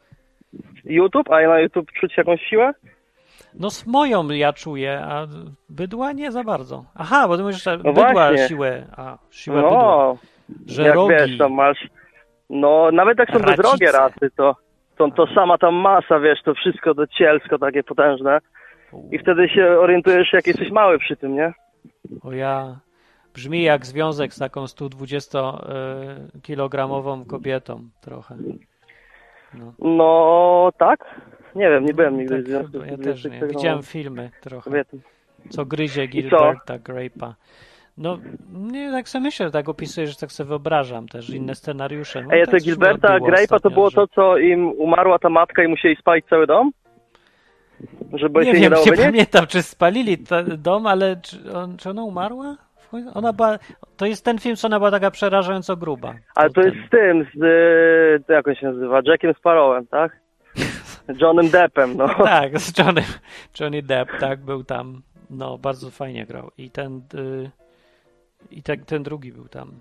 [0.84, 2.72] YouTube, a na YouTube czuć jakąś siłę?
[3.60, 5.26] No z moją ja czuję, a
[5.68, 6.84] bydła nie za bardzo.
[6.94, 8.48] Aha, bo ty mówisz, że No bydła właśnie.
[8.48, 9.70] siłę, a siłę bydła.
[9.72, 10.16] No,
[10.66, 11.14] Że jak rogi.
[11.14, 11.88] wiesz, tam masz...
[12.50, 13.56] No, nawet jak są Racice.
[13.56, 14.56] bezrogie rasy, to,
[14.96, 18.38] to, to sama ta masa, wiesz, to wszystko to cielsko takie potężne.
[19.12, 21.52] I wtedy się orientujesz, jak jesteś mały przy tym, nie?
[22.22, 22.76] O ja.
[23.34, 28.36] Brzmi jak związek z taką 120-kilogramową kobietą trochę.
[29.54, 31.04] No, No tak?
[31.56, 33.30] Nie wiem, nie byłem nigdy tak, w związku ja też nie.
[33.30, 34.98] 20 Widziałem filmy trochę, kobietą.
[35.50, 36.06] co gryzie?
[36.06, 37.32] Gilberta Grape'a.
[37.98, 38.18] No,
[38.52, 42.22] nie, tak sobie myślę, tak opisuję, że tak sobie wyobrażam też inne scenariusze.
[42.22, 45.18] No, Ej, a tak to się Gilberta Grape'a to było że- to, co im umarła
[45.18, 46.70] ta matka i musieli spalić cały dom?
[48.12, 50.18] Żeby Nie się wiem, nie dało nie pamiętam, czy spalili
[50.58, 52.56] dom, ale czy, on, czy ona umarła?
[53.14, 53.58] Ona była,
[53.96, 56.14] to jest ten film, co ona była taka przerażająco gruba.
[56.34, 56.72] Ale to ten.
[56.74, 58.28] jest z tym, z...
[58.28, 59.00] Jak on się nazywa?
[59.04, 60.16] Jackiem Sparrowem, tak?
[61.20, 62.08] Johnem Deppem, no.
[62.24, 63.02] Tak, z Johnny,
[63.60, 65.02] Johnny Depp, tak, był tam.
[65.30, 66.50] No, bardzo fajnie grał.
[66.58, 67.50] I ten, y,
[68.50, 69.72] i ten, ten drugi był tam.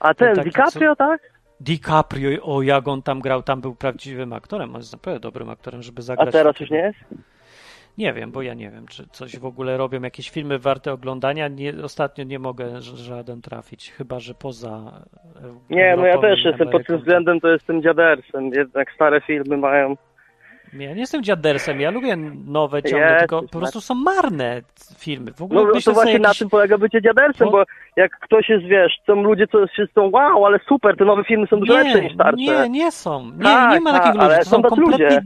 [0.00, 1.20] A ten taki, DiCaprio, tak?
[1.60, 4.70] DiCaprio, o jak on tam grał, tam był prawdziwym aktorem.
[4.70, 6.28] On jest naprawdę dobrym aktorem, żeby zagrać.
[6.28, 6.98] A teraz już nie jest?
[7.98, 11.48] Nie wiem, bo ja nie wiem, czy coś w ogóle robią, jakieś filmy warte oglądania.
[11.48, 15.02] Nie, ostatnio nie mogę żaden trafić, chyba że poza.
[15.36, 18.46] e, Nie, no ja Europą też jestem pod tym względem, to jestem dziadersem.
[18.54, 19.96] Jednak stare filmy mają...
[20.78, 22.16] Ja nie jestem dziadersem, ja lubię
[22.46, 24.60] nowe ciągle, tylko po prostu są marne
[24.98, 25.32] filmy.
[25.32, 26.38] W ogóle No myślę to właśnie sobie na jakiś...
[26.38, 27.62] tym polega bycie dziadersem, bo
[27.96, 31.46] jak ktoś jest, wiesz, są ludzie, co się są, wow, ale super, te nowe filmy
[31.46, 32.36] są dużo lepsze niż starsze.
[32.36, 33.30] Nie, nie są.
[33.36, 34.26] Nie, Tak, nie ma tak, takich ludzi.
[34.34, 35.20] ale To są są kompletnie, ludzie.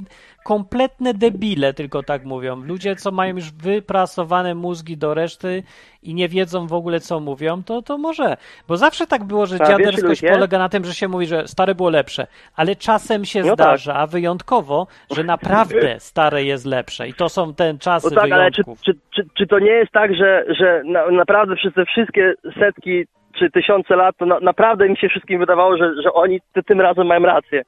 [0.48, 2.56] Kompletne debile, tylko tak mówią.
[2.56, 5.62] Ludzie, co mają już wyprasowane mózgi do reszty
[6.02, 8.36] i nie wiedzą w ogóle, co mówią, to, to może.
[8.68, 11.74] Bo zawsze tak było, że wiesz, dziaderskość polega na tym, że się mówi, że stare
[11.74, 12.26] było lepsze.
[12.56, 13.54] Ale czasem się No tak.
[13.54, 14.86] zdarza, a wyjątkowo,
[15.16, 17.08] że naprawdę stare jest lepsze.
[17.08, 18.84] I to są te czasy No tak, ale czy, wyjątków.
[18.84, 23.04] czy, czy, czy to nie jest tak, że, że na, naprawdę przez te wszystkie setki
[23.38, 26.80] czy tysiące lat, to na, naprawdę mi się wszystkim wydawało, że, że oni ty, tym
[26.80, 27.62] razem mają rację.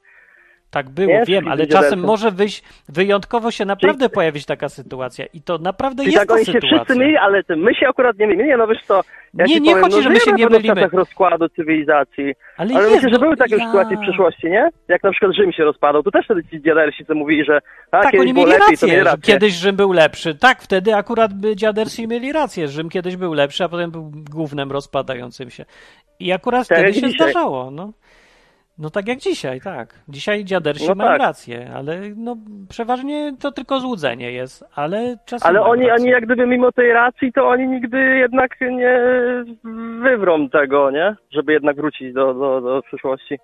[0.71, 5.57] Tak było, wiem, ale czasem może wyjść, wyjątkowo się naprawdę pojawić taka sytuacja i to
[5.57, 6.77] naprawdę Czyli jest tak ta oni się sytuacja.
[6.77, 8.43] wszyscy myli, ale my się akurat nie mylimy.
[8.47, 9.01] Nie, no wiesz co,
[9.33, 10.75] ja Nie, nie powiem, chodzi, no, że my się nie w mylimy.
[10.75, 12.33] czasach rozkładu cywilizacji.
[12.57, 13.65] Ale, Ale jest, myślę, że były takie ja...
[13.65, 14.69] sytuacje w przeszłości, nie?
[14.87, 17.59] Jak na przykład Rzym się rozpadał, to też wtedy ci dziadersi co mówili, że
[17.91, 19.33] a, Tak, kiedyś oni mieli lepiej, rację, rację.
[19.33, 20.35] kiedyś Rzym był lepszy.
[20.35, 22.67] Tak, wtedy akurat by dziadersi mieli rację.
[22.67, 25.65] Rzym kiedyś był lepszy, a potem był głównym rozpadającym się.
[26.19, 27.13] I akurat Tak wtedy się dzisiaj.
[27.31, 27.91] zdarzało, no.
[28.81, 29.93] No tak jak dzisiaj, tak.
[30.09, 31.19] Dzisiaj dziadersi No mają tak.
[31.21, 32.35] rację, ale no
[32.69, 36.03] przeważnie to tylko złudzenie jest, ale czasem Ale oni, rację.
[36.03, 38.99] oni jak gdyby mimo tej racji, to oni nigdy jednak nie
[40.01, 41.15] wywrą tego, nie?
[41.31, 43.39] Żeby jednak wrócić do, do, do przyszłości.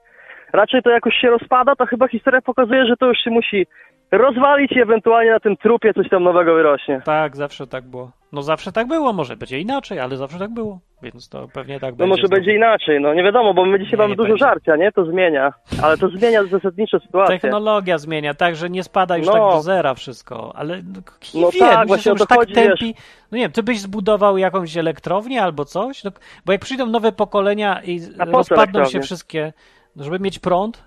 [0.54, 3.68] Raczej to jakoś się rozpada, to chyba historia pokazuje, że to już się musi
[4.12, 7.02] rozwalić i ewentualnie na tym trupie coś tam nowego wyrośnie.
[7.06, 8.12] Tak, zawsze tak było.
[8.32, 11.92] No zawsze tak było, może będzie inaczej, ale zawsze tak było, więc to pewnie tak
[11.92, 12.10] No będzie.
[12.10, 12.36] może znowu.
[12.36, 14.46] będzie inaczej, no nie wiadomo, bo my dzisiaj Nie, mamy nie dużo będzie.
[14.46, 14.92] żarcia, nie?
[14.92, 15.54] To zmienia.
[15.84, 17.40] Ale to zmienia zasadniczo sytuację.
[17.40, 19.34] Technologia zmienia, tak, że nie spada już No.
[19.34, 22.96] tak do zera wszystko, ale no, kim No wie, tak, właśnie już tak tępi.
[23.32, 26.04] No nie wiem, ty byś zbudował jakąś elektrownię albo coś?
[26.04, 26.12] No,
[26.46, 28.00] bo jak przyjdą nowe pokolenia i
[28.34, 29.54] rozpadną się wszystkie,
[29.96, 30.84] no, żeby mieć prąd,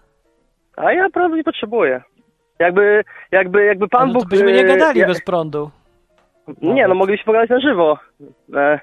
[0.76, 2.02] A ja prawda nie potrzebuję.
[2.58, 4.28] Jakby, jakby, jakby Pan no Bóg...
[4.28, 5.70] byśmy nie e, gadali ja- bez prądu.
[6.62, 7.98] Nie, no mogliśmy pogadać na żywo.
[8.54, 8.80] E,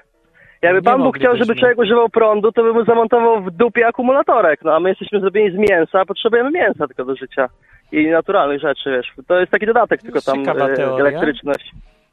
[0.62, 4.60] jakby Pan Bóg chciał, żeby człowiek używał prądu, to by mu zamontował w dupie akumulatorek.
[4.64, 7.48] No a my jesteśmy zrobieni z mięsa, potrzebujemy mięsa tylko do życia.
[7.92, 9.12] I naturalnych rzeczy, wiesz.
[9.26, 11.72] To jest taki dodatek, tylko tam e, elektryczność.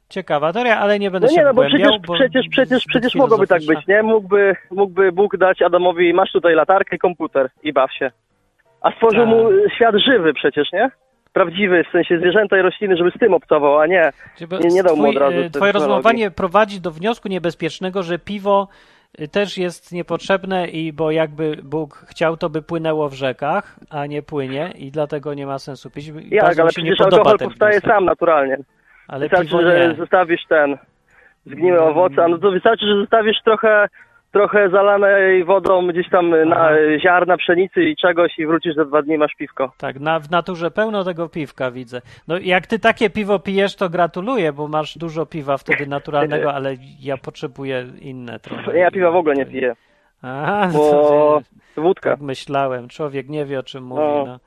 [0.09, 3.15] Ciekawa teoria, ale nie będę No się nie, no bo przecież, bo przecież, przecież, przecież
[3.15, 4.03] mogłoby tak być, nie?
[4.03, 8.11] Mógłby, mógłby Bóg dać Adamowi, masz tutaj latarkę komputer i baw się.
[8.81, 9.29] A stworzył Tak.
[9.29, 10.89] mu świat żywy przecież, nie?
[11.39, 14.11] Prawdziwy, w sensie zwierzęta i rośliny, żeby z tym obcował, a nie.
[14.61, 18.67] Nie- nie dał mu od razu e, Twoje rozmowanie prowadzi do wniosku niebezpiecznego, że piwo
[19.19, 24.05] e, też jest niepotrzebne i bo jakby Bóg chciał, to by płynęło w rzekach, a
[24.05, 26.11] nie płynie i dlatego nie ma sensu pić.
[26.31, 28.57] Jak, ale przecież alkohol powstaje sam naturalnie.
[29.07, 29.95] Ale wystarczy, że nie.
[29.95, 30.77] zostawisz ten
[31.45, 31.89] zgniłe Mm.
[31.89, 33.87] owoce, a no to wystarczy, że zostawisz trochę
[34.35, 36.69] trochę zalanej wodą gdzieś tam na
[36.99, 39.71] ziarna pszenicy i czegoś i wrócisz za dwa dni, masz piwko.
[39.77, 42.01] Tak, na, w naturze pełno tego piwka widzę.
[42.27, 46.75] No jak ty takie piwo pijesz, to gratuluję, bo masz dużo piwa wtedy naturalnego, ale
[46.99, 48.77] ja potrzebuję inne trochę.
[48.77, 49.75] Ja piwa w ogóle nie piję,
[50.21, 50.91] Aha, bo
[51.75, 52.09] to, wódka.
[52.09, 52.87] tak myślałem.
[52.87, 54.01] Człowiek nie wie, o czym mówi.
[54.01, 54.25] No.
[54.25, 54.39] No.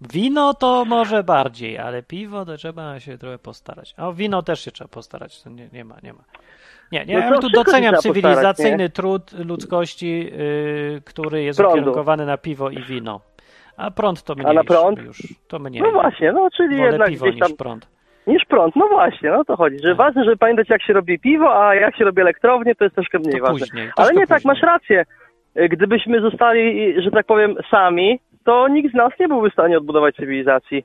[0.00, 3.94] Wino to może bardziej, ale piwo to trzeba się trochę postarać.
[3.96, 6.24] A o wino też się trzeba postarać, to nie, nie ma, nie ma.
[6.92, 11.76] Nie, nie, No ja tu doceniam cywilizacyjny trud ludzkości, yy, który jest Prądu.
[11.76, 13.20] ukierunkowany na piwo i wino.
[13.76, 14.98] A prąd to mniej A na prąd?
[15.02, 15.18] już.
[15.48, 15.82] To mniej.
[15.82, 17.88] No właśnie, no czyli Wolę jednak piwo gdzieś tam niż prąd.
[18.26, 18.76] niż prąd.
[18.76, 19.96] No właśnie, no to chodzi, że Tak.
[19.96, 23.18] ważne, żeby pamiętać jak się robi piwo, a jak się robi elektrownię, to jest troszkę
[23.18, 23.58] mniej To ważne.
[23.66, 23.90] później.
[23.96, 24.54] Ale nie tak, później.
[24.54, 25.04] masz rację.
[25.70, 30.16] Gdybyśmy zostali, że tak powiem, sami, to nikt z nas nie byłby w stanie odbudować
[30.16, 30.84] cywilizacji.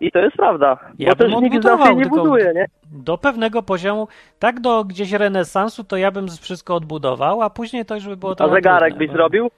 [0.00, 0.78] I to jest prawda.
[0.98, 2.66] Ja bo też nikt z nie buduje, nie?
[2.92, 7.94] Do pewnego poziomu, tak do gdzieś renesansu, to ja bym wszystko odbudował, a później to
[7.94, 9.50] już by było A trochę zegarek trudne, byś bo zrobił?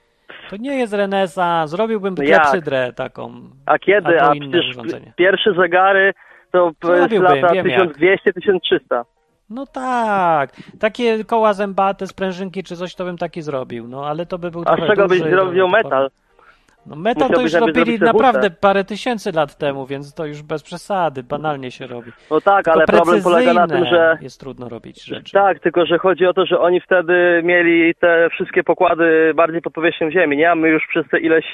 [0.49, 3.33] To nie jest renesans, zrobiłbym No klepsydrę taką.
[3.65, 4.21] A kiedy?
[4.21, 5.13] A inne przecież urządzenie.
[5.15, 6.13] pierwsze zegary
[6.51, 7.97] to Zrobiłbym, lata wiem jak.
[7.97, 9.03] 1200-1300.
[9.49, 14.37] No tak, takie koła zębate, sprężynki czy coś, to bym taki zrobił, no ale to
[14.37, 16.09] by był A z czego byś zrobił no, to metal?
[16.89, 20.63] No metal to Musiałbyś już robili naprawdę parę tysięcy lat temu, więc to już bez
[20.63, 22.11] przesady, banalnie się robi.
[22.31, 25.33] No tak, Tylko ale problem polega na tym, że jest trudno robić rzeczy.
[25.33, 29.73] Tak, tylko że chodzi o to, że oni wtedy mieli te wszystkie pokłady bardziej pod
[29.73, 30.51] powierzchnią ziemi, nie?
[30.51, 31.45] A my już przez te ileś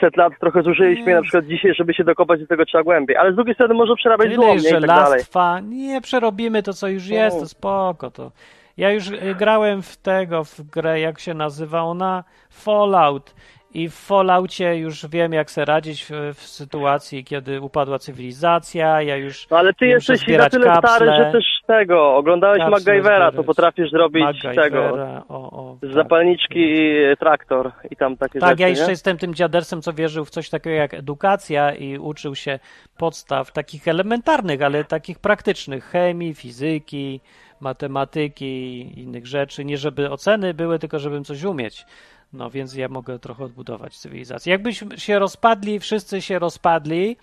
[0.00, 1.14] set lat trochę zużyliśmy, Nie.
[1.14, 3.16] na przykład dzisiaj, żeby się dokopać do tego trzeba głębiej.
[3.16, 5.04] Ale z drugiej strony może przerabiać Tyle złomnie jest i tak dalej.
[5.06, 8.10] żelastwa, nie przerobimy to, co już jest, to spoko.
[8.10, 8.32] To.
[8.76, 13.34] Ja już y, grałem w tego, w grę, jak się nazywa ona, Fallout.
[13.74, 19.02] I w Falloutie już wiem, jak sobie radzić w, w sytuacji, kiedy upadła cywilizacja.
[19.02, 22.70] Ja już No ale ty jesteś na tyle kapsle, stary, że też tego, oglądałeś Kapsle
[22.70, 25.92] MacGyvera, to potrafisz zrobić tego, MacGyvera, o, o, z tak.
[25.92, 28.90] zapalniczki i traktor i tam takie Tak, rzeczy, ja jeszcze nie?
[28.90, 32.58] jestem tym dziadersem, co wierzył w coś takiego jak edukacja i uczył się
[32.98, 37.20] podstaw takich elementarnych, ale takich praktycznych chemii, fizyki,
[37.60, 39.64] matematyki i innych rzeczy.
[39.64, 41.86] Nie żeby oceny były, tylko żebym coś umieć.
[42.32, 44.50] No więc ja mogę trochę odbudować cywilizację.
[44.50, 47.16] Jakbyśmy się rozpadli, wszyscy się rozpadli,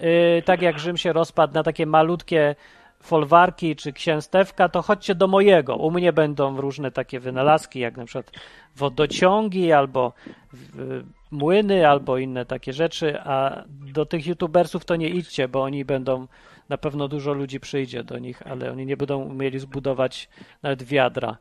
[0.00, 2.54] yy, tak jak Rzym się rozpadł na takie malutkie
[3.02, 5.76] folwarki czy księstewka, to chodźcie do mojego.
[5.76, 8.30] U mnie będą różne takie wynalazki, jak na przykład
[8.76, 10.12] wodociągi albo
[10.52, 15.84] w- młyny, albo inne takie rzeczy, a do tych youtubersów to nie idźcie, bo oni
[15.84, 16.26] będą,
[16.68, 20.28] na pewno dużo ludzi przyjdzie do nich, ale oni nie będą umieli zbudować
[20.62, 21.36] nawet wiadra,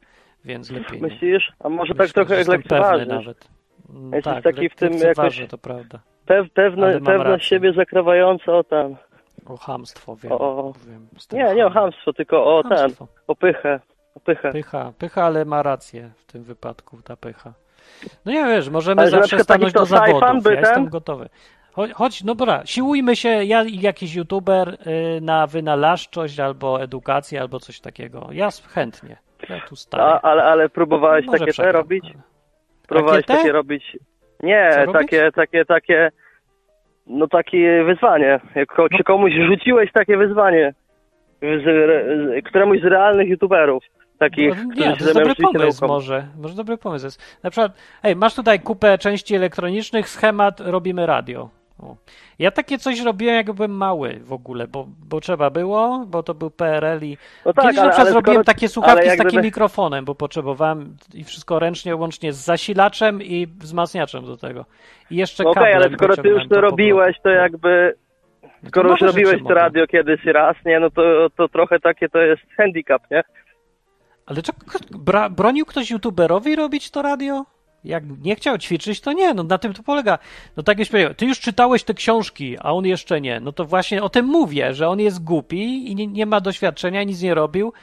[0.46, 1.02] więc lepiej.
[1.02, 1.52] Myślisz?
[1.60, 3.08] A może tak Myślę, trochę jestem pewny lekceważysz?
[3.26, 3.48] nawet.
[3.90, 6.00] Mm, Jesteś tak, taki w tym jakoś- to prawda.
[6.26, 8.96] Pew, pewne, pewność siebie zakrawająca o ten...
[9.46, 10.32] O chamstwo, wiem.
[10.32, 11.84] O- wiem Nie, nie o ham.
[11.84, 13.08] chamstwo, tylko o ten, Chamstwo.
[13.28, 13.80] o pychę.
[14.16, 14.52] O pychę.
[14.52, 17.54] Pycha, pycha, ale ma rację w tym wypadku, ta pycha.
[18.26, 20.44] No nie wiesz, możemy Ale zawsze stanąć do zawodów.
[20.44, 21.30] by Ja ten- jestem gotowy.
[21.94, 24.70] Chodź, no dobra, siłujmy się, ja i jakiś youtuber
[25.18, 28.28] y, na wynalazczość albo edukację, albo coś takiego.
[28.32, 29.18] Ja chętnie.
[29.50, 30.04] Ja tu staję.
[30.04, 32.06] A, ale, ale próbowałeś Może takie te robić?
[32.88, 33.98] Próbowałeś Takie takie robić?
[34.44, 34.94] Nie, Co robić?
[34.94, 36.12] takie, takie, takie,
[37.08, 38.40] no takie wyzwanie.
[38.56, 38.90] Jak No.
[38.98, 40.74] czy komuś rzuciłeś takie wyzwanie,
[41.42, 43.84] z, z, któremuś z realnych youtuberów,
[44.20, 46.28] takich, No, nie, to jest dobry pomysł może.
[46.38, 47.40] Może dobry pomysł jest.
[47.44, 47.72] Na przykład,
[48.02, 51.50] hej, masz tutaj kupę części elektronicznych, schemat, robimy radio.
[51.82, 51.96] O.
[52.40, 56.34] Ja takie coś robiłem, jak byłem mały w ogóle, bo, bo trzeba było, bo to
[56.34, 59.28] był PRL i No tak, Kiedyś ale, na przykład zrobiłem skoro, takie słuchawki z takim
[59.28, 64.66] gdyby- mikrofonem, bo potrzebowałem i wszystko ręcznie, łącznie z zasilaczem i wzmacniaczem do tego.
[65.12, 67.94] I jeszcze Okej, kablem ale skoro ty już to robiłeś, to jakby,
[68.44, 72.10] No to skoro już robiłeś to radio kiedyś raz, nie, no to, to trochę takie
[72.10, 73.24] to jest handicap, nie?
[74.26, 74.52] Ale czy
[74.92, 77.46] bra, bronił ktoś youtuberowi robić to radio?
[77.84, 80.20] Jak nie chciał ćwiczyć, to nie, no na tym to polega.
[80.58, 83.40] No tak jak powiedział, ty już czytałeś te książki, a on jeszcze nie.
[83.40, 87.04] No to właśnie o tym mówię, że on jest głupi i nie, nie ma doświadczenia,
[87.04, 87.74] nic nie robił,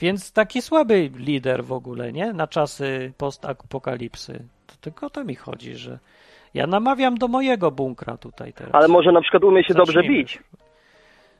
[0.00, 2.32] więc taki słaby lider w ogóle, nie?
[2.32, 4.44] Na czasy postapokalipsy.
[4.66, 5.98] To tylko o to mi chodzi, że
[6.54, 8.74] ja namawiam do mojego bunkra tutaj teraz.
[8.74, 10.18] Ale może na przykład umie się dobrze Zacznijmy.
[10.18, 10.38] bić.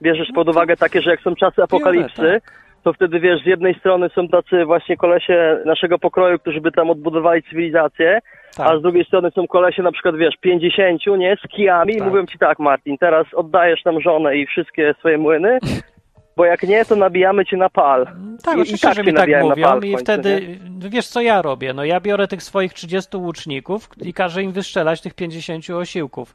[0.02, 2.67] Bierzesz pod uwagę takie, że jak są czasy apokalipsy, Biorę, tak.
[2.88, 6.90] To wtedy wiesz, z jednej strony są tacy właśnie kolesie naszego pokroju, którzy by tam
[6.90, 8.18] odbudowali cywilizację,
[8.56, 8.66] Tak.
[8.70, 12.08] a z drugiej strony są kolesie na przykład, wiesz, 50, nie, z kijami i Tak.
[12.08, 15.58] mówią ci tak, Martin, teraz oddajesz nam żonę i wszystkie swoje młyny,
[16.36, 18.06] bo jak nie, to nabijamy cię na pal.
[18.44, 20.40] Tak, I- i oczywiście, tak że mi tak mówią pal i końcu, wtedy,
[20.78, 25.00] wiesz co ja robię, no ja biorę tych swoich 30 łuczników i każę im wystrzelać
[25.00, 26.34] tych 50 osiłków,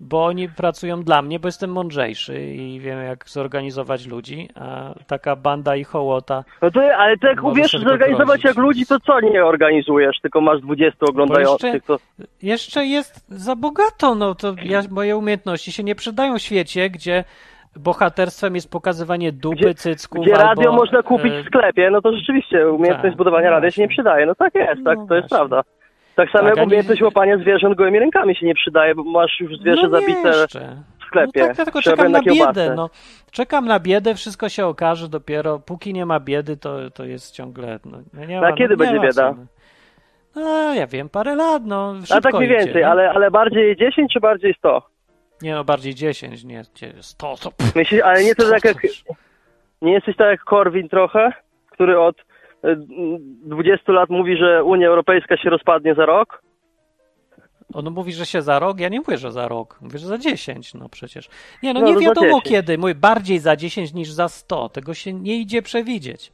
[0.00, 5.36] bo oni pracują dla mnie, bo jestem mądrzejszy i wiem jak zorganizować ludzi, a taka
[5.36, 8.44] banda i hołota, No to, ale to jak umiesz zorganizować grozić.
[8.44, 11.98] jak ludzi, to co nie organizujesz, tylko masz 20 oglądających, jeszcze- to...
[12.42, 17.24] jeszcze jest za bogato, no to ja, moje umiejętności się nie przydają w świecie, gdzie
[17.76, 22.02] bohaterstwem jest pokazywanie dupy, Gdzie- cycków Gdzie albo, radio można kupić e, w sklepie, no
[22.02, 24.26] to rzeczywiście umiejętność tak, budowania no radia się nie przydaje.
[24.26, 25.62] No tak jest, tak, No to jest prawda.
[26.16, 29.04] Tak samo Tak, jak a nie- umiejętność łapania zwierząt gołymi rękami się nie przydaje, bo
[29.04, 30.76] masz już zwierzę no zabite jeszcze.
[31.00, 31.40] w sklepie.
[31.40, 32.74] No tak, ja tylko czekam na biedę.
[32.76, 32.90] No.
[33.30, 35.58] Czekam na biedę, wszystko się okaże dopiero.
[35.58, 37.78] Póki nie ma biedy, to, to jest ciągle.
[37.84, 39.34] No, no nie A ma, kiedy no, będzie bieda?
[40.36, 40.74] no.
[40.74, 41.94] Ja wiem, parę lat, no.
[42.10, 42.88] A tak mniej idzie, więcej, nie?
[42.88, 44.82] ale, ale bardziej 10 czy bardziej 100?
[45.42, 46.62] Nie, no bardziej 10, nie
[47.00, 48.76] 100, to pff, Myślisz, ale nie to 100 tak jak,
[49.82, 51.32] nie jesteś tak jak Korwin trochę,
[51.70, 52.16] który od
[52.76, 56.42] 20 lat mówi, że Unia Europejska się rozpadnie za rok?
[57.74, 60.18] On mówi, że się za rok, ja nie mówię, że za rok, mówię, że za
[60.18, 61.28] 10, no przecież.
[61.62, 62.44] Nie, no, No, nie za wiadomo 10.
[62.44, 66.32] kiedy, mówię, bardziej za 10 niż za 100, tego się nie idzie przewidzieć.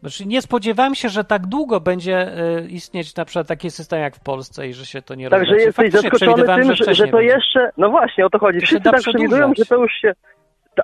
[0.00, 4.16] Znaczy, nie spodziewałem się, że tak długo będzie y, istnieć na przykład taki system jak
[4.16, 5.66] w Polsce i że się to nie Także rozleci.
[5.66, 7.70] jesteś zaskoczony tym, że, że to jeszcze.
[7.76, 8.60] No właśnie, o to chodzi.
[8.60, 10.12] Wszyscy tak przewidują, że to już się.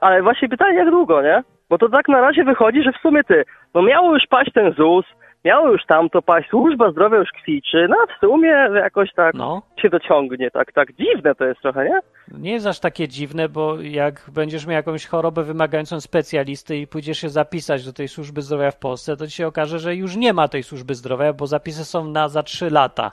[0.00, 1.42] Ale właśnie pytanie, jak długo, nie?
[1.70, 3.44] Bo to tak na razie wychodzi, że w sumie ty,
[3.74, 5.04] no miało już paść ten ZUS,
[5.44, 9.62] miało już tamto paść, służba zdrowia już kwiczy, no a w sumie jakoś tak No.
[9.82, 12.00] się dociągnie, tak, tak dziwne to jest trochę, nie?
[12.38, 17.18] Nie jest aż takie dziwne, bo jak będziesz miał jakąś chorobę wymagającą specjalisty i pójdziesz
[17.18, 20.32] się zapisać do tej służby zdrowia w Polsce, to ci się okaże, że już nie
[20.32, 23.12] ma tej służby zdrowia, bo zapisy są na za 3 lata,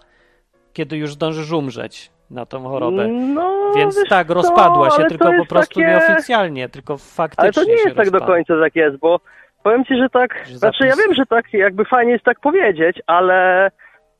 [0.73, 3.07] kiedy już zdążysz umrzeć na tą chorobę.
[3.07, 5.87] No, Więc tak, co, rozpadła się, tylko po prostu takie...
[5.91, 8.27] nieoficjalnie, tylko faktycznie Ale to nie jest tak do rozpadła.
[8.27, 9.19] końca tak jest, bo
[9.63, 13.01] powiem ci, że tak, Że znaczy ja wiem, że tak jakby fajnie jest tak powiedzieć,
[13.07, 13.71] ale,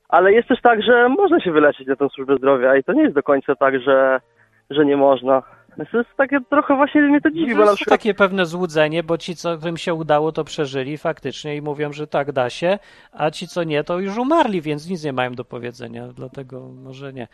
[0.10, 3.02] ale jest też tak, że można się wyleczyć na tę służbę zdrowia i to nie
[3.04, 4.22] jest do końca tak, że,
[4.70, 5.44] że nie można.
[5.92, 9.04] To jest takie trochę właśnie mnie to dziwi, No bo na przykład takie pewne złudzenie,
[9.04, 12.80] bo ci, co, którym się udało, to przeżyli faktycznie i mówią, że tak da się,
[13.12, 17.14] a ci, co nie, to już umarli, więc nic nie mają do powiedzenia, dlatego może
[17.14, 17.28] nie.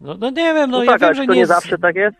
[0.00, 2.16] No, no nie wiem, no, no ja tak, wiem, że to nie zawsze tak jest?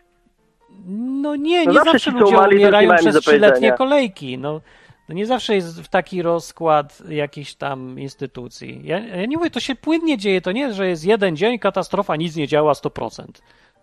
[0.87, 4.37] No nie, No nie zawsze zawsze ludzie umierają przez trzyletnie kolejki.
[4.37, 4.61] No,
[5.09, 8.81] no nie zawsze jest w taki rozkład jakichś tam instytucji.
[8.83, 11.59] Ja, ja nie mówię, to się płynnie dzieje, to nie jest, że jest jeden dzień,
[11.59, 13.25] katastrofa, nic nie działa 100%.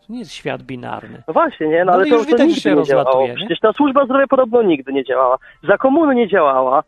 [0.06, 1.22] To nie jest świat binarny.
[1.28, 3.34] No właśnie, nie, no, No ale to, już to widać, że się rozlatuje?
[3.34, 5.38] Przecież ta służba zdrowia podobno nigdy nie działała.
[5.68, 6.82] Za komuny nie działała.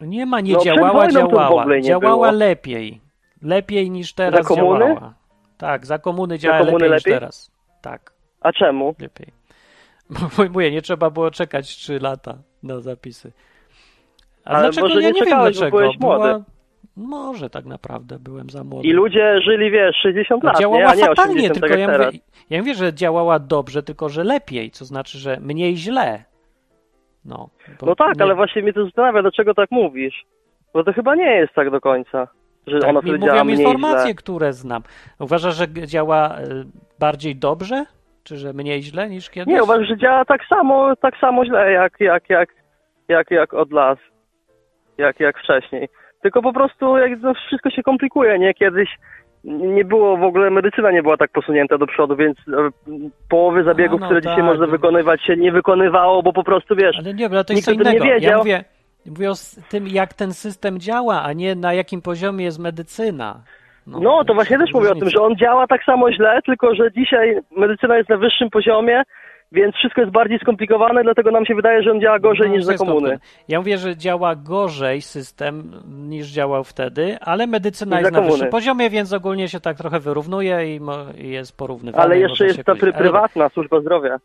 [0.00, 1.80] Nie ma, nie No, działała, działała.
[1.80, 2.38] Działała było.
[2.38, 3.00] lepiej.
[3.42, 4.78] Lepiej niż teraz Za komuny?
[4.86, 5.14] działała.
[5.64, 7.12] Tak, za komuny działa komuny lepiej, lepiej?
[7.12, 7.50] niż teraz.
[7.82, 8.94] Tak, A czemu?
[8.98, 9.26] lepiej.
[10.36, 13.32] Bo mówię, nie trzeba było czekać 3 lata na zapisy.
[14.44, 14.88] A Ale dlaczego?
[14.88, 15.70] może ja nie nie wiem bo dlaczego.
[15.78, 16.42] byłeś młody.
[16.96, 18.88] Może tak naprawdę byłem za młody.
[18.88, 20.60] I ludzie żyli, wiesz, 60 lat, nie?
[20.60, 22.06] działała a nie fatalnie, 80 tylko tak ja teraz.
[22.06, 22.18] mówię,
[22.50, 26.24] ja mówię, że działała dobrze, tylko że lepiej, co znaczy, że mniej źle.
[27.24, 27.48] No,
[27.80, 30.24] bo No tak, nie- ale właśnie mnie to zastanawia, dlaczego tak mówisz.
[30.74, 32.28] Bo to chyba nie jest tak do końca,
[32.66, 34.14] że Tak ona mi wtedy działa mówią mniej informacje, źle.
[34.14, 34.82] które znam.
[35.20, 36.64] Uważasz, że działa y,
[36.98, 37.84] bardziej dobrze,
[38.24, 39.54] czy że mniej źle niż kiedyś?
[39.54, 42.48] Nie, uważam, że działa tak samo, tak samo źle, jak, jak, jak,
[43.08, 43.98] jak, jak od lat,
[44.98, 45.88] jak, jak wcześniej.
[46.22, 48.54] Tylko po prostu jak no, wszystko się komplikuje, nie?
[48.54, 48.88] Kiedyś
[49.44, 52.70] nie było w ogóle, medycyna nie była tak posunięta do przodu, więc e,
[53.28, 54.72] połowy zabiegów, no które tak, dzisiaj można no.
[54.72, 57.74] wykonywać się nie wykonywało, bo po prostu, wiesz, Ale nie, ale to jest co o
[57.74, 58.04] tym nie innego.
[58.04, 58.38] Ja wiedział.
[58.38, 58.64] mówię,
[59.06, 59.34] mówię o
[59.68, 63.40] tym, jak ten system działa, a nie na jakim poziomie jest medycyna.
[63.86, 66.74] No, to jest właśnie też mówię o tym, że on działa tak samo źle, tylko
[66.74, 69.02] że dzisiaj medycyna jest na wyższym poziomie,
[69.52, 72.66] więc wszystko jest bardziej skomplikowane, dlatego nam się wydaje, że on działa gorzej No, niż
[72.66, 73.18] to za komuny.
[73.48, 78.50] Ja mówię, że działa gorzej system niż działał wtedy, ale medycyna jest na wyższym komuny.
[78.50, 80.80] poziomie, więc ogólnie się tak trochę wyrównuje i,
[81.14, 82.04] jest porównywalne.
[82.04, 84.18] Ale jeszcze jest ta Ale prywatna służba zdrowia.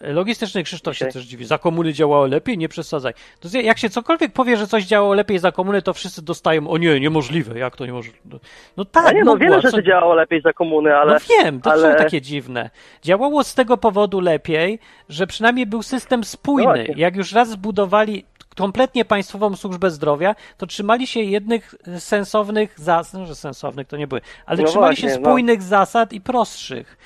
[0.00, 1.44] Logistyczny Krzysztof się też dziwi.
[1.44, 3.12] Za komuny działało lepiej, nie przesadzaj.
[3.40, 6.78] To jak się cokolwiek powie, że coś działało lepiej za komuny, to wszyscy dostają, o
[6.78, 8.18] nie, niemożliwe, jak to niemożliwe.
[8.24, 8.38] No,
[8.76, 11.12] no tak, A nie, no mogło, wiele co- rzeczy działało lepiej za komuny, ale...
[11.14, 11.92] No wiem, to ale...
[11.92, 12.70] są takie dziwne.
[13.02, 14.78] Działało z tego powodu lepiej,
[15.08, 16.64] że przynajmniej był system No spójny.
[16.64, 16.94] właśnie.
[16.96, 18.24] Jak już raz zbudowali
[18.56, 24.06] kompletnie państwową służbę zdrowia, to trzymali się jednych sensownych zasad, no, że sensownych to nie
[24.06, 25.28] były, ale No trzymali właśnie, się no.
[25.30, 26.98] spójnych zasad i prostszych.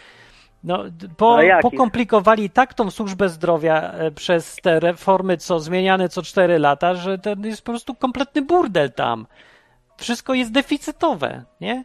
[0.64, 0.84] No,
[1.16, 6.94] po, pokomplikowali tak tą służbę zdrowia e, przez te reformy, co zmieniane co 4 lata,
[6.94, 9.26] że to jest po prostu kompletny burdel tam.
[9.96, 11.84] Wszystko jest deficytowe, nie?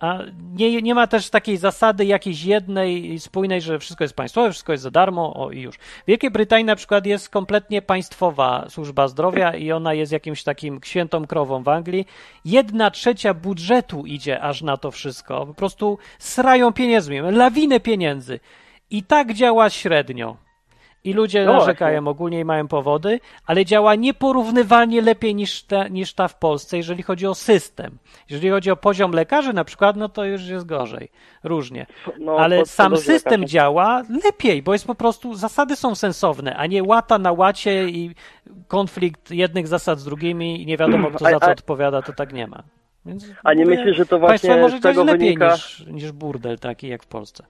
[0.00, 0.18] A
[0.52, 4.82] nie, nie ma też takiej zasady jakiejś jednej spójnej, że wszystko jest państwowe, wszystko jest
[4.82, 5.76] za darmo o, i już.
[5.76, 10.80] W Wielkiej Brytanii na przykład jest kompletnie państwowa służba zdrowia i ona jest jakimś takim
[10.84, 12.06] świętą krową w Anglii.
[12.44, 15.46] Jedna trzecia budżetu idzie aż na to wszystko.
[15.46, 18.40] Po prostu srają pieniędzmi, lawinę pieniędzy.
[18.90, 20.49] I tak działa średnio.
[21.04, 26.14] I ludzie No narzekają ogólnie i mają powody, ale działa nieporównywalnie lepiej niż ta, niż
[26.14, 27.98] ta w Polsce, jeżeli chodzi o system.
[28.30, 31.10] Jeżeli chodzi o poziom lekarzy na przykład, no to już jest gorzej.
[31.44, 31.86] Różnie.
[32.18, 33.52] No, ale sam system lekarze.
[33.52, 38.14] działa lepiej, bo jest po prostu, zasady są sensowne, a nie łata na łacie i
[38.68, 42.12] konflikt jednych zasad z drugimi i nie wiadomo kto A- za co a- odpowiada, to
[42.12, 42.62] tak nie ma.
[43.06, 45.52] Więc A nie myślisz, że to Państwo właśnie może z tego lepiej wynika...
[45.52, 47.44] niż, niż burdel taki jak w Polsce.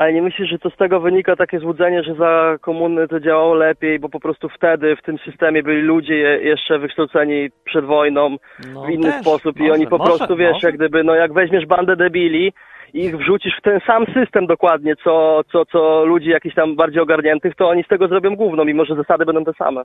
[0.00, 3.54] Ale nie myślisz, że to z tego wynika takie złudzenie, że za komuny to działało
[3.54, 8.36] lepiej, bo po prostu wtedy w tym systemie byli ludzie je- jeszcze wykształceni przed wojną
[8.74, 10.66] No, w inny też, sposób i może, oni po może, prostu, wiesz, może.
[10.66, 12.52] jak gdyby, no jak weźmiesz bandę debili
[12.94, 17.54] ich wrzucisz w ten sam system dokładnie, co, co, co ludzi jakichś tam bardziej ogarniętych,
[17.56, 19.82] to oni z tego zrobią gówno, mimo że zasady będą te same.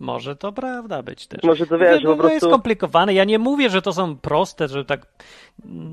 [0.00, 1.42] Może to prawda być też.
[1.42, 2.48] Może to wiesz, no, po no jest prostu...
[2.48, 3.14] skomplikowane.
[3.14, 5.00] Ja nie mówię, że to są proste, że tak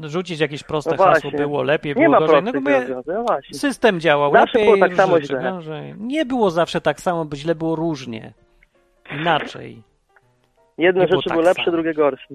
[0.04, 2.42] rzucić jakieś proste No hasło było lepiej, Nie było gorzej.
[2.42, 5.52] prostych mówię, no system działał Zawsze lepiej, było tak samo źle.
[5.52, 5.96] gorzej.
[6.00, 8.34] Nie było zawsze tak samo, bo źle było różnie.
[9.22, 9.82] Inaczej.
[10.78, 11.78] Jedne nie było rzeczy tak były lepsze, samo.
[11.78, 12.28] drugie gorsze.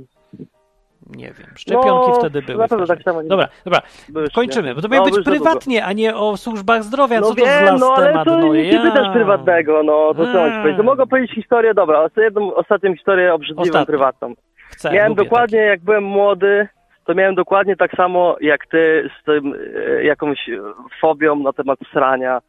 [1.16, 1.46] Nie wiem.
[1.56, 2.58] Szczepionki No, wtedy były.
[2.58, 3.80] na pewno tak samo nie Dobra, dobra.
[4.08, 7.20] Były Kończymy, bo to No, miało były być prywatnie, a nie o służbach zdrowia.
[7.20, 8.24] No Co to wiem, no ale temat?
[8.24, 8.82] to no, nie ja...
[8.82, 10.76] pytasz prywatnego, no to co powiedzieć?
[10.76, 14.34] To mogę powiedzieć historię, dobra, jedną ostatnią historię obrzydliwą, prywatną.
[14.70, 16.68] Chcę, miałem dokładnie, jak byłem młody,
[17.04, 20.58] to miałem dokładnie tak samo jak ty z tym e, jakąś e,
[21.00, 22.40] fobią na temat srania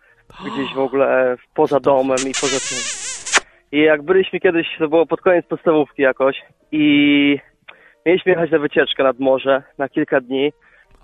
[0.46, 3.02] gdzieś w ogóle poza domem i poza tym.
[3.72, 6.42] I jak byliśmy kiedyś, to było pod koniec podstawówki jakoś
[6.72, 7.40] i
[8.06, 10.54] mieliśmy jechać na wycieczkę nad morze na kilka dni.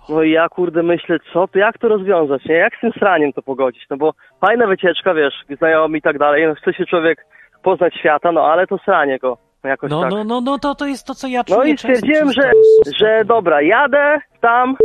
[0.08, 2.54] No i ja kurde myślę, co to, jak to rozwiązać, nie?
[2.54, 3.86] Jak z tym sraniem to pogodzić?
[3.90, 7.26] No bo fajna wycieczka, wiesz, znajomi i tak dalej, no chce się człowiek
[7.62, 10.10] poznać świata, no ale to sranie go jakoś No, tak.
[10.10, 12.50] no, no, no to, to jest to, co ja czuję No i stwierdziłem, że,
[12.96, 14.76] że dobra, jadę tam,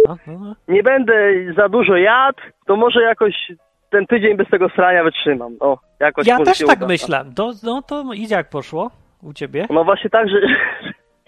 [0.67, 1.13] nie będę
[1.57, 3.51] za dużo jadł, to może jakoś
[3.89, 5.55] ten tydzień bez tego srania wytrzymam.
[5.59, 6.87] O, jakoś Ja też tak uda.
[6.87, 7.33] myślałem.
[7.33, 8.91] To, no to i jak poszło
[9.23, 9.65] u ciebie?
[9.69, 10.37] No właśnie tak, że,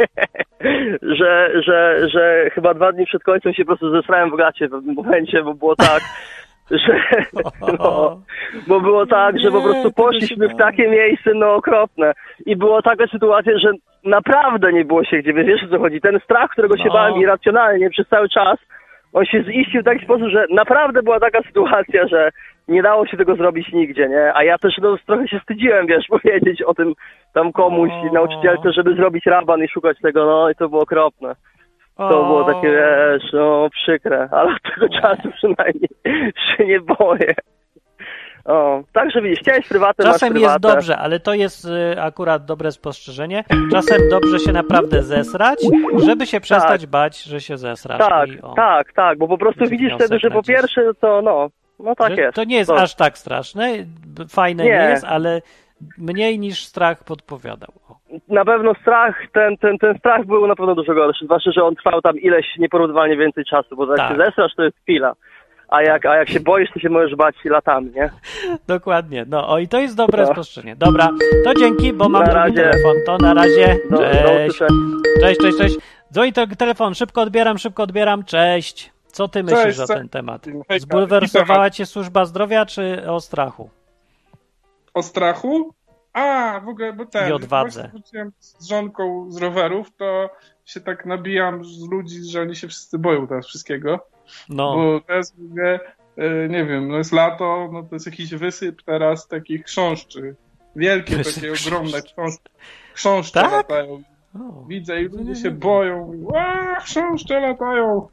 [1.19, 4.71] że, że, że chyba dwa dni przed końcem się po prostu zesrałem w gacie w
[4.71, 6.01] pewnym momencie, bo było tak,
[6.71, 6.99] że
[7.79, 8.21] no,
[8.67, 12.13] bo było tak, że po prostu poszliśmy w takie miejsce, no okropne.
[12.45, 13.71] I była taka sytuacja, że
[14.03, 16.01] naprawdę nie było się gdzie, wiesz o co chodzi.
[16.01, 16.93] Ten strach, którego się No.
[16.93, 18.59] bałem irracjonalnie przez cały czas,
[19.13, 22.31] on się ziścił w taki sposób, że naprawdę była taka sytuacja, że
[22.67, 24.31] nie dało się tego zrobić nigdzie, nie?
[24.35, 26.93] A ja też no, trochę się wstydziłem, wiesz, powiedzieć o tym
[27.33, 28.13] tam komuś, O.
[28.13, 31.35] nauczycielce, żeby zrobić raban i szukać tego, no i to było okropne.
[31.97, 35.89] To O, było takie, wiesz, no przykre, ale od tego czasu przynajmniej
[36.57, 37.33] się nie boję.
[38.45, 42.71] O, także widzisz, chciałeś prywatne, masz Czasem jest dobrze, ale to jest y, akurat dobre
[42.71, 43.43] spostrzeżenie.
[43.71, 45.59] Czasem dobrze się naprawdę zesrać,
[46.05, 47.99] żeby się przestać bać, że się zesrasz.
[47.99, 51.49] Tak, I, o, tak, tak, bo po prostu widzisz wtedy, że po pierwsze to no,
[51.79, 52.35] no tak jest.
[52.35, 52.77] To nie jest No.
[52.77, 53.69] aż tak straszne.
[54.29, 54.69] Fajne nie.
[54.69, 54.75] Nie.
[54.75, 55.41] jest, ale
[55.97, 57.69] mniej niż strach podpowiadał.
[57.89, 57.95] O.
[58.27, 61.75] Na pewno strach, ten, ten, ten strach był na pewno dużo gorszy, zwłaszcza, że on
[61.75, 64.11] trwał tam ileś nieporównywalnie więcej czasu, bo jak Tak.
[64.11, 65.13] się zesrasz, to jest chwila.
[65.69, 68.09] A jak, a jak się boisz, to się możesz bać latami, nie?
[68.67, 69.25] Dokładnie.
[69.27, 70.33] No, o i to jest dobre No.
[70.33, 70.75] spostrzeżenie.
[70.75, 71.09] Dobra,
[71.43, 72.55] to dzięki, bo mam Na drugi razie.
[72.71, 72.95] telefon.
[73.05, 73.77] To na razie.
[73.89, 74.49] Do, do Cześć.
[74.49, 74.79] usłyszenia.
[75.21, 75.75] Cześć, cześć, cześć.
[76.13, 78.23] Dzwoni to telefon, szybko odbieram, szybko odbieram.
[78.23, 78.94] Cześć.
[79.15, 79.99] Co ty myślisz Cześć, na cześć.
[79.99, 80.45] ten temat?
[80.79, 83.69] Zbulwersowała cię służba zdrowia, czy o strachu?
[84.93, 85.73] O strachu?
[86.13, 87.29] A, w ogóle, bo ten.
[87.29, 87.91] I odwadze.
[88.39, 90.29] z żonką z rowerów, to
[90.65, 93.99] się tak nabijam z ludzi, że oni się wszyscy boją teraz wszystkiego.
[94.49, 95.79] No, Bo teraz w ogóle,
[96.17, 100.35] e, nie wiem, no jest lato, no to jest jakiś wysyp teraz takich chrząszczy.
[100.75, 101.69] Wielkie, Wysyp takie chrząszczy.
[101.75, 102.49] ogromne chrząszcze.
[102.93, 103.51] Chrząszcze Tak?
[103.51, 104.03] latają.
[104.35, 104.65] o.
[104.67, 106.27] Widzę i ludzie się boją.
[106.37, 108.07] A, chrząszcze latają.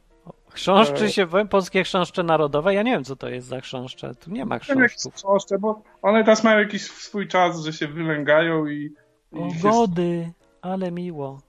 [0.52, 1.10] Chrząszczy E.
[1.10, 2.74] się, polskie chrząszcze narodowe.
[2.74, 4.14] Ja nie wiem, co to jest za chrząszcze.
[4.14, 5.14] Tu nie ma Nie chrząszczów.
[5.14, 8.94] chrząszcze, bo one teraz mają jakiś swój czas, że się wylęgają i...
[9.32, 10.32] i O, się gody,
[10.62, 11.40] ale miło.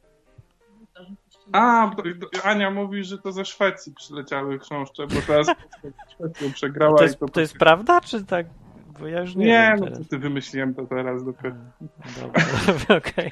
[1.51, 1.91] A,
[2.43, 5.47] Ania mówi, że to ze Szwecji przyleciały chrząszcze, bo teraz
[6.13, 7.25] Szwecją przegrała To i jest, to...
[7.27, 8.45] to jest prawda, czy tak?
[8.99, 9.99] Bo ja już nie, Nie, wiem no teraz.
[9.99, 11.55] to ty wymyśliłem to teraz dopiero.
[12.21, 12.43] Dobra,
[12.97, 13.31] okej.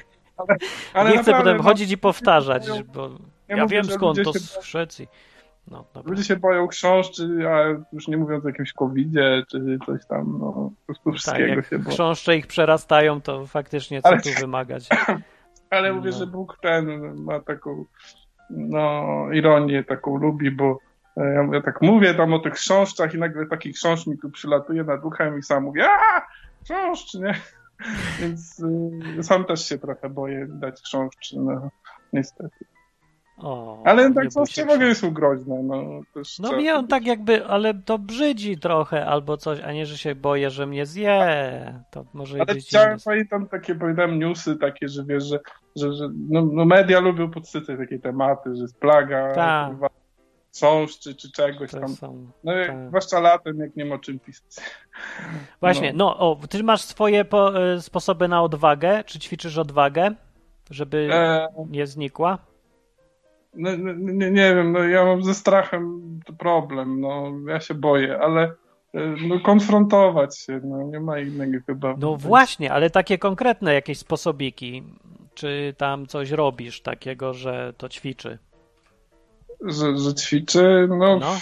[0.94, 3.10] Ale Nie chcę potem no, chodzić i powtarzać, bo
[3.48, 5.08] ja ja mówię, wiem skąd to z Szwecji.
[5.70, 5.84] No.
[6.04, 10.52] Ludzie się boją chrząszczy, a już nie mówiąc o jakimś covidzie, czy coś tam, no
[10.52, 11.94] po prostu Tak, wszystkiego się boją.
[11.94, 14.88] chrząszcze ich przerastają, to faktycznie co Ale- tu wymagać?
[15.70, 16.16] Ale mówię, No.
[16.18, 17.84] że Bóg ten ma taką,
[18.50, 20.78] no, ironię taką lubi, bo
[21.16, 24.30] e, ja mówię, tak mówię tam o tych chrząszczach i nagle taki chrząszcz mi tu
[24.30, 26.26] przylatuje nad uchem i sam mówię, a
[26.64, 27.34] chrząszcz, nie?
[28.20, 28.60] Więc
[29.18, 31.70] y, sam też się trochę boję dać chrząszcz, no,
[32.12, 32.64] niestety.
[33.38, 34.94] O, Ale tak ogóle chrząszcza.
[34.94, 35.82] są groźne, no.
[36.38, 40.14] No mnie on tak jakby, ale to brzydzi trochę albo coś, a nie, że się
[40.14, 41.82] boję, że mnie zje.
[41.90, 45.38] To może Ale chciałem, pamiętam takie, pamiętam newsy takie, że wiesz, że,
[45.76, 49.68] że, że no, no media lubią podsycać takie tematy, że jest plaga, Tak.
[49.70, 49.88] kurwa,
[50.54, 51.88] chrząszczy czy czegoś To tam.
[51.88, 52.26] są...
[52.44, 52.76] No tak.
[52.88, 54.56] zwłaszcza latem, jak nie ma czym pisać.
[55.60, 60.10] Właśnie, no, o, ty masz swoje po, e, sposoby na odwagę, czy ćwiczysz odwagę,
[60.70, 62.38] żeby E, nie znikła?
[63.54, 66.02] No, no, nie, nie wiem, no ja mam ze strachem
[66.38, 68.42] problem, no ja się boję, ale
[68.94, 71.94] e, no konfrontować się, no nie ma innego chyba.
[71.98, 74.82] No właśnie, ale takie konkretne jakieś sposobiki,
[75.34, 78.38] czy tam coś robisz takiego, że to ćwiczy?
[79.64, 81.36] że, że ćwiczy, no, No.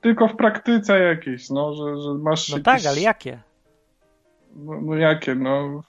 [0.00, 3.40] tylko w praktyce jakieś, no, że, że masz No jakieś, tak, ale jakie?
[4.56, 5.82] No, no jakie, no.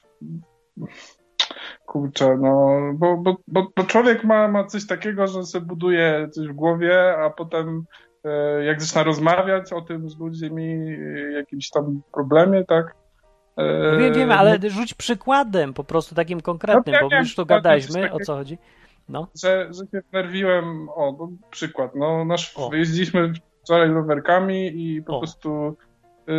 [1.96, 6.54] Kurczę, no, bo, bo, bo, człowiek ma, ma coś takiego, że sobie buduje coś w
[6.54, 7.84] głowie, a potem
[8.24, 12.96] e, jak zaczyna rozmawiać o tym z ludźmi, e, jakimś tam problemie, tak?
[13.58, 17.30] E, No wiem, wiem, ale rzuć przykładem po prostu takim konkretnym, No, bo wiem, już
[17.30, 18.26] wiem, coś gadaliśmy, o takiego.
[18.26, 18.58] co chodzi.
[19.10, 22.76] No, że, że się wnerwiłem, o, no, przykład, no, nasz, O.
[22.76, 23.34] jeździliśmy
[23.64, 25.20] wczoraj rowerkami i po O.
[25.20, 25.78] prostu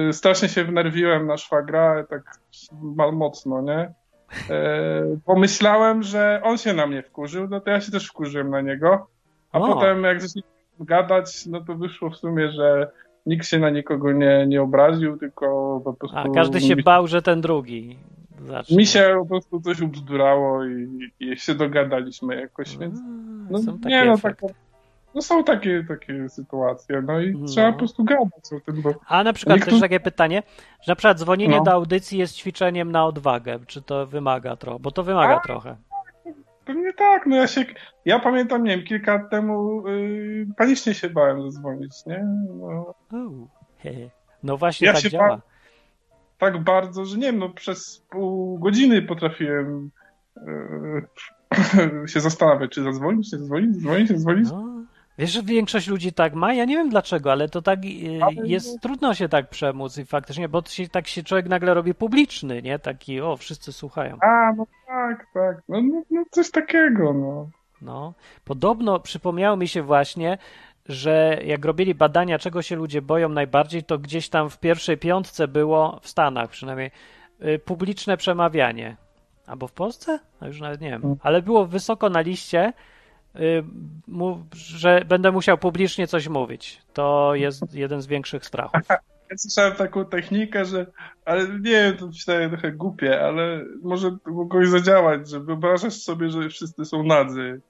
[0.09, 2.22] y, strasznie się wnerwiłem na szwagra, tak
[2.82, 3.92] ma- mocno, nie?
[4.51, 8.61] E, pomyślałem, że on się na mnie wkurzył, no to ja się też wkurzyłem na
[8.61, 9.07] niego,
[9.53, 9.74] a O.
[9.74, 12.91] potem jak zaczęliśmy gadać, no to wyszło w sumie, że
[13.26, 16.16] nikt się na nikogo nie, nie obraził, tylko po prostu...
[16.18, 17.99] a każdy się mi, bał, że ten drugi
[18.47, 18.76] zacznie.
[18.76, 23.01] mi się po prostu coś ubzdurało i, i się dogadaliśmy jakoś, więc...
[23.51, 24.37] No, Są takie nie, no, tak,
[25.14, 27.46] no są takie, takie sytuacje, no i No.
[27.46, 30.42] trzeba po prostu gadać o tym, bo A na przykład Niektórzy- też takie pytanie,
[30.82, 31.64] że na przykład dzwonienie No.
[31.64, 33.58] do audycji jest ćwiczeniem na odwagę.
[33.66, 34.78] Czy to wymaga trochę?
[34.80, 35.40] Bo to wymaga A.
[35.40, 35.76] trochę.
[36.64, 37.64] pewnie tak, no ja się,
[38.04, 42.24] ja pamiętam, nie wiem, kilka lat temu yy, panicznie się bałem zadzwonić, nie?
[42.60, 42.94] No.
[44.42, 45.26] No właśnie Ja tak się działa.
[45.26, 45.40] bałem.
[46.38, 49.90] tak bardzo, że nie wiem, no przez pół godziny potrafiłem
[50.46, 54.50] yy, się zastanawiać, czy zadzwonić, nie zadzwonić, zadzwonić, zadzwonić.
[54.50, 54.72] No.
[55.23, 56.55] Wiesz, że większość ludzi tak ma?
[56.55, 57.89] Ja nie wiem dlaczego, ale to tak y,
[58.45, 62.62] jest trudno się tak przemóc i faktycznie, bo się, tak się człowiek nagle robi publiczny,
[62.62, 62.79] nie?
[62.79, 64.18] Taki, o, wszyscy słuchają.
[64.20, 67.49] A, no tak, tak, no, no, no coś takiego, no.
[67.83, 68.14] No.
[68.45, 70.39] Podobno przypomniało mi się właśnie,
[70.87, 75.49] że jak robili badania, czego się ludzie boją najbardziej, to gdzieś tam w pierwszej piątce
[75.49, 76.91] było, w Stanach przynajmniej,
[77.45, 78.97] y, publiczne przemawianie.
[79.47, 80.18] Albo w Polsce?
[80.41, 81.03] A już nawet nie wiem.
[81.05, 81.16] Mm.
[81.23, 82.73] Ale było wysoko na liście,
[84.53, 86.83] że będę musiał publicznie coś mówić.
[86.93, 88.80] To jest jeden z większych strachów.
[89.30, 90.87] Ja słyszałem taką technikę, że,
[91.24, 96.49] ale nie wiem, to myślałem trochę głupie, ale może mogło zadziałać, że wyobrażasz sobie, że
[96.49, 97.61] wszyscy są nadzy.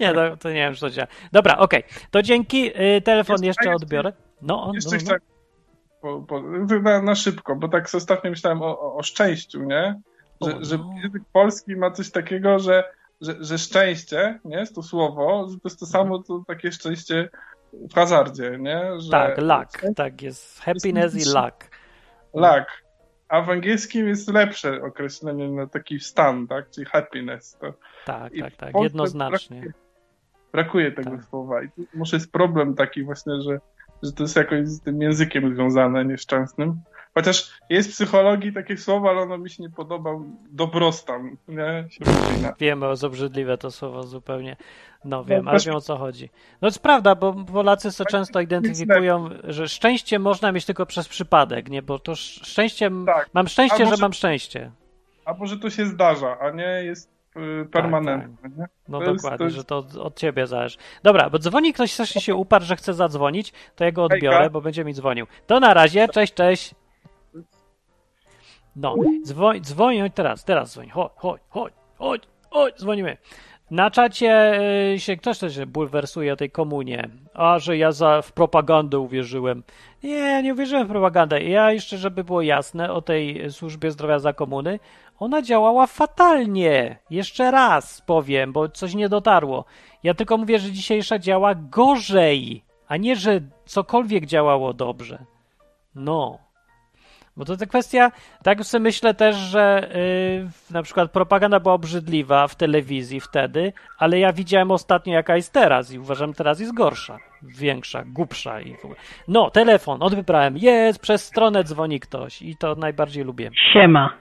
[0.00, 1.08] Nie, to, to nie wiem, czy to działa.
[1.32, 1.82] Dobra, okej.
[2.10, 2.66] To dzięki.
[2.96, 4.12] Y, Telefon Jeszcze- jeszcze jeszcze- odbiorę.
[4.42, 4.98] No, no, Jeszcze no.
[4.98, 5.20] chciałem,
[6.00, 6.42] po, po,
[6.82, 10.00] na, na szybko, bo tak ostatnio myślałem o, o, o szczęściu, nie?
[10.42, 10.94] Że, O, że no.
[11.02, 12.84] język polski ma coś takiego, że,
[13.22, 14.56] że, że szczęście, nie?
[14.58, 17.28] Jest to słowo, że to jest to samo, co takie szczęście
[17.72, 19.00] w hazardzie, nie?
[19.00, 19.94] Że, Tak, luck.
[19.96, 20.60] Tak jest.
[20.60, 21.70] Happiness i luck.
[22.34, 22.82] Luck.
[23.28, 26.70] A w angielskim jest lepsze określenie na taki stan, tak?
[26.70, 27.56] Czyli happiness.
[27.60, 28.74] To Tak, I tak, tak.
[28.82, 29.60] Jednoznacznie.
[29.60, 29.72] Brakuje,
[30.52, 31.24] brakuje tego Tak.
[31.24, 31.62] słowa.
[31.62, 33.58] I może jest problem taki właśnie, że,
[34.02, 36.80] że to jest jakoś z tym językiem związane nieszczęsnym.
[37.14, 40.10] Chociaż jest w psychologii takie słowo, ale ono mi się nie podoba.
[40.50, 41.84] Dobrostan, nie?
[41.90, 42.52] Się wycina.
[42.60, 44.56] Wiemy, o obrzydliwe to słowo zupełnie.
[45.04, 46.30] No wiem, No, ale wiem o co chodzi.
[46.62, 51.68] No jest prawda, bo Polacy sobie często identyfikują, że szczęście można mieć tylko przez przypadek,
[51.70, 51.82] nie?
[51.82, 53.30] Bo to sz- szczęście, Tak.
[53.34, 54.70] mam szczęście, Albo że że- mam szczęście.
[55.24, 57.10] A może to się zdarza, a nie jest
[57.62, 58.66] y, permanentne, nie?
[58.88, 60.78] No To jest- dokładnie, to jest- że to od, od ciebie zależy.
[61.02, 64.50] Dobra, bo dzwoni ktoś, strasznie się uparł, że chce zadzwonić, to ja go odbiorę, Hejka.
[64.50, 65.26] bo będzie mi dzwonił.
[65.46, 66.74] To na razie, cześć, cześć.
[68.76, 68.94] No,
[69.24, 73.16] dzwoń, dzwoni teraz, teraz dzwoń, chodź, chodź, chodź, chodź, chodź, dzwonimy.
[73.70, 74.60] Na czacie
[74.94, 77.08] y, się ktoś też bulwersuje o tej komunie.
[77.34, 79.62] A, że ja za, w propagandę uwierzyłem.
[80.02, 81.42] Nie, nie uwierzyłem w propagandę.
[81.42, 84.78] Ja jeszcze, żeby było jasne, o tej służbie zdrowia za komuny,
[85.18, 86.98] ona działała fatalnie.
[87.10, 89.64] Jeszcze raz powiem, bo coś nie dotarło.
[90.02, 95.24] Ja tylko mówię, że dzisiejsza działa gorzej, a nie, że cokolwiek działało dobrze.
[95.94, 96.38] No.
[97.36, 98.12] Bo to ta kwestia,
[98.42, 99.88] tak sobie myślę też, że
[100.40, 105.52] yy, na przykład propaganda była obrzydliwa w telewizji wtedy, ale ja widziałem ostatnio jaka jest
[105.52, 109.00] teraz i uważam teraz jest gorsza, większa, głupsza i w ogóle.
[109.28, 113.50] No, telefon, odwybrałem, jest, przez stronę dzwoni ktoś i to najbardziej lubię.
[113.72, 114.12] Siema.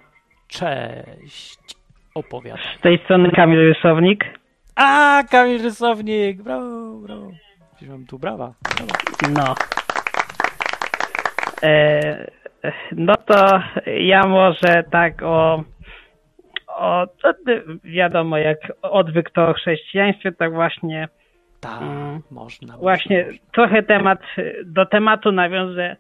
[0.48, 1.60] Cześć,
[2.16, 2.64] opowiadaj.
[2.80, 4.26] Z tej strony Kamil Rysownik.
[4.76, 7.32] A, Kamil Rysownik, brawo, brawo.
[7.78, 8.54] Gdzieś mam tu brawa.
[8.76, 8.94] brawa.
[9.30, 9.56] No.
[11.64, 12.41] E,
[12.92, 13.62] no to
[13.98, 15.64] ja może tak o,
[16.68, 17.08] o
[17.84, 21.08] wiadomo, jak odwyk to o chrześcijaństwie, tak właśnie
[21.62, 22.22] Tak, Mm.
[22.32, 22.78] można.
[22.78, 23.40] Właśnie można.
[23.54, 24.20] trochę temat,
[24.66, 25.96] do tematu nawiążę,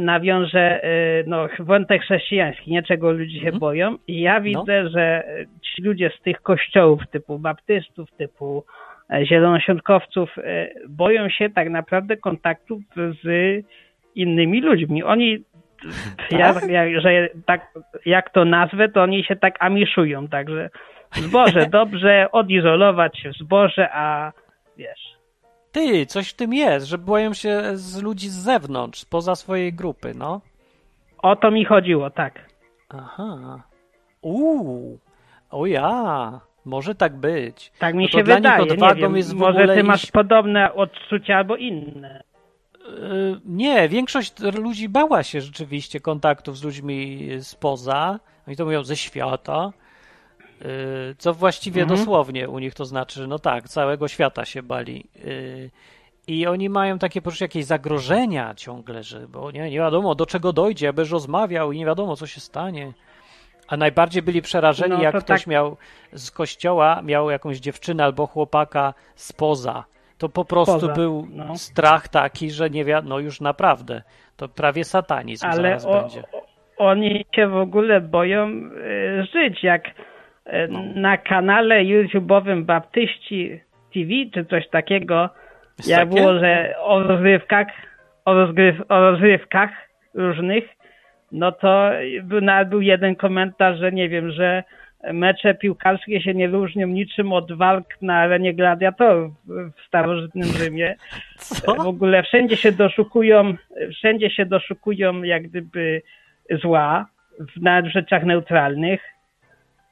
[0.00, 3.58] nawiążę y, no, wątek chrześcijański, nie czego ludzie się Mhm.
[3.58, 3.96] boją.
[4.08, 5.24] I ja widzę, że
[5.62, 8.64] ci ludzie z tych kościołów typu baptystów, typu
[9.10, 12.80] e, zielonoświątkowców e, boją się tak naprawdę kontaktów
[13.22, 13.26] z
[14.14, 15.02] innymi ludźmi.
[15.02, 15.44] Oni,
[16.30, 17.72] ja, ja, że tak,
[18.06, 20.70] jak to nazwę, to oni się tak amiszują, także
[21.14, 24.32] zboże dobrze, odizolować się w zboże, a
[24.76, 25.12] wiesz.
[25.72, 30.12] Ty, coś w tym jest, że boją się z ludzi z zewnątrz, spoza swojej grupy,
[30.14, 30.40] no.
[31.18, 32.40] O to mi chodziło, tak.
[32.88, 33.62] Aha.
[34.22, 34.98] Uuu.
[35.50, 36.40] O ja.
[36.64, 37.72] Może tak być.
[37.78, 38.64] Tak mi No się wydaje.
[38.66, 42.22] Nie wiem, może ty masz iść- podobne odczucia albo inne.
[42.88, 48.20] Y, Nie, większość ludzi bała się rzeczywiście kontaktów z ludźmi spoza.
[48.46, 49.72] Oni to mówią ze świata.
[50.62, 51.98] Y, Co właściwie Mhm.
[51.98, 55.06] dosłownie u nich to znaczy, no tak, całego świata się bali.
[55.24, 55.70] Y,
[56.26, 60.52] I oni mają takie poczucie jakieś zagrożenia ciągle, że bo nie, nie wiadomo do czego
[60.52, 62.92] dojdzie, będziesz rozmawiał i nie wiadomo co się stanie.
[63.68, 65.46] A najbardziej byli przerażeni, No jak to ktoś tak.
[65.46, 65.76] miał
[66.12, 69.84] z kościoła, miał jakąś dziewczynę albo chłopaka spoza.
[70.22, 71.56] To po prostu Spoza, był no.
[71.56, 74.02] strach taki, że nie wiadomo, no już naprawdę,
[74.36, 76.22] to prawie satanizm Ale zaraz o, będzie.
[76.76, 79.84] oni się w ogóle boją e, żyć, jak
[80.44, 80.82] e, No.
[80.94, 83.60] na kanale YouTube'owym Baptyści
[83.94, 85.30] TV czy coś takiego,
[85.78, 86.20] Jest jak takie?
[86.20, 87.66] było, że o rozrywkach,
[88.24, 89.70] o, rozgryw, o rozrywkach
[90.14, 90.64] różnych,
[91.32, 91.90] no to
[92.22, 94.64] był, nawet był jeden komentarz, że nie wiem, że
[95.12, 100.94] mecze piłkarskie się nie różnią niczym od walk na arenie gladiatorów w starożytnym Rzymie.
[101.36, 101.74] Co?
[101.74, 103.54] W ogóle wszędzie się doszukują,
[103.92, 106.02] wszędzie się doszukują jak gdyby
[106.62, 107.06] zła,
[107.38, 109.02] w, nawet w rzeczach neutralnych.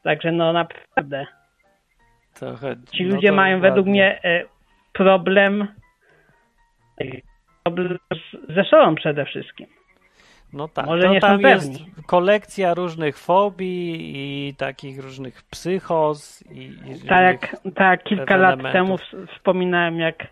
[0.03, 1.27] Także no naprawdę.
[2.35, 3.93] Trochę, Ci no ludzie mają według ładnie.
[3.93, 4.45] mnie e,
[4.93, 5.69] problem,
[7.65, 9.67] problem z- ze sobą przede wszystkim.
[10.53, 11.93] No tak, Może to nie tam jest pewni.
[12.07, 18.73] kolekcja różnych fobii i takich różnych psychos i, i Tak jak, tak kilka lat elementów.
[18.73, 20.27] temu w- wspominałem, jak,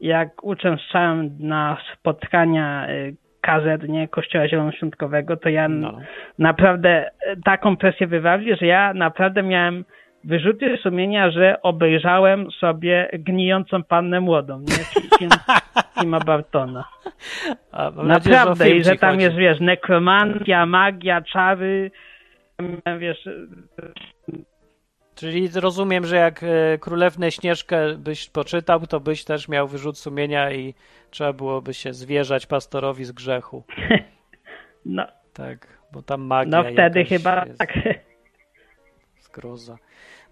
[0.00, 5.98] jak uczęszczałem na spotkania y, kazet, nie, Kościoła Zielonoświątkowego, to ja No.
[6.38, 9.84] naprawdę e, taką presję wywarli, że ja naprawdę miałem
[10.24, 14.84] wyrzuty sumienia, że obejrzałem sobie Gnijącą Pannę Młodą, nie?
[15.18, 15.30] Film
[16.00, 16.84] Tima Bartona.
[18.02, 19.22] Naprawdę, i że tam chodzi.
[19.22, 21.90] jest, wiesz, nekromantia, magia, czary,
[22.98, 23.28] wiesz,
[25.14, 30.52] Czyli rozumiem, że jak e, Królewnę Śnieżkę byś poczytał, to byś też miał wyrzut sumienia
[30.52, 30.74] i
[31.10, 33.64] trzeba byłoby się zwierzać pastorowi z grzechu.
[34.86, 37.72] no, Tak, bo tam magia no wtedy chyba jest, tak.
[39.20, 39.78] zgroza.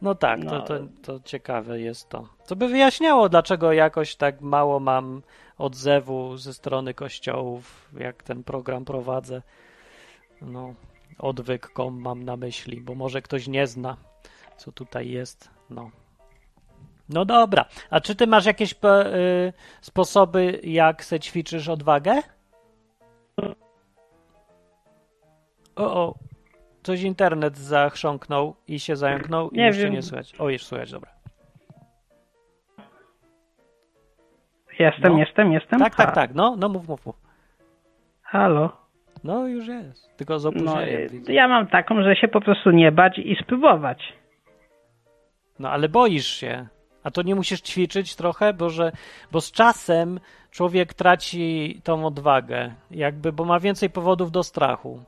[0.03, 0.51] No tak, No.
[0.51, 2.29] To, to, to ciekawe jest to.
[2.45, 5.23] Co by wyjaśniało, dlaczego jakoś tak mało mam
[5.59, 9.43] odzewu ze strony kościołów, jak ten program prowadzę.
[10.41, 10.75] No,
[11.19, 13.97] odwyk.com mam na myśli, bo może ktoś nie zna,
[14.57, 15.51] co tutaj jest.
[15.71, 15.91] No.
[17.09, 18.77] No dobra, a czy ty masz jakieś y,
[19.81, 22.23] sposoby, jak se ćwiczysz odwagę?
[25.77, 26.15] O, o,
[26.83, 29.93] coś internet zachrząknął i się zająknął i Nie już wiem.
[29.93, 30.35] nie słychać.
[30.39, 31.11] O, już słychać, dobra.
[34.79, 35.19] Jestem, No.
[35.19, 35.79] jestem, jestem.
[35.81, 37.17] Tak, tak, tak, no, no mów, mów, mów.
[38.23, 38.77] Halo.
[39.25, 41.25] No już jest, tylko z No, opóźnieniem.
[41.29, 44.13] y, ja mam taką, że się po prostu nie bać i spróbować.
[45.59, 46.67] No ale boisz się.
[47.05, 48.93] A to nie musisz ćwiczyć trochę, bo, że,
[49.33, 50.21] bo z czasem
[50.51, 55.03] człowiek traci tą odwagę, jakby, bo ma więcej powodów do strachu.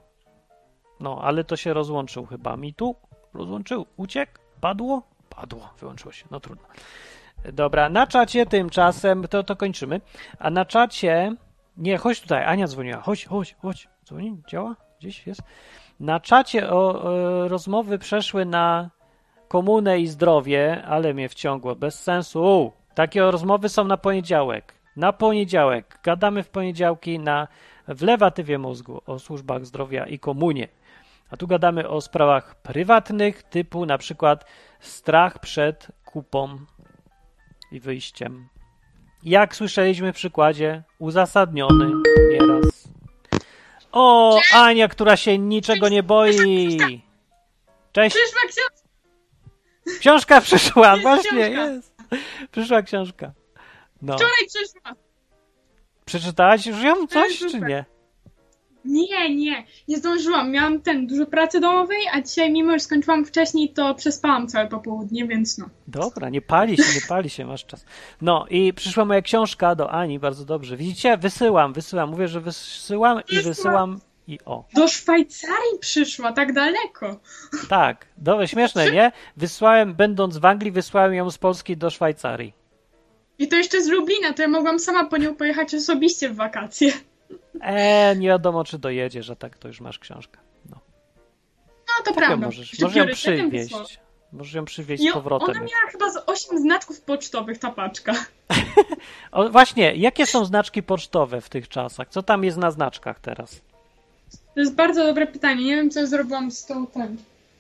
[1.01, 2.57] No, ale to się rozłączył chyba.
[2.57, 2.95] Mi tu
[3.35, 5.03] rozłączył, uciekł, padło?
[5.29, 6.67] Padło, wyłączyło się, no trudno.
[7.53, 10.01] Dobra, na czacie tymczasem, to, to kończymy.
[10.39, 11.35] A na czacie,
[11.77, 13.89] nie, chodź tutaj, Ania dzwoniła, chodź, chodź, chodź.
[14.05, 14.77] Dzwoni, działa?
[15.01, 15.43] Gdzieś jest?
[16.01, 17.13] Na czacie o,
[17.45, 18.91] e, rozmowy przeszły na
[19.49, 22.43] komunę i zdrowie, ale mnie wciągło, bez sensu.
[22.43, 24.75] U, takie rozmowy są na poniedziałek.
[24.97, 25.99] Na poniedziałek.
[26.03, 27.49] Gadamy w poniedziałki na,
[27.89, 30.69] w lewatywie mózgu o służbach zdrowia i komunie.
[31.31, 34.45] A tu gadamy o sprawach prywatnych, typu na przykład
[34.81, 36.59] strach przed kupą
[37.73, 38.49] i wyjściem.
[39.23, 41.93] Jak słyszeliśmy w przykładzie, uzasadniony
[42.31, 42.89] nieraz.
[43.93, 46.79] O, Ania, która się niczego nie boi.
[47.93, 48.17] Cześć.
[48.17, 48.85] Przyszła książka!
[50.01, 51.95] Książka przyszła, właśnie, jest.
[52.51, 53.33] Przyszła książka.
[54.03, 54.15] No.
[54.15, 54.93] Wczoraj przyszła!
[56.05, 57.85] Przeczytałaś już ją coś, Tak, czy nie?
[58.85, 60.51] Nie, nie, nie zdążyłam.
[60.51, 65.27] Miałam ten, dużo pracy domowej, a dzisiaj mimo, że skończyłam wcześniej, to przespałam całe popołudnie,
[65.27, 65.69] więc no.
[65.89, 67.85] Dobra, nie pali się, nie pali się, masz czas.
[68.23, 70.77] No i przyszła moja książka do Ani, bardzo dobrze.
[70.77, 71.17] Widzicie?
[71.17, 72.11] Wysyłam, wysyłam.
[72.11, 74.65] Mówię, że wysyłam i wysyłam i o.
[74.75, 77.21] Do Szwajcarii przyszła, tak daleko.
[77.69, 79.13] Tak, dobre, śmieszne, nie?
[79.37, 82.53] Wysłałem, będąc w Anglii, wysłałem ją z Polski do Szwajcarii.
[83.39, 86.93] I to jeszcze z Lublina, to ja mogłam sama po nią pojechać osobiście w wakacje.
[87.61, 90.39] E, nie wiadomo, czy dojedziesz, a tak to już masz książkę.
[90.71, 90.77] No
[91.99, 92.47] to Tak prawda.
[92.47, 93.75] możesz, Jeszcze może ją przywieźć.
[94.33, 95.51] Możesz ją przywieźć z powrotem.
[95.51, 98.13] ona miała chyba z 8 znaczków pocztowych, ta paczka.
[99.33, 102.09] O, właśnie, jakie są znaczki pocztowe w tych czasach?
[102.09, 103.61] Co tam jest na znaczkach teraz?
[104.55, 105.65] To jest bardzo dobre pytanie.
[105.65, 107.17] Nie wiem, co zrobiłam z tą ten.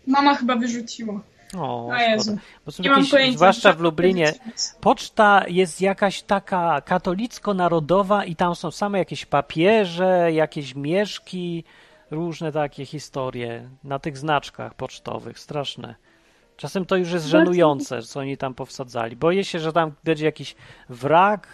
[0.07, 1.21] Mama chyba wyrzuciła.
[1.59, 1.91] O,
[2.21, 2.41] szkoda.
[2.67, 3.37] Bo są Nie mam jakieś, pojęcia.
[3.37, 4.33] zwłaszcza w Lublinie,
[4.81, 11.65] poczta jest jakaś taka katolicko-narodowa i tam są same jakieś papieże, jakieś mieszki,
[12.11, 15.39] różne takie historie na tych znaczkach pocztowych.
[15.39, 15.95] Straszne.
[16.57, 19.17] Czasem to już jest żenujące, co oni tam powsadzali.
[19.17, 20.57] Boję się, że tam będzie jakiś
[20.89, 21.49] wrak,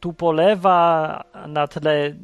[0.00, 2.14] tu polewa na tle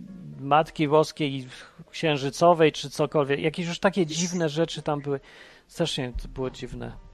[0.41, 1.49] Matki Boskiej
[1.91, 3.41] Księżycowej, czy cokolwiek.
[3.41, 5.21] Jakieś już takie dziwne rzeczy tam były.
[5.67, 7.10] Strasznie to było dziwne.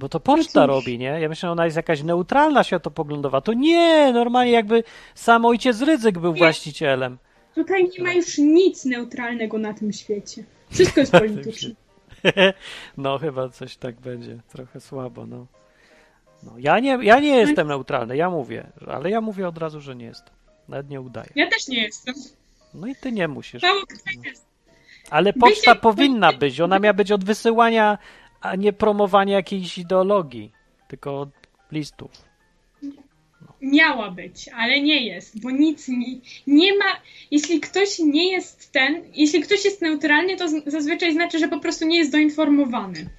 [0.00, 1.06] Bo to poczta robi, nie?
[1.20, 3.40] Ja myślę, że ona jest jakaś neutralna światopoglądowa.
[3.40, 6.38] To nie, normalnie jakby sam ojciec Rydzyk był Nie.
[6.38, 7.18] właścicielem.
[7.54, 10.44] Tutaj nie ma już nic neutralnego na tym świecie.
[10.70, 11.70] Wszystko jest polityczne.
[12.96, 14.38] No chyba coś tak będzie.
[14.48, 15.46] Trochę słabo, no.
[16.42, 18.66] no ja, nie, ja nie jestem neutralny, ja mówię.
[18.86, 20.34] Ale ja mówię od razu, że nie jestem.
[20.68, 21.30] Nawet nie udaję.
[21.34, 22.14] Ja też nie jestem.
[22.74, 23.62] No i ty nie musisz.
[23.62, 24.46] Mało kto jest.
[25.10, 26.60] Ale poczta powinna być.
[26.60, 27.98] Ona miała być od wysyłania,
[28.40, 30.52] a nie promowania jakiejś ideologii,
[30.88, 31.30] tylko
[31.72, 32.10] listów.
[33.62, 36.84] Miała być, ale nie jest, bo nic nie, nie ma.
[37.30, 41.86] Jeśli ktoś nie jest ten, jeśli ktoś jest neutralny, to zazwyczaj znaczy, że po prostu
[41.86, 43.10] nie jest doinformowany.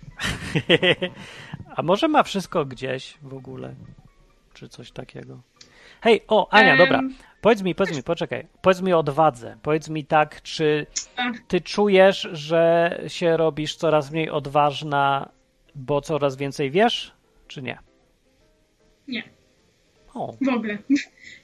[1.76, 3.76] A może ma wszystko gdzieś w ogóle?
[4.54, 5.42] Czy coś takiego?
[6.02, 6.78] Hej, o, Ania, Em.
[6.78, 7.02] dobra.
[7.42, 8.48] Powiedz mi, powiedz mi, poczekaj.
[8.62, 9.58] Powiedz mi o odwadze.
[9.62, 10.86] Powiedz mi tak, czy
[11.48, 15.30] ty czujesz, że się robisz coraz mniej odważna,
[15.76, 17.14] bo coraz więcej wiesz,
[17.48, 17.78] czy nie?
[19.08, 19.24] Nie.
[20.14, 20.78] O, W ogóle.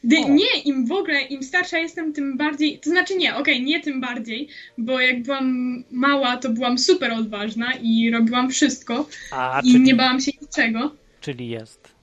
[0.04, 0.30] Gdy, O.
[0.30, 2.80] nie, im w ogóle, im starsza jestem, tym bardziej.
[2.80, 4.48] To znaczy nie, okej, nie tym bardziej,
[4.78, 9.96] bo jak byłam mała, to byłam super odważna i robiłam wszystko a i czyli, nie
[9.96, 10.96] bałam się niczego.
[11.22, 11.96] czyli jest.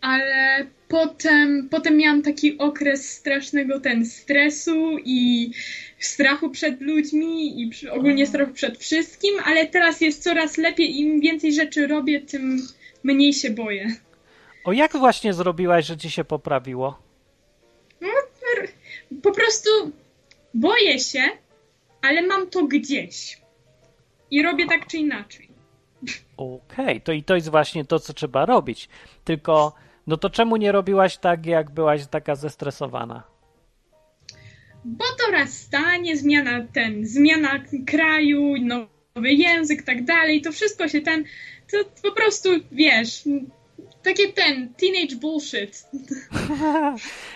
[0.00, 5.50] Ale potem, potem miałam taki okres strasznego ten stresu i
[5.98, 11.00] strachu przed ludźmi i przy, ogólnie strachu przed wszystkim, ale teraz jest coraz lepiej i
[11.00, 12.66] im więcej rzeczy robię, tym
[13.02, 13.94] mniej się boję.
[14.64, 16.98] O, jak właśnie zrobiłaś, że ci się poprawiło?
[19.22, 19.70] Po prostu
[20.54, 21.22] boję się,
[22.02, 23.40] ale mam to gdzieś.
[24.30, 25.48] I robię tak czy inaczej.
[26.36, 28.88] Okej, to i to jest właśnie to, co trzeba robić.
[29.24, 29.74] Tylko,
[30.08, 33.22] no to czemu nie robiłaś tak, jak byłaś taka zestresowana?
[34.84, 41.00] Bo to raz stanie, zmiana ten, zmiana kraju, nowy język, tak dalej, to wszystko się
[41.00, 41.24] ten,
[41.70, 43.24] to po prostu, wiesz,
[44.08, 45.84] takie ten, teenage bullshit.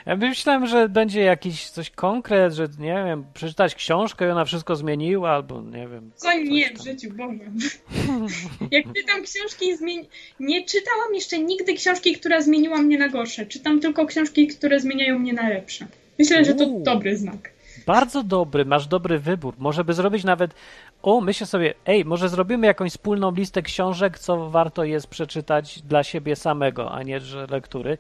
[0.07, 4.77] Ja myślałem, że będzie jakiś coś konkret, że nie wiem, przeczytać książkę i ona wszystko
[4.77, 6.11] zmieniła, albo nie wiem.
[6.17, 6.77] Co nie tam.
[6.77, 7.45] w życiu, Boże.
[8.71, 10.09] Jak czytam książki i zmieni...
[10.41, 13.47] Nie czytałam jeszcze nigdy książki, która zmieniła mnie na gorsze.
[13.47, 15.87] Czytam tylko książki, które zmieniają mnie na lepsze.
[16.19, 16.83] Myślę, że to Uuu.
[16.83, 17.53] dobry znak.
[17.87, 19.55] Bardzo dobry, masz dobry wybór.
[19.59, 20.55] Może by zrobić nawet.
[21.03, 26.03] O, myślę sobie, ej, może zrobimy jakąś wspólną listę książek, co warto jest przeczytać dla
[26.03, 27.99] siebie samego, a nie że lektury.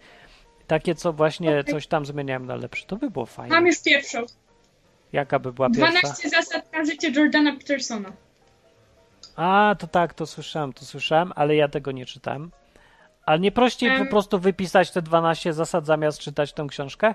[0.67, 1.73] Takie, co właśnie Okej.
[1.75, 2.87] coś tam zmieniają na lepsze.
[2.87, 3.55] To by było fajne.
[3.55, 4.19] Mam już pierwszą.
[5.13, 6.01] Jaka by była pierwsza?
[6.01, 8.13] 12 zasad na życie Jordana Petersona.
[9.37, 12.51] A, to tak, to słyszałem, to słyszałem, ale ja tego nie czytałem.
[13.27, 14.05] Ale nie prościej Em.
[14.05, 17.15] po prostu wypisać te 12 zasad zamiast czytać tą książkę?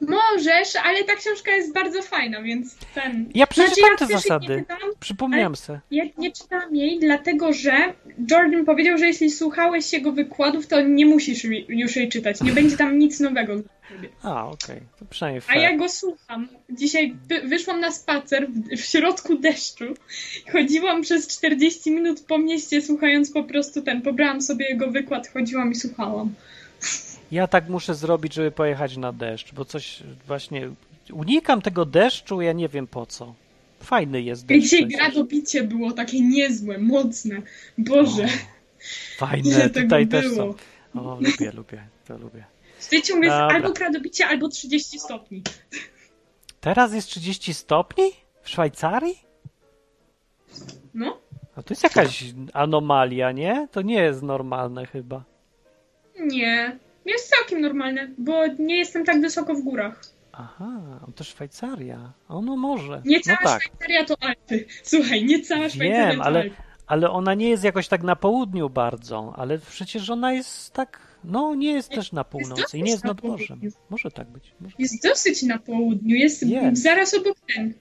[0.00, 3.30] Możesz, ale ta książka jest bardzo fajna, więc ten...
[3.34, 4.54] Ja przeczytałem te też jej zasady.
[4.54, 5.80] Nie czytałam, Przypomniałem se.
[5.90, 7.72] ja nie czytałam jej, dlatego że
[8.30, 12.40] Jordan powiedział, że jeśli słuchałeś jego wykładów, to nie musisz ju- już jej czytać.
[12.40, 14.08] Nie będzie tam nic nowego dla ciebie.
[14.22, 15.62] A, okej, to przynajmniej A fair.
[15.62, 16.48] ja go słucham.
[16.70, 19.84] Dzisiaj wy- wyszłam na spacer w, w środku deszczu.
[20.52, 24.02] Chodziłam przez 40 minut po mieście, słuchając po prostu ten.
[24.02, 26.34] Pobrałam sobie jego wykład, chodziłam i słuchałam.
[27.30, 30.70] Ja tak muszę zrobić, żeby pojechać na deszcz, bo coś właśnie
[31.12, 33.34] unikam tego deszczu, ja nie wiem po co.
[33.80, 34.62] Fajny jest deszcz.
[34.62, 37.42] dzisiaj gradobicie było takie niezłe, mocne.
[37.78, 38.26] Boże,
[39.16, 40.54] Fajne, ile tego tutaj też było.
[40.94, 41.00] są.
[41.00, 42.44] O, lubię, lubię, to lubię.
[42.84, 43.56] Tutaj ciągle jest Dobra.
[43.56, 45.42] albo kradobicie, albo 30 stopni.
[46.60, 48.04] Teraz jest 30 stopni?
[48.42, 49.18] W Szwajcarii?
[50.94, 51.18] No,
[51.56, 53.68] No to jest jakaś anomalia, nie?
[53.72, 55.24] To nie jest normalne chyba.
[56.20, 56.78] nie.
[57.06, 60.00] Jest całkiem normalne, bo nie jestem tak wysoko w górach.
[60.32, 62.12] Aha, to Szwajcaria.
[62.28, 63.02] O, no może.
[63.04, 63.62] Nie no cała tak.
[63.62, 64.64] Szwajcaria to Alpy.
[64.82, 66.56] Słuchaj, nie cała Szwajcaria Wiem, to ale, Alpy.
[66.86, 71.54] ale ona nie jest jakoś tak na południu bardzo, ale przecież ona jest tak, no
[71.54, 73.60] nie jest też na północy i nie jest na nad morzem.
[73.90, 74.54] Może tak być.
[74.60, 74.74] Może.
[74.78, 76.82] Jest dosyć na południu, jest Jest.
[76.82, 77.74] zaraz obok ten.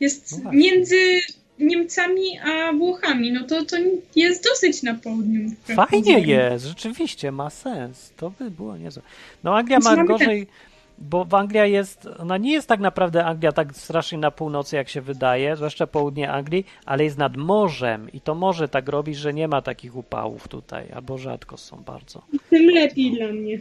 [0.00, 1.20] Jest No między
[1.58, 3.32] Niemcami a Włochami.
[3.32, 3.76] No to, to
[4.16, 5.50] jest dosyć na południu.
[5.76, 8.12] Fajnie jest, rzeczywiście, ma sens.
[8.16, 9.02] To by było niezłe.
[9.44, 10.46] No Anglia Znaczy, ma mamy gorzej,
[10.98, 14.88] bo w Anglia jest, ona nie jest tak naprawdę Anglia tak strasznie na północy, jak
[14.88, 19.34] się wydaje, zwłaszcza południe Anglii, ale jest nad morzem i to może tak robi, że
[19.34, 22.22] nie ma takich upałów tutaj, albo rzadko są bardzo.
[22.50, 23.58] Tym lepiej dla mnie.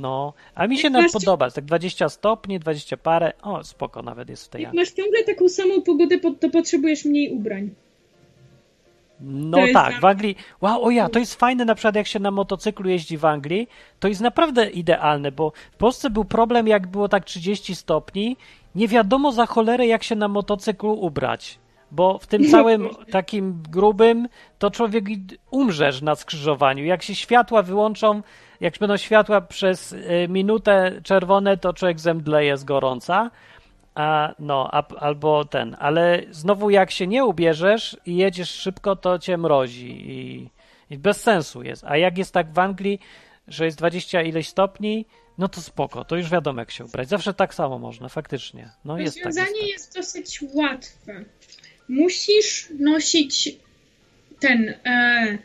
[0.00, 4.44] No, a mi się nawet podoba, tak 20 stopni, 20 parę, o spoko nawet jest
[4.44, 7.70] w tej Jak masz ciągle taką samą pogodę, po- to potrzebujesz mniej ubrań.
[9.20, 10.36] No tak, w Anglii.
[10.60, 13.68] Wow, o ja, to jest fajne na przykład jak się na motocyklu jeździ w Anglii,
[14.00, 18.36] to jest naprawdę idealne, bo w Polsce był problem, jak było tak 30 stopni,
[18.74, 21.58] nie wiadomo za cholerę jak się na motocyklu ubrać.
[21.90, 25.04] Bo w tym całym takim grubym, to człowiek
[25.50, 26.84] umrzesz na skrzyżowaniu.
[26.84, 28.22] Jak się światła wyłączą,
[28.60, 33.30] jak będą światła przez y, minutę czerwone, to człowiek zemdleje z gorąca.
[33.94, 39.18] A, no, a, albo ten, ale znowu jak się nie ubierzesz i jedziesz szybko, to
[39.18, 40.50] cię mrozi i,
[40.90, 41.84] i bez sensu jest.
[41.84, 43.00] A jak jest tak w Anglii,
[43.48, 45.06] że jest 20 ileś stopni,
[45.38, 47.08] no to spoko, to już wiadomo jak się ubrać.
[47.08, 48.70] Zawsze tak samo można, faktycznie.
[48.84, 49.26] No jest tak.
[49.26, 49.70] Jest Rozwiązanie tak.
[49.70, 51.24] jest dosyć łatwe.
[51.88, 53.56] Musisz nosić
[54.40, 55.38] ten e,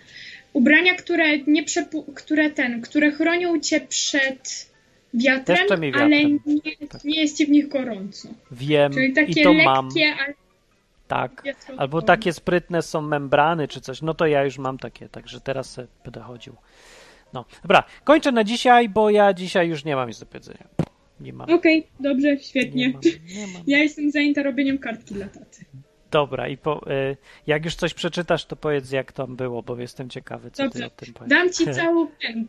[0.54, 4.70] ubrania, które nie przepu- które ten, które chronią cię przed
[5.14, 6.40] wiatrem, i ale wiatrem.
[6.46, 6.62] nie,
[7.04, 8.30] nie jest ci w nich gorąco.
[8.52, 9.90] Wiem Czyli takie i to lekkie, mam.
[10.20, 10.34] ale
[11.08, 11.44] Tak.
[11.78, 14.02] Albo takie sprytne są membrany czy coś.
[14.02, 16.56] No to ja już mam takie, także teraz będę chodził.
[17.34, 20.68] No, dobra, kończę na dzisiaj, bo ja dzisiaj już nie mam nic do powiedzenia.
[21.20, 21.50] Nie mam.
[21.50, 22.88] Okej, dobrze, świetnie.
[22.88, 23.02] Nie mam,
[23.36, 23.62] nie mam.
[23.68, 25.66] Ja jestem zajęta robieniem kartki dla taty.
[26.14, 27.18] Dobra, i po, y,
[27.48, 30.88] jak już coś przeczytasz, to powiedz, jak tam było, bo jestem ciekawy, co ty Dobrze.
[30.88, 31.30] o tym powiesz.
[31.30, 32.48] Dam ci cały, ten,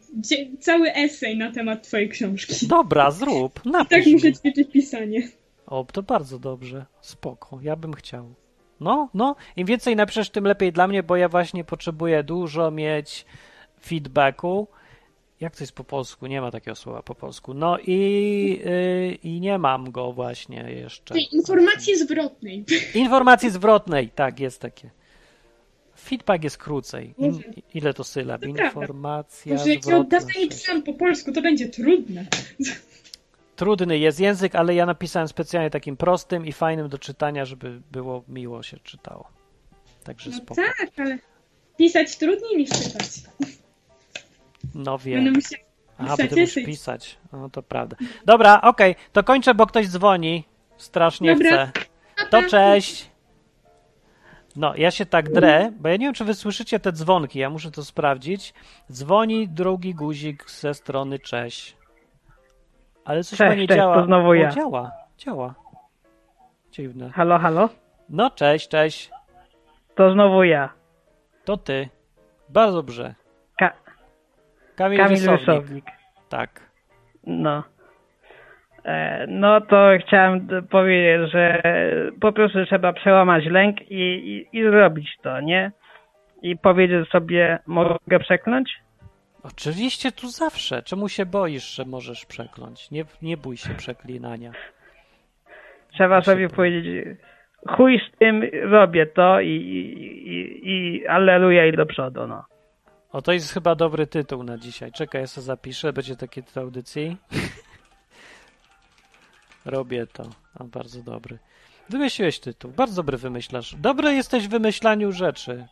[0.60, 2.66] cały esej na temat twojej książki.
[2.66, 4.34] Dobra, zrób, Tak napisz muszę mi.
[4.34, 5.28] ćwiczyć pisanie.
[5.66, 8.34] O, to bardzo dobrze, spoko, ja bym chciał.
[8.80, 13.24] No, no, im więcej napiszesz, tym lepiej dla mnie, bo ja właśnie potrzebuję dużo mieć
[13.82, 14.68] feedbacku.
[15.44, 16.26] Jak to jest po polsku?
[16.26, 17.54] Nie ma takiego słowa po polsku.
[17.54, 21.14] No i, y, i nie mam go właśnie jeszcze.
[21.14, 22.64] Tej informacji zwrotnej.
[22.94, 24.90] Informacji zwrotnej, tak, jest takie.
[26.00, 27.14] Feedback jest krócej.
[27.18, 27.42] In, Boże.
[27.74, 28.40] ile to sylab?
[28.40, 28.46] To.
[28.46, 30.20] Informacja Może jak ja zwrotna.
[30.20, 30.48] sześć.
[30.48, 32.26] pisałam po polsku, to będzie trudne.
[33.56, 38.24] Trudny jest język, ale ja napisałem specjalnie takim prostym i fajnym do czytania, żeby było
[38.28, 39.28] miło się czytało.
[40.04, 40.54] Także No spoko.
[40.54, 41.18] tak, ale
[41.78, 43.06] pisać trudniej niż czytać.
[44.74, 45.34] No Będę wiem.
[45.98, 46.64] A, bo pisać ty musisz esej.
[46.66, 47.18] pisać.
[47.32, 47.96] No to prawda.
[48.24, 50.44] Dobra, okej, to kończę, bo ktoś dzwoni.
[50.76, 51.66] Strasznie Dobra.
[51.66, 51.72] chcę.
[52.30, 53.10] To cześć.
[54.56, 57.50] No, ja się tak drę, bo ja nie wiem, czy wy słyszycie te dzwonki, ja
[57.50, 58.54] muszę to sprawdzić.
[58.92, 61.76] Dzwoni drugi guzik ze strony cześć.
[63.04, 63.94] Ale coś Cześć, nie cześć, działa.
[63.94, 64.50] to znowu O, ja.
[64.50, 65.54] działa, działa.
[66.72, 67.10] Dziwne.
[67.10, 67.68] Halo, halo?
[68.08, 69.10] No, cześć, cześć.
[69.94, 70.72] To znowu ja.
[71.44, 71.88] To ty.
[72.48, 73.14] Bardzo dobrze.
[74.76, 75.40] Ka- Kamil, Kamil Wysownik.
[75.40, 75.84] Wysownik.
[76.28, 76.60] Tak.
[77.26, 77.62] No.
[78.84, 81.62] E, No to chciałem powiedzieć, że
[82.20, 83.94] po prostu trzeba przełamać lęk i,
[84.52, 85.72] i, i zrobić to, nie?
[86.42, 88.70] I powiedzieć sobie, mogę przekląć?
[89.42, 90.82] Oczywiście tu zawsze.
[90.82, 92.90] Czemu się boisz, że możesz przekląć?
[92.90, 94.52] Nie, nie bój się przeklinania.
[95.92, 96.56] Trzeba Właśnie sobie to.
[96.56, 97.18] powiedzieć,
[97.68, 102.44] chuj z tym, robię to i, i, i, i alleluja i do przodu, no.
[103.14, 104.92] O, to jest chyba dobry tytuł na dzisiaj.
[104.92, 105.92] Czekaj, ja sobie zapiszę.
[105.92, 107.16] Będzie taki tytuł audycji.
[109.74, 110.22] Robię to.
[110.60, 111.38] A, bardzo dobry.
[111.90, 112.70] Wymyśliłeś tytuł.
[112.70, 113.74] Bardzo dobry wymyślasz.
[113.74, 115.64] Dobry jesteś w wymyślaniu rzeczy,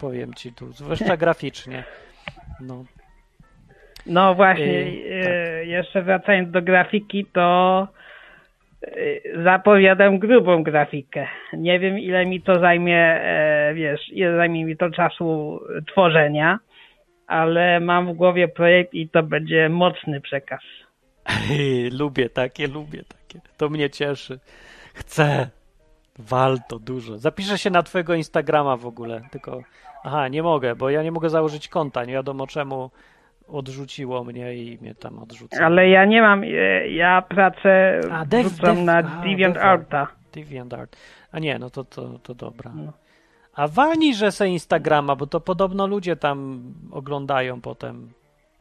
[0.00, 0.72] powiem ci tu.
[0.72, 1.84] Zwłaszcza graficznie.
[2.60, 2.84] No.
[4.06, 7.88] No właśnie, Yy, e, jeszcze wracając do grafiki, to
[8.82, 11.26] e, zapowiadam grubą grafikę.
[11.52, 16.58] Nie wiem, ile mi to zajmie, e, wiesz, ile zajmie mi to czasu tworzenia,
[17.26, 20.60] ale mam w głowie projekt i to będzie mocny przekaz.
[22.00, 23.40] lubię takie, lubię takie.
[23.56, 24.38] To mnie cieszy.
[24.94, 25.48] Chcę.
[26.18, 27.18] Wal to dużo.
[27.18, 29.62] Zapiszę się na twojego Instagrama w ogóle, tylko
[30.04, 32.04] aha, nie mogę, bo ja nie mogę założyć konta.
[32.04, 32.90] Nie wiadomo czemu
[33.48, 35.64] odrzuciło mnie i mnie tam odrzuca.
[35.64, 36.46] Ale ja nie mam, e,
[36.88, 40.06] ja pracę A, dev- na DeviantArta.
[40.32, 40.96] DeviantArt.
[41.32, 42.72] A nie, no to, to, to dobra.
[42.74, 42.92] No.
[43.56, 46.62] A walnij, że se Instagrama, bo to podobno ludzie tam
[46.92, 48.08] oglądają potem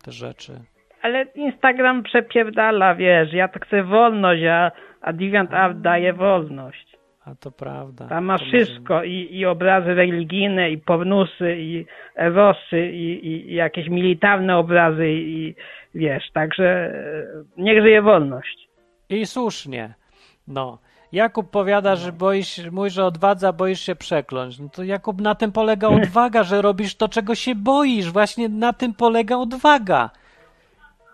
[0.03, 0.53] te rzeczy.
[1.02, 4.72] Ale Instagram przepierdala, wiesz, ja tak chcę wolność, a,
[5.02, 6.94] a DeviantArt daje wolność.
[7.26, 8.07] A to prawda.
[8.07, 13.53] Tam masz może- wszystko, i, i obrazy religijne, i pornusy, i erosy, i, i, i
[13.56, 15.56] jakieś militarne obrazy, i
[15.95, 17.26] wiesz, także e,
[17.57, 18.68] niech żyje wolność.
[19.10, 19.94] I słusznie.
[20.48, 20.78] No.
[21.14, 24.60] Jakub powiada, że boisz, mówi, że odwadza, boisz się przekląć.
[24.60, 28.11] No to Jakub, na tym polega odwaga, że robisz to, czego się boisz.
[28.11, 30.10] Właśnie na tym polega odwaga.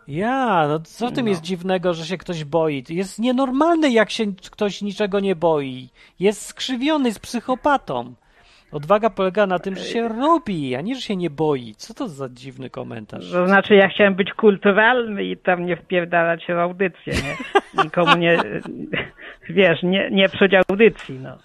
[0.07, 1.29] Ja, no co w tym No.
[1.29, 2.83] jest dziwnego, że się ktoś boi?
[2.89, 5.89] Jest nienormalny, jak się ktoś niczego nie boi.
[6.19, 8.13] Jest skrzywiony, z psychopatą.
[8.71, 11.75] Odwaga polega na tym, że się robi, a nie, że się nie boi.
[11.77, 13.31] Co to za dziwny komentarz?
[13.31, 17.37] To znaczy, ja chciałem być kulturalny i tam nie wpierdalać w audycję, nie?
[17.83, 18.37] Nikomu nie,
[19.49, 21.37] wiesz, nie, nie psuć audycji, no.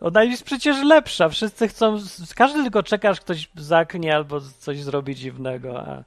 [0.00, 1.28] Ona jest przecież lepsza.
[1.28, 1.96] Wszyscy chcą.
[2.36, 5.80] Każdy tylko czeka, aż ktoś zaknie albo coś zrobi dziwnego.
[5.80, 6.04] A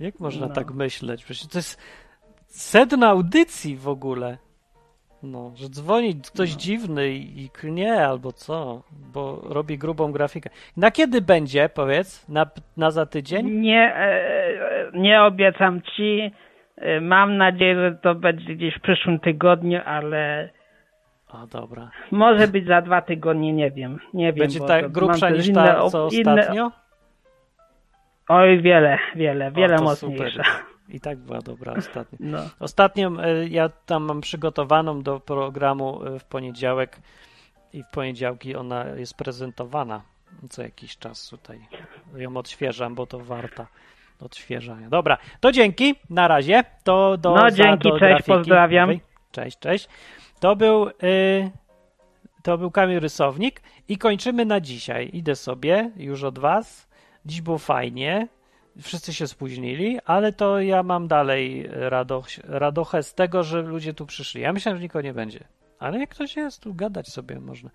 [0.00, 0.54] jak można No.
[0.54, 1.24] tak myśleć?
[1.24, 1.80] Przecież to jest
[2.46, 4.38] sedno audycji w ogóle.
[5.22, 8.82] No, że dzwoni ktoś dziwny i, i klnie albo co,
[9.12, 10.50] bo robi grubą grafikę.
[10.76, 12.28] Na kiedy będzie, powiedz?
[12.28, 13.50] Na, na za tydzień?
[13.50, 16.30] Nie, e, nie obiecam ci.
[16.76, 20.50] E, Mam nadzieję, że to będzie gdzieś w przyszłym tygodniu, ale
[21.32, 21.90] O, dobra.
[22.10, 23.98] może być za dwa tygodnie, nie wiem.
[24.14, 24.38] Nie wiem.
[24.42, 26.70] Będzie tak grubsza niż inne ta, op- co inne- ostatnio?
[28.28, 30.42] Oj, wiele, wiele, wiele o, mocniejsza.
[30.44, 30.69] Super.
[30.90, 32.18] I tak była dobra ostatnio.
[32.20, 32.38] No.
[32.60, 37.00] Ostatnią e, ja tam mam przygotowaną do programu e, w poniedziałek
[37.72, 40.02] i w poniedziałki ona jest prezentowana
[40.50, 41.60] co jakiś czas tutaj.
[42.16, 43.66] Ją odświeżam, bo to warta
[44.20, 44.88] odświeżania.
[44.88, 46.64] Dobra, to dzięki, na razie.
[46.84, 48.32] To do, No, dzięki, do cześć, grafiki.
[48.32, 48.90] pozdrawiam.
[49.32, 49.88] Cześć, cześć.
[50.40, 51.50] To był, y,
[52.42, 55.10] to był Kamil Rysownik i kończymy na dzisiaj.
[55.12, 56.88] Idę sobie już od was.
[57.26, 58.28] Dziś było fajnie.
[58.82, 64.06] Wszyscy się spóźnili, ale to ja mam dalej radoch, radochę z tego, że ludzie tu
[64.06, 64.40] przyszli.
[64.40, 65.44] Ja myślałem, że nikogo nie będzie.
[65.78, 67.70] Ale jak ktoś jest, tu gadać sobie można.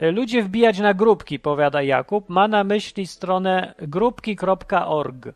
[0.00, 2.28] Ludzie wbijać na grupki, powiada Jakub.
[2.28, 5.28] Ma na myśli stronę grupki.org.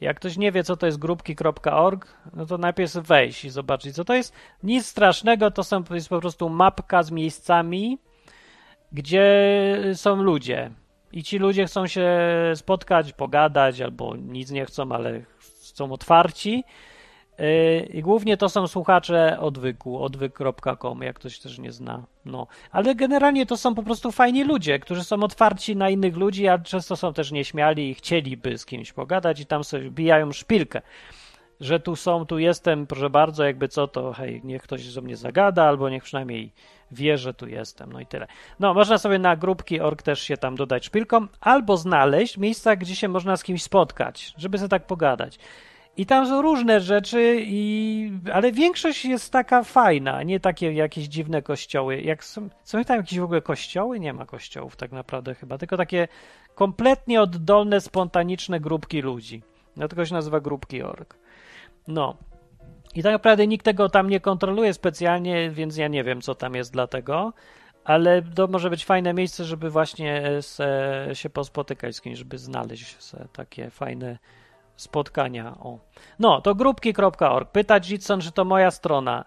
[0.00, 4.04] Jak ktoś nie wie, co to jest grupki.org, no to najpierw wejść i zobaczyć, co
[4.04, 4.34] to jest.
[4.62, 7.98] Nic strasznego, to są, jest po prostu mapka z miejscami,
[8.92, 9.24] gdzie
[9.94, 10.70] są ludzie.
[11.12, 12.08] I ci ludzie chcą się
[12.54, 15.22] spotkać, pogadać, albo nic nie chcą, ale
[15.60, 16.64] są otwarci.
[17.38, 22.06] Yy, I głównie to są słuchacze odwyku, odwyk.com, jak ktoś też nie zna.
[22.24, 22.46] No.
[22.70, 26.58] Ale generalnie to są po prostu fajni ludzie, którzy są otwarci na innych ludzi, a
[26.58, 30.82] często są też nieśmiali i chcieliby z kimś pogadać i tam sobie bijają szpilkę.
[31.60, 35.16] Że tu są, tu jestem, proszę bardzo, jakby co, to hej, niech ktoś do mnie
[35.16, 36.52] zagada, albo niech przynajmniej
[36.92, 38.26] wie, że tu jestem, no i tyle.
[38.60, 43.08] No, można sobie na grupki.org też się tam dodać szpilką, albo znaleźć miejsca, gdzie się
[43.08, 45.38] można z kimś spotkać, żeby sobie tak pogadać.
[45.96, 48.12] I tam są różne rzeczy, i...
[48.32, 52.00] ale większość jest taka fajna, nie takie jakieś dziwne kościoły.
[52.00, 54.00] Jak są, są tam jakieś w ogóle kościoły?
[54.00, 56.08] Nie ma kościołów tak naprawdę chyba, tylko takie
[56.54, 59.42] kompletnie oddolne, spontaniczne grupki ludzi.
[59.76, 61.18] Dlatego się nazywa grupki.org.
[61.88, 62.16] No.
[62.94, 66.54] I tak naprawdę nikt tego tam nie kontroluje specjalnie, więc ja nie wiem, co tam
[66.54, 67.32] jest dlatego,
[67.84, 72.96] ale to może być fajne miejsce, żeby właśnie se, się pospotykać z kimś, żeby znaleźć
[73.32, 74.18] takie fajne
[74.76, 75.54] spotkania.
[75.60, 75.78] O.
[76.18, 77.50] No, to grupki.org.
[77.50, 79.24] Pyta Jitson, czy to moja strona.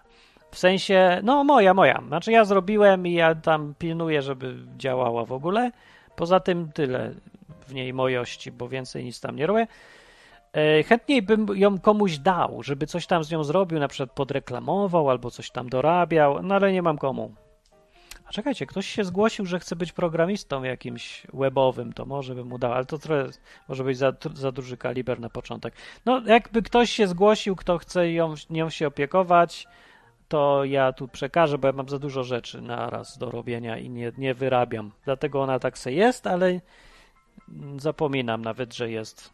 [0.50, 2.02] W sensie, no moja, moja.
[2.06, 5.72] Znaczy ja zrobiłem i ja tam pilnuję, żeby działała w ogóle.
[6.16, 7.14] Poza tym tyle
[7.66, 9.66] w niej mojości, bo więcej nic tam nie robię.
[10.56, 15.10] E, Chętniej bym ją komuś dał, żeby coś tam z nią zrobił, na przykład podreklamował
[15.10, 17.34] albo coś tam dorabiał, no ale nie mam komu.
[18.28, 22.58] A czekajcie, ktoś się zgłosił, że chce być programistą jakimś webowym, to może bym mu
[22.58, 23.28] dał, ale to trochę
[23.68, 25.74] może być za, za duży kaliber na początek.
[26.04, 29.68] No, jakby ktoś się zgłosił, kto chce ją, nią się opiekować,
[30.28, 33.90] to ja tu przekażę, bo ja mam za dużo rzeczy na raz do robienia i
[33.90, 34.92] nie, nie wyrabiam.
[35.04, 36.60] Dlatego ona tak se jest, ale
[37.78, 39.30] zapominam nawet, że jest,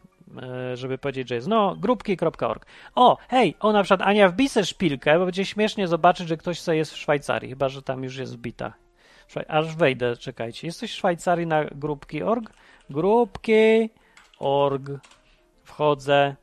[0.73, 1.47] żeby powiedzieć, że jest.
[1.47, 2.65] No, grupki.org.
[2.95, 6.59] O, hej, o na przykład Ania wbij se szpilkę, bo będzie śmiesznie zobaczyć, że ktoś
[6.59, 8.73] sobie jest w Szwajcarii, chyba, że tam już jest wbita.
[9.47, 10.67] Aż wejdę, czekajcie.
[10.67, 12.53] Jesteś w Szwajcarii na grupki.org?
[12.89, 13.91] Grupki.org.
[15.63, 16.35] Wchodzę.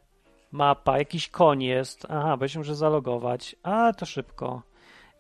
[0.52, 2.06] Mapa, jakiś koń jest.
[2.08, 3.56] Aha, bo się muszę zalogować.
[3.62, 4.62] A, to szybko.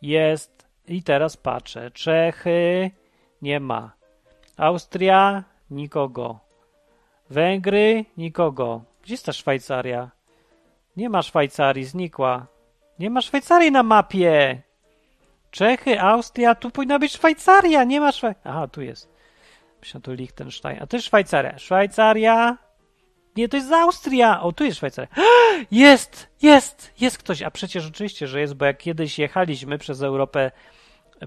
[0.02, 0.68] Jest.
[0.86, 1.90] I teraz patrzę.
[1.90, 2.90] Czechy
[3.42, 3.92] nie ma.
[4.56, 6.49] Austria nikogo.
[7.30, 8.82] Węgry nikogo.
[9.02, 10.10] Gdzie jest ta Szwajcaria?
[10.96, 12.46] Nie ma Szwajcarii, znikła.
[12.98, 14.62] Nie ma Szwajcarii na mapie.
[15.50, 18.56] Czechy, Austria, tu powinna być Szwajcaria, nie ma Szwajcarii.
[18.56, 19.08] Aha, tu jest.
[19.80, 20.82] Myślę, tu Liechtenstein.
[20.82, 21.58] A to jest Szwajcaria.
[21.58, 22.58] Szwajcaria.
[23.36, 24.42] Nie, to jest Austria.
[24.42, 25.08] O, tu jest Szwajcaria.
[25.70, 27.42] Jest, jest, jest ktoś.
[27.42, 30.50] A przecież oczywiście, że jest, bo jak kiedyś jechaliśmy przez Europę,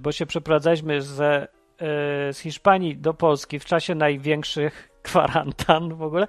[0.01, 1.47] bo się przeprowadzaliśmy ze,
[1.77, 6.27] e, z Hiszpanii do Polski w czasie największych kwarantan w ogóle,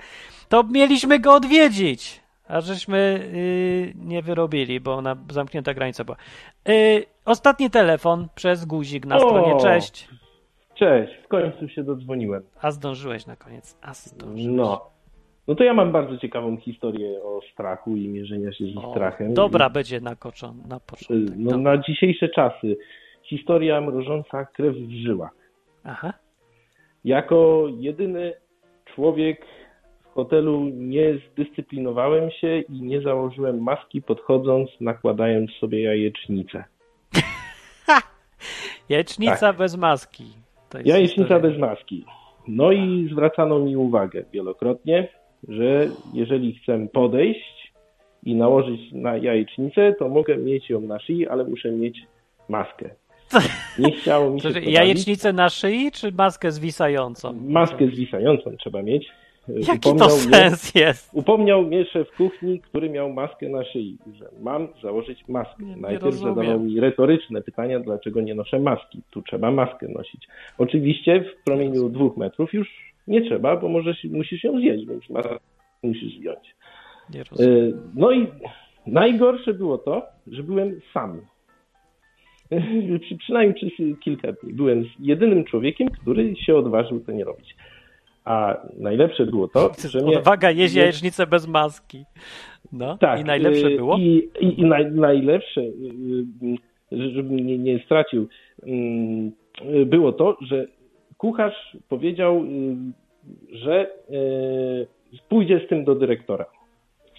[0.49, 2.25] to mieliśmy go odwiedzić.
[2.49, 6.17] A żeśmy y, nie wyrobili, bo ona zamknięta granica była.
[6.69, 9.21] Y, ostatni telefon przez guzik na O!
[9.21, 9.61] stronie.
[9.61, 10.09] Cześć.
[10.75, 12.43] Cześć, w końcu się dodzwoniłem.
[12.63, 13.79] A zdążyłeś na koniec.
[13.83, 14.57] A zdążyłeś.
[14.57, 14.91] No.
[15.49, 19.35] No to ja mam bardzo ciekawą historię o strachu i mierzenia się ze O, strachem.
[19.35, 21.35] Dobra I, będzie na, koczon, na y, początek.
[21.39, 21.77] no, Dobra.
[21.77, 22.77] na dzisiejsze czasy.
[23.23, 25.31] Historia mrożąca krew w żyłach.
[25.85, 26.13] Aha.
[27.05, 28.33] Jako jedyny
[28.95, 29.47] człowiek
[30.11, 36.65] w hotelu nie zdyscyplinowałem się i nie założyłem maski podchodząc, nakładając sobie jajecznicę.
[38.89, 40.25] Jajecznica bez maski.
[40.85, 41.41] Jajecznica historia.
[41.51, 42.05] bez maski.
[42.49, 45.09] No i zwracano mi uwagę wielokrotnie,
[45.49, 47.73] że jeżeli chcę podejść
[48.23, 51.99] i nałożyć na jajecznicę, to mogę mieć ją na szyi, ale muszę mieć
[52.49, 52.91] maskę.
[53.79, 57.33] Nie chciało mi się To, to jajecznicę na szyi, czy maskę zwisającą?
[57.33, 59.09] Maskę zwisającą trzeba mieć.
[59.49, 61.11] Jaki to Upomniał mnie- sens jest?
[61.13, 65.63] Upomniał mnie szef kuchni, który miał maskę na szyi, że mam założyć maskę.
[65.65, 66.35] Nie- nie Najpierw rozumiem.
[66.35, 69.03] zadawał mi retoryczne pytania, dlaczego nie noszę maski.
[69.11, 70.29] Tu trzeba maskę nosić.
[70.59, 72.69] Oczywiście w promieniu dwóch metrów już
[73.09, 75.37] nie trzeba, bo możesz, musisz ją zjeść, więc maskę
[75.83, 76.55] musisz zdjąć.
[77.15, 77.21] Nie.
[77.47, 78.27] Y, No i
[78.87, 81.21] najgorsze było to, że byłem sam.
[83.01, 84.53] Przy- Przynajmniej przez kilka dni.
[84.53, 87.57] Byłem jedynym człowiekiem, który się odważył to nie robić.
[88.25, 90.19] A najlepsze było to, że mnie...
[90.19, 92.05] Odwaga jeść nie- jajecznicę bez maski.
[92.73, 93.21] No tak.
[93.21, 93.97] i najlepsze y, było?
[93.97, 95.67] I, i, i naj, najlepsze, y,
[96.93, 98.29] y, żebym nie, nie stracił,
[99.63, 100.67] y, było to, że
[101.19, 102.45] kucharz powiedział,
[103.53, 103.91] że
[105.29, 106.47] pójdzie z tym do dyrektora.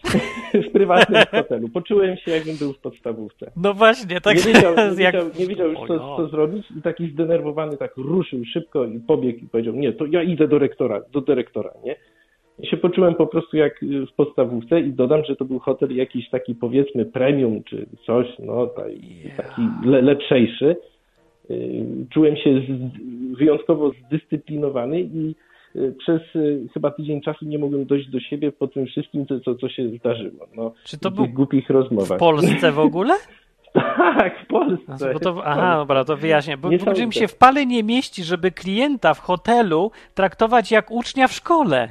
[0.62, 1.70] w prywatnym hotelu.
[1.70, 3.52] Poczułem się, jakbym był w podstawówce.
[3.58, 5.16] No właśnie, tak nie, wiedział, nie, jak...
[5.16, 6.18] wiedział, nie wiedział już, co, no.
[6.18, 10.24] co zrobić i taki zdenerwowany tak ruszył szybko i pobiegł i powiedział, nie, to ja
[10.24, 11.96] idę do rektora, do dyrektora, nie?
[12.60, 15.96] I się poczułem po prostu jak y, w podstawówce i dodam, że to był hotel
[15.96, 19.02] jakiś taki powiedzmy premium czy coś, no taj,
[19.38, 20.76] taki le, lepszejszy.
[21.52, 25.36] Y, Czułem się z, wyjątkowo zdyscyplinowany i
[25.98, 29.56] przez y, chyba tydzień czasu nie mogłem dojść do siebie po tym wszystkim, co, co,
[29.56, 30.48] co się zdarzyło.
[30.56, 32.18] No, Czy to był głupich rozmowach.
[32.18, 33.14] w Polsce w ogóle?
[34.20, 35.14] tak, w Polsce.
[35.14, 36.58] No, to, aha, dobra, to wyjaśnię.
[36.58, 41.28] Bo, bo mi się w pale nie mieści, żeby klienta w hotelu traktować jak ucznia
[41.28, 41.90] w szkole.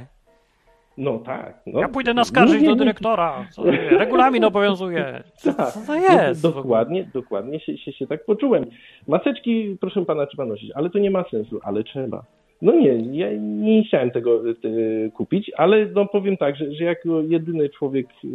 [0.97, 1.59] No tak.
[1.67, 1.79] No.
[1.79, 3.45] Ja pójdę naskarżyć Nie, do dyrektora.
[3.51, 5.23] Co, regulamin obowiązuje.
[5.35, 6.41] Co, Tak, co to jest?
[6.41, 8.65] do- Dokładnie, dokładnie się, się, się tak poczułem.
[9.07, 12.23] Maseczki, proszę pana, trzeba nosić, ale to nie ma sensu, ale trzeba.
[12.61, 14.53] No nie, ja nie chciałem tego e,
[15.09, 18.29] kupić, ale no powiem tak, że, że jako jedyny człowiek, yy,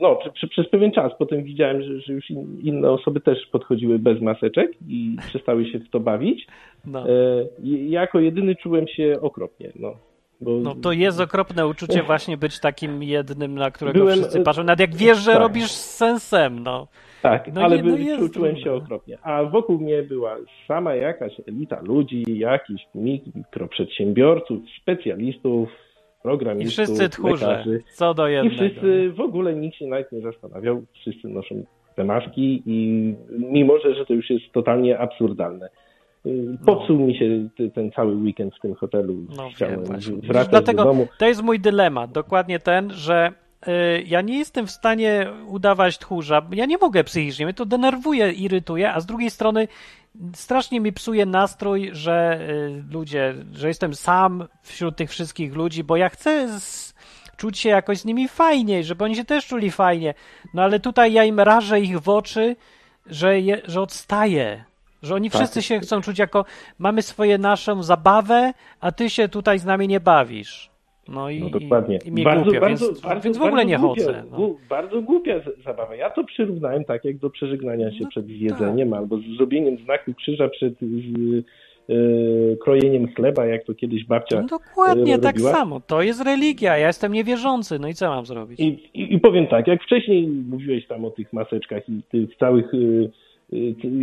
[0.00, 3.98] no przy, przez pewien czas potem widziałem, że, że już in, inne osoby też podchodziły
[3.98, 6.46] bez maseczek i przestały się w to bawić.
[6.86, 7.08] No.
[7.08, 7.46] E,
[7.88, 9.94] jako jedyny czułem się okropnie, no.
[10.40, 14.42] Bo No to jest okropne uczucie właśnie być takim jednym, na którego Byłem, wszyscy e,
[14.42, 14.64] patrzą.
[14.64, 15.40] Nawet jak wiesz, że tak.
[15.40, 16.86] robisz z sensem, no.
[17.22, 19.18] Tak, No ale nie, no jest czułem się okropnie.
[19.22, 20.36] A wokół mnie była
[20.68, 27.82] sama jakaś elita ludzi, jakichś mikroprzedsiębiorców, specjalistów, I programistów, wszyscy tchórze, lekarzy.
[27.92, 28.56] co do I jednego.
[28.56, 31.64] wszyscy, w ogóle nikt się nawet nie zastanawiał, wszyscy noszą
[31.96, 35.68] te maski i mimo, że, że to już jest totalnie absurdalne.
[36.26, 39.14] Y, Popsuł mi się ten cały weekend w tym hotelu.
[39.36, 41.06] No Chciałem wracać Dlatego do domu.
[41.18, 43.32] to jest mój dylemat, dokładnie ten, że
[43.68, 43.70] y,
[44.06, 48.92] ja nie jestem w stanie udawać tchórza, ja nie mogę psychicznie, mnie to denerwuje, irytuje,
[48.92, 49.68] a z drugiej strony
[50.34, 55.96] strasznie mi psuje nastrój, że y, ludzie, że jestem sam wśród tych wszystkich ludzi, bo
[55.96, 56.94] ja chcę z,
[57.36, 60.14] czuć się jakoś z nimi fajniej, żeby oni się też czuli fajnie,
[60.54, 62.56] no ale tutaj ja im rażę ich w oczy,
[63.06, 64.64] że, je, że odstaję.
[65.04, 65.40] Że oni Tak.
[65.40, 66.44] wszyscy się chcą czuć jako
[66.78, 70.70] mamy swoje naszą zabawę, a ty się tutaj z nami nie bawisz.
[71.08, 71.98] No i, No dokładnie.
[72.04, 74.24] i, i mnie bardzo, głupio, bardzo, więc, bardzo, więc w ogóle nie głupia, chodzę.
[74.30, 74.54] No.
[74.68, 75.94] Bardzo głupia zabawa.
[75.94, 80.48] Ja to przyrównałem tak jak do przeżegnania się przed jedzeniem albo z zrobieniem znaku krzyża
[80.48, 81.44] przed z,
[81.90, 81.94] e,
[82.56, 85.52] krojeniem chleba, jak to kiedyś babcia No dokładnie e, tak robiła.
[85.52, 85.80] samo.
[85.80, 86.78] To jest religia.
[86.78, 87.78] Ja jestem niewierzący.
[87.78, 88.60] No i co mam zrobić?
[88.60, 92.74] I, i, I powiem tak, jak wcześniej mówiłeś tam o tych maseczkach i tych całych
[92.74, 93.10] y, y,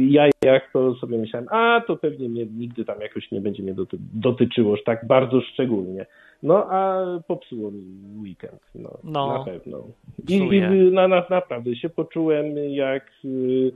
[0.10, 3.98] jajach, to sobie myślałem, a to pewnie mnie nigdy tam jakoś nie będzie mnie doty
[4.14, 6.06] dotyczyło, tak bardzo szczególnie.
[6.44, 7.84] No a popsuło mi
[8.22, 9.84] weekend, no, No, na pewno.
[10.30, 10.62] I, i
[10.92, 13.72] na, na, naprawdę się poczułem jak, y,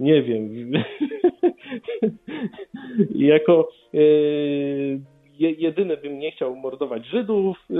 [0.00, 0.72] nie wiem,
[3.34, 5.00] jako y,
[5.38, 7.74] je, jedyny bym nie chciał mordować Żydów y,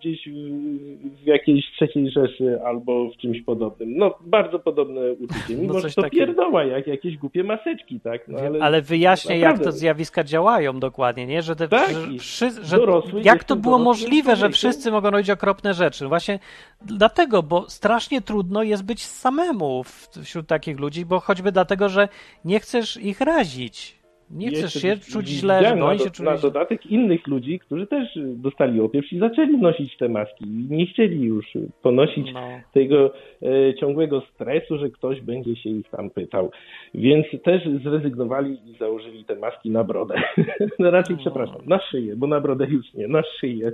[0.00, 3.96] gdzieś w, w jakiejś trzeciej Rzeszy albo w czymś podobnym.
[3.96, 5.54] No, bardzo podobne uczucie.
[5.56, 6.26] Mimo, No że to takiego.
[6.26, 8.28] pierdoła, jak jakieś głupie maseczki, tak?
[8.28, 11.42] No, ale, Ale wyjaśnia, jak to zjawiska działają dokładnie, nie?
[11.42, 15.30] Że, te, Tak, że, wszy- że dorosły jak to było możliwe, że wszyscy mogą robić
[15.30, 16.08] okropne rzeczy?
[16.08, 16.38] Właśnie
[16.82, 19.82] dlatego, bo strasznie trudno jest być samemu
[20.22, 22.08] wśród takich ludzi, bo choćby dlatego, że
[22.44, 23.99] nie chcesz ich razić.
[24.30, 28.08] Nie chcesz się czuć źle, na, oni się czuli na dodatek innych ludzi, którzy też
[28.16, 31.46] dostali opieprz i zaczęli nosić te maski i nie chcieli już
[31.82, 32.40] ponosić No.
[32.72, 33.10] tego
[33.42, 36.50] e, ciągłego stresu, że ktoś będzie się ich tam pytał.
[36.94, 40.14] Więc też zrezygnowali i założyli te maski na brodę.
[40.78, 43.72] no raczej, przepraszam, na szyję, bo na brodę już nie, na szyję.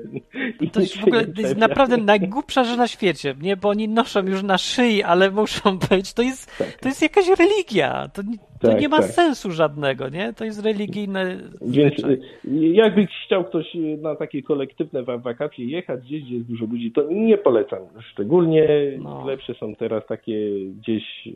[0.60, 3.56] I To jest w ogóle jest naprawdę najgłupsza rzecz na świecie, nie?
[3.56, 6.12] Bo oni noszą już na szyi, ale muszą być.
[6.14, 8.08] To jest, to jest jakaś religia.
[8.14, 9.06] To, nie- to Tak, nie ma tak.
[9.06, 10.32] sensu żadnego, nie?
[10.32, 11.36] To jest religijne.
[11.62, 12.12] Więc zwyczaj.
[12.44, 16.64] y, jakby chciał ktoś y, na takie kolektywne wa- wakacje jechać gdzieś, gdzie jest dużo
[16.66, 17.78] ludzi, to nie polecam.
[18.12, 18.68] Szczególnie
[19.02, 19.26] No.
[19.26, 20.50] lepsze są teraz takie
[20.80, 21.32] gdzieś, y,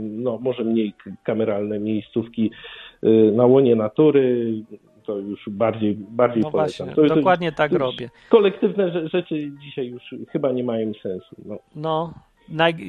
[0.00, 0.94] no może mniej
[1.24, 2.50] kameralne miejscówki
[3.32, 4.52] na łonie natury.
[5.06, 6.86] To już bardziej, bardziej No polecam.
[6.86, 8.10] właśnie, to, dokładnie tak to już robię.
[8.30, 11.36] Kolektywne rze- rzeczy dzisiaj już chyba nie mają sensu.
[11.46, 11.58] No.
[11.76, 12.12] No.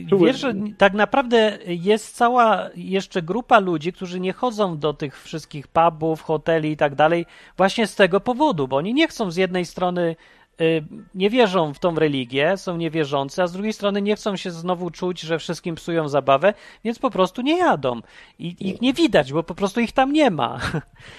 [0.09, 5.21] Czułem- Wiesz, że tak naprawdę jest cała jeszcze grupa ludzi, którzy nie chodzą do tych
[5.21, 7.25] wszystkich pubów, hoteli i tak dalej,
[7.57, 10.15] właśnie z tego powodu, bo oni nie chcą z jednej strony
[11.15, 14.89] nie wierzą w tą religię, są niewierzący, a z drugiej strony nie chcą się znowu
[14.89, 16.53] czuć, że wszystkim psują zabawę,
[16.83, 17.99] więc po prostu nie jadą.
[18.39, 20.59] I ich nie widać, bo po prostu ich tam nie ma.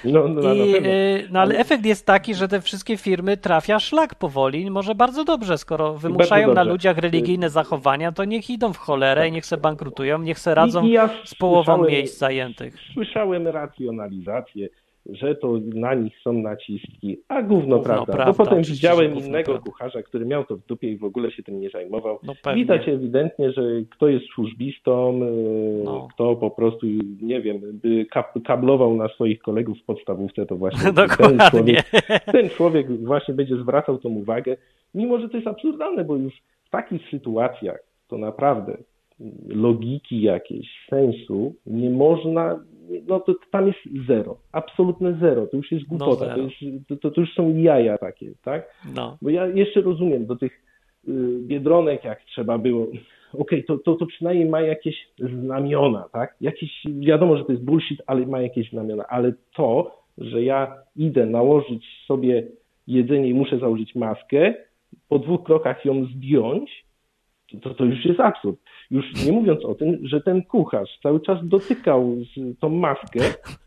[0.05, 4.15] No, no, I, y, no ale efekt jest taki, że te wszystkie firmy trafia szlak
[4.15, 9.29] powoli, może bardzo dobrze, skoro wymuszają na ludziach religijne zachowania, to niech idą w cholerę
[9.29, 12.77] i niech se bankrutują, niech se radzą ja z połową miejsc zajętych.
[12.95, 14.69] Słyszałem racjonalizację,
[15.11, 18.13] że to na nich są naciski, a gówno, prawda.
[18.13, 19.71] prawda, Bo potem widziałem innego prawda.
[19.71, 22.19] kucharza, który miał to w dupie i w ogóle się tym nie zajmował.
[22.23, 22.63] No pewnie.
[22.63, 26.09] Widać ewidentnie, że kto jest służbistą, yy, No.
[26.15, 26.87] kto po prostu,
[27.23, 27.81] nie wiem,
[28.47, 31.85] kablował na swoich kolegów w podstawówce, to właśnie ten człowiek,
[32.33, 34.57] ten człowiek właśnie będzie zwracał tą uwagę,
[34.95, 36.35] mimo że to jest absurdalne, bo już
[36.65, 37.79] w takich sytuacjach
[38.09, 38.77] to naprawdę
[39.49, 42.65] logiki jakiejś, sensu nie można,
[43.07, 46.97] no to tam jest zero, absolutne zero, to już jest głupota, No to, jest, to,
[46.97, 48.75] to, to już są jaja takie, tak?
[48.95, 49.19] No.
[49.23, 50.53] Bo ja jeszcze rozumiem, do tych
[51.09, 52.87] y, biedronek jak trzeba było,
[53.33, 56.37] okej, to, to, to przynajmniej ma jakieś znamiona, tak?
[56.41, 61.27] Jakieś, wiadomo, że to jest bullshit, ale ma jakieś znamiona, ale to, że ja idę
[61.27, 62.47] nałożyć sobie
[62.87, 64.55] jedzenie i muszę założyć maskę,
[65.09, 66.86] po dwóch krokach ją zdjąć,
[67.63, 68.57] to, to już jest absurd.
[68.91, 73.21] Już nie mówiąc o tym, że ten kucharz cały czas dotykał z, tą maskę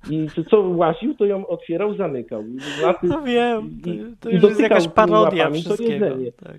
[0.10, 2.44] i co- łaził, to ją otwierał, zamykał.
[2.82, 3.90] Na ty- No wiem, to,
[4.20, 6.06] to już jest jakaś parodia łapami wszystkiego.
[6.46, 6.56] Tak.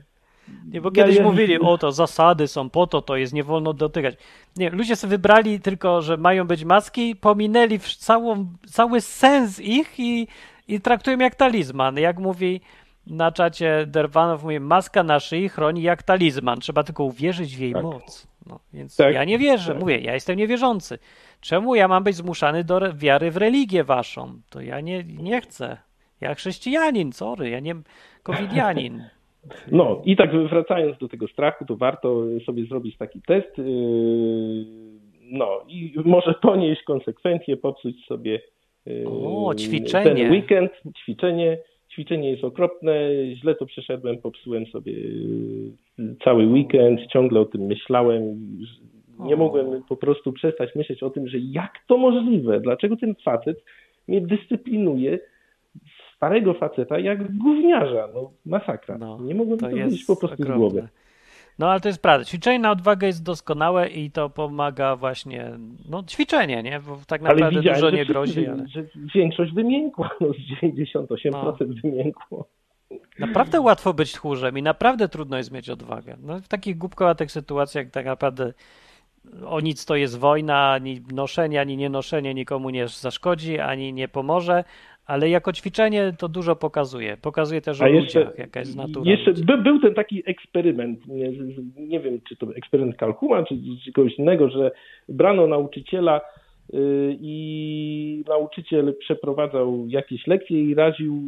[0.73, 3.45] Nie, bo Ja- kiedyś ja- mówili, o to zasady są po to, to jest, nie
[3.45, 4.15] wolno dotykać.
[4.57, 10.27] Nie, ludzie sobie wybrali tylko, że mają być maski, pominęli całą, cały sens ich i,
[10.69, 11.97] i traktują jak talizman.
[11.99, 12.61] Jak mówi
[13.07, 16.61] na czacie Derwanow, mówi, maska na szyi chroni jak talizman.
[16.61, 17.83] Trzeba tylko uwierzyć w jej Tak.
[17.83, 18.27] moc.
[18.47, 19.15] No, więc Tak.
[19.15, 19.81] ja nie wierzę, Tak.
[19.81, 20.99] mówię, ja jestem niewierzący.
[21.41, 24.41] Czemu ja mam być zmuszany do wiary w religię waszą?
[24.51, 25.77] To ja nie, nie chcę.
[26.21, 27.75] Ja chrześcijanin, sorry, ja nie
[28.23, 29.03] covidianin.
[29.73, 33.59] No i tak wracając do tego strachu, to warto sobie zrobić taki test.
[33.59, 34.65] yy,
[35.33, 38.41] No i może ponieść konsekwencje, popsuć sobie
[38.87, 40.05] yy, O, ćwiczenie.
[40.17, 41.59] ten weekend, ćwiczenie.
[41.93, 48.23] Ćwiczenie jest okropne, źle to przeszedłem, popsułem sobie yy, cały weekend, ciągle o tym myślałem.
[49.19, 53.65] Nie mogłem po prostu przestać myśleć o tym, że jak to możliwe, dlaczego ten facet
[54.09, 55.19] mnie dyscyplinuje
[56.17, 58.99] starego faceta jak gówniarza, no masakra.
[58.99, 60.59] No, nie mogłem to to, jest po prostu z okropne.
[60.59, 60.89] głowy.
[61.59, 62.25] No ale to jest prawda.
[62.25, 65.51] Ćwiczenie na odwagę jest doskonałe i to pomaga właśnie,
[65.89, 66.81] no ćwiczenie, nie?
[66.81, 72.49] Bo tak naprawdę dużo nie grozi, ale że większość wymiękła, no z 98% wymiękło.
[73.19, 76.17] naprawdę łatwo być tchórzem i naprawdę trudno jest mieć odwagę.
[76.23, 78.53] No w takich głupkowatych sytuacjach tak naprawdę
[79.47, 84.65] o nic to jest wojna, ani noszenie, ani nienoszenie nikomu nie zaszkodzi, ani nie pomoże,
[85.11, 87.17] ale jako ćwiczenie to dużo pokazuje.
[87.17, 89.11] Pokazuje też o A jeszcze, ludziach, jaka jest natura.
[89.11, 91.31] jeszcze by, był ten taki eksperyment, nie,
[91.77, 93.55] nie wiem czy to eksperyment Kalkuma, czy,
[93.85, 94.71] czy kogoś innego, że
[95.09, 101.23] brano nauczyciela y, i nauczyciel przeprowadzał jakieś lekcje i raził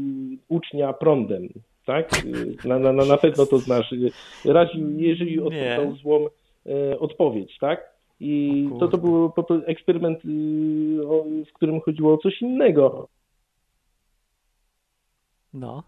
[0.49, 1.49] ucznia prądem.
[1.87, 2.11] Tak?
[2.65, 3.95] Y, Na, na, na, pewno to znasz.
[4.45, 7.93] Raził, jeżeli odpowiedział złą y, odpowiedź, tak?
[8.21, 9.33] I to, to był
[9.67, 10.29] eksperyment, y,
[11.45, 13.09] w którym chodziło o coś innego.
[15.53, 15.83] No.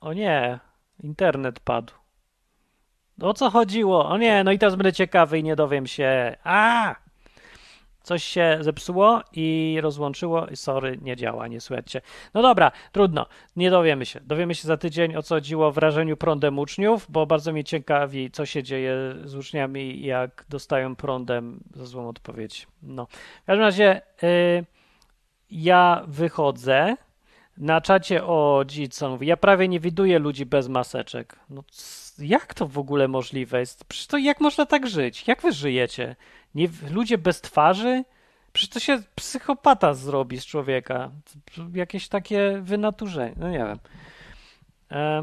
[0.00, 0.58] O nie,
[1.02, 1.92] internet padł.
[3.22, 4.08] O co chodziło?
[4.08, 6.36] O nie, no i teraz będę ciekawy i nie dowiem się.
[6.44, 6.94] A!
[8.02, 10.46] Coś się zepsuło i rozłączyło.
[10.54, 12.00] Sorry, nie działa, nie słuchajcie.
[12.34, 13.26] No dobra, trudno,
[13.56, 14.20] nie dowiemy się.
[14.20, 18.30] Dowiemy się za tydzień, o co chodziło w rażeniu prądem uczniów, bo bardzo mnie ciekawi,
[18.30, 22.66] co się dzieje z uczniami, jak dostają prądem za złą odpowiedź.
[22.82, 23.06] No.
[23.42, 24.64] W każdym razie y,
[25.50, 26.96] ja wychodzę.
[27.58, 31.36] Na czacie o Jitson ja prawie nie widuję ludzi bez maseczek.
[31.50, 31.64] No
[32.18, 33.84] jak to w ogóle możliwe jest?
[33.84, 35.28] Przecież to jak można tak żyć?
[35.28, 36.16] Jak wy żyjecie?
[36.54, 38.04] Nie, ludzie bez twarzy?
[38.52, 41.10] Przecież to się psychopata zrobi z człowieka.
[41.74, 43.34] Jakieś takie wynaturzenie.
[43.36, 43.78] No nie wiem.
[44.92, 45.22] E,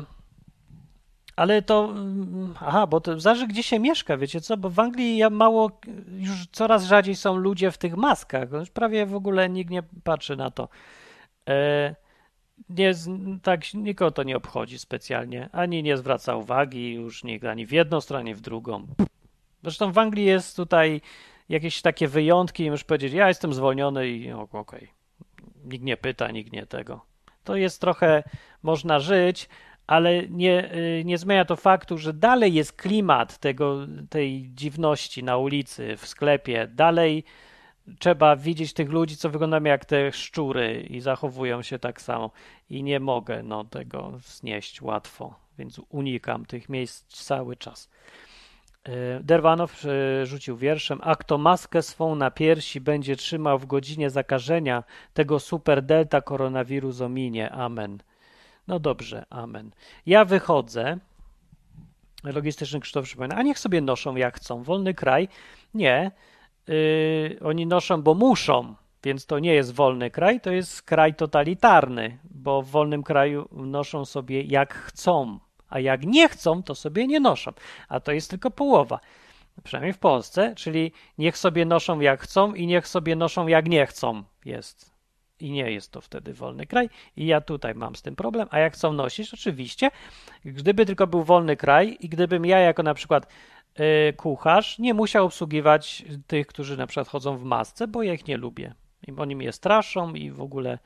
[1.36, 1.86] ale to.
[1.86, 4.58] mm, Aha, bo to zależy, gdzie się mieszka, wiecie co?
[4.58, 5.72] Bo w Anglii ja mało.
[6.18, 8.52] Już coraz rzadziej są ludzie w tych maskach.
[8.52, 10.70] Już prawie w ogóle nikt nie patrzy na to.
[11.50, 11.96] E,
[12.70, 12.94] nie,
[13.44, 18.02] tak nikogo to nie obchodzi specjalnie, ani nie zwraca uwagi już nikt ani w jedną
[18.02, 18.88] stronę, ani w drugą.
[19.64, 21.02] Zresztą w Anglii jest tutaj
[21.50, 24.88] jakieś takie wyjątki i możesz powiedzieć, ja jestem zwolniony i okej.
[25.64, 27.06] Nikt nie pyta, nikt nie tego.
[27.44, 28.24] To jest trochę,
[28.64, 29.50] można żyć,
[29.88, 35.38] ale nie, y, nie zmienia to faktu, że dalej jest klimat tego, tej dziwności na
[35.38, 37.24] ulicy, w sklepie, dalej
[38.00, 42.32] trzeba widzieć tych ludzi, co wyglądają jak te szczury i zachowują się tak samo.
[42.70, 47.90] I nie mogę no, tego znieść łatwo, więc unikam tych miejsc cały czas.
[48.84, 54.10] E, Derwanow e, rzucił wierszem, a kto maskę swą na piersi będzie trzymał w godzinie
[54.10, 54.84] zakażenia,
[55.14, 57.52] tego super delta koronawirus ominie.
[57.52, 57.98] Amen.
[58.68, 59.72] No dobrze, amen.
[60.06, 60.98] Ja wychodzę.
[62.24, 64.64] Logistyczny Krzysztof przypomina, a niech sobie noszą jak chcą.
[64.64, 65.28] Wolny kraj.
[65.74, 66.12] Nie.
[66.68, 72.18] Yy, oni noszą, bo muszą, więc to nie jest wolny kraj, to jest kraj totalitarny,
[72.24, 75.40] bo w wolnym kraju noszą sobie jak chcą,
[75.70, 77.52] a jak nie chcą, to sobie nie noszą.
[77.90, 79.00] A to jest tylko połowa.
[79.64, 83.86] Przynajmniej w Polsce, czyli niech sobie noszą jak chcą i niech sobie noszą jak nie
[83.86, 84.96] chcą jest.
[85.40, 86.90] I nie jest to wtedy wolny kraj.
[87.18, 88.48] I ja tutaj mam z tym problem.
[88.52, 89.92] A jak chcą nosić, oczywiście,
[90.46, 93.28] gdyby tylko był wolny kraj i gdybym ja jako na przykład y,
[94.18, 98.38] kucharz nie musiał obsługiwać tych, którzy na przykład chodzą w masce, bo ja ich nie
[98.38, 98.74] lubię.
[99.08, 100.80] I oni mnie straszą i w ogóle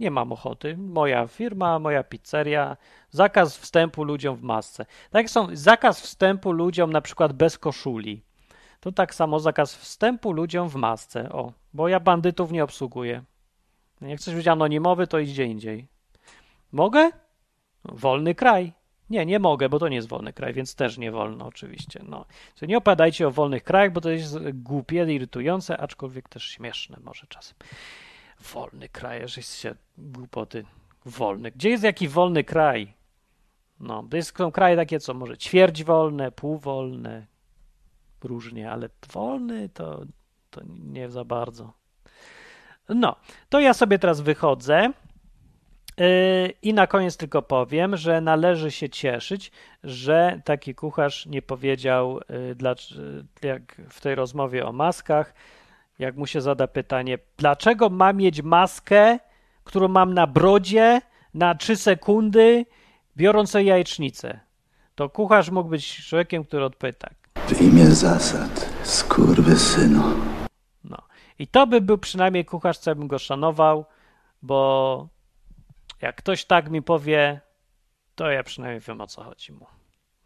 [0.00, 0.76] nie mam ochoty.
[0.76, 2.76] Moja firma, moja pizzeria,
[3.10, 4.86] zakaz wstępu ludziom w masce.
[5.10, 8.22] Tak są zakaz wstępu ludziom na przykład bez koszuli.
[8.80, 11.32] To tak samo zakaz wstępu ludziom w masce.
[11.32, 13.22] O, bo ja bandytów nie obsługuję.
[14.00, 15.86] Jak chcesz być anonimowy, to idź gdzie indziej.
[16.72, 17.10] Mogę?
[17.84, 18.72] Wolny kraj.
[19.10, 22.00] Nie, nie mogę, bo to nie jest wolny kraj, więc też nie wolno oczywiście.
[22.08, 22.24] No.
[22.54, 27.26] Czyli nie opowiadajcie o wolnych krajach, bo to jest głupie, irytujące, aczkolwiek też śmieszne może
[27.26, 27.56] czasem.
[28.52, 30.64] Wolny kraj, się głupoty.
[31.06, 31.50] Wolny.
[31.50, 32.94] Gdzie jest jaki wolny kraj?
[33.80, 37.26] No, to jest, są kraje takie, co może ćwierć wolne, półwolne,
[38.22, 40.04] różnie, ale wolny to,
[40.50, 41.72] to nie za bardzo.
[42.88, 43.16] No,
[43.48, 44.92] to ja sobie teraz wychodzę.
[45.98, 49.52] Yy, I na koniec tylko powiem, że należy się cieszyć,
[49.84, 52.20] że taki kucharz nie powiedział,
[52.56, 52.94] dlacz-
[53.42, 55.34] jak w tej rozmowie o maskach,
[55.98, 59.18] jak mu się zada pytanie, dlaczego mam mieć maskę,
[59.64, 61.00] którą mam na brodzie
[61.34, 62.66] na 3 sekundy,
[63.16, 64.40] biorąc sobie jajecznicę.
[64.94, 67.14] To kucharz mógł być człowiekiem, który odpowie tak.
[67.46, 70.02] W imię zasad, skurwysynu.
[70.84, 70.98] No.
[71.38, 73.84] I to by był przynajmniej kucharz, co ja bym go szanował,
[74.42, 75.08] bo
[76.04, 77.40] jak ktoś tak mi powie,
[78.14, 79.66] to ja przynajmniej wiem o co chodzi mu.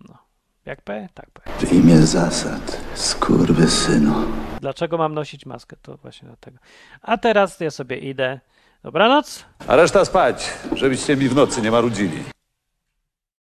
[0.08, 0.18] No.
[0.64, 1.08] Jak P?
[1.14, 1.42] Tak P.
[1.66, 4.14] W imię zasad, skurwysynu.
[4.60, 5.76] Dlaczego mam nosić maskę?
[5.82, 6.58] To właśnie dlatego.
[7.02, 8.40] A teraz ja sobie idę.
[8.82, 9.44] Dobranoc.
[9.68, 12.24] A reszta spać, żebyście mi w nocy nie marudzili.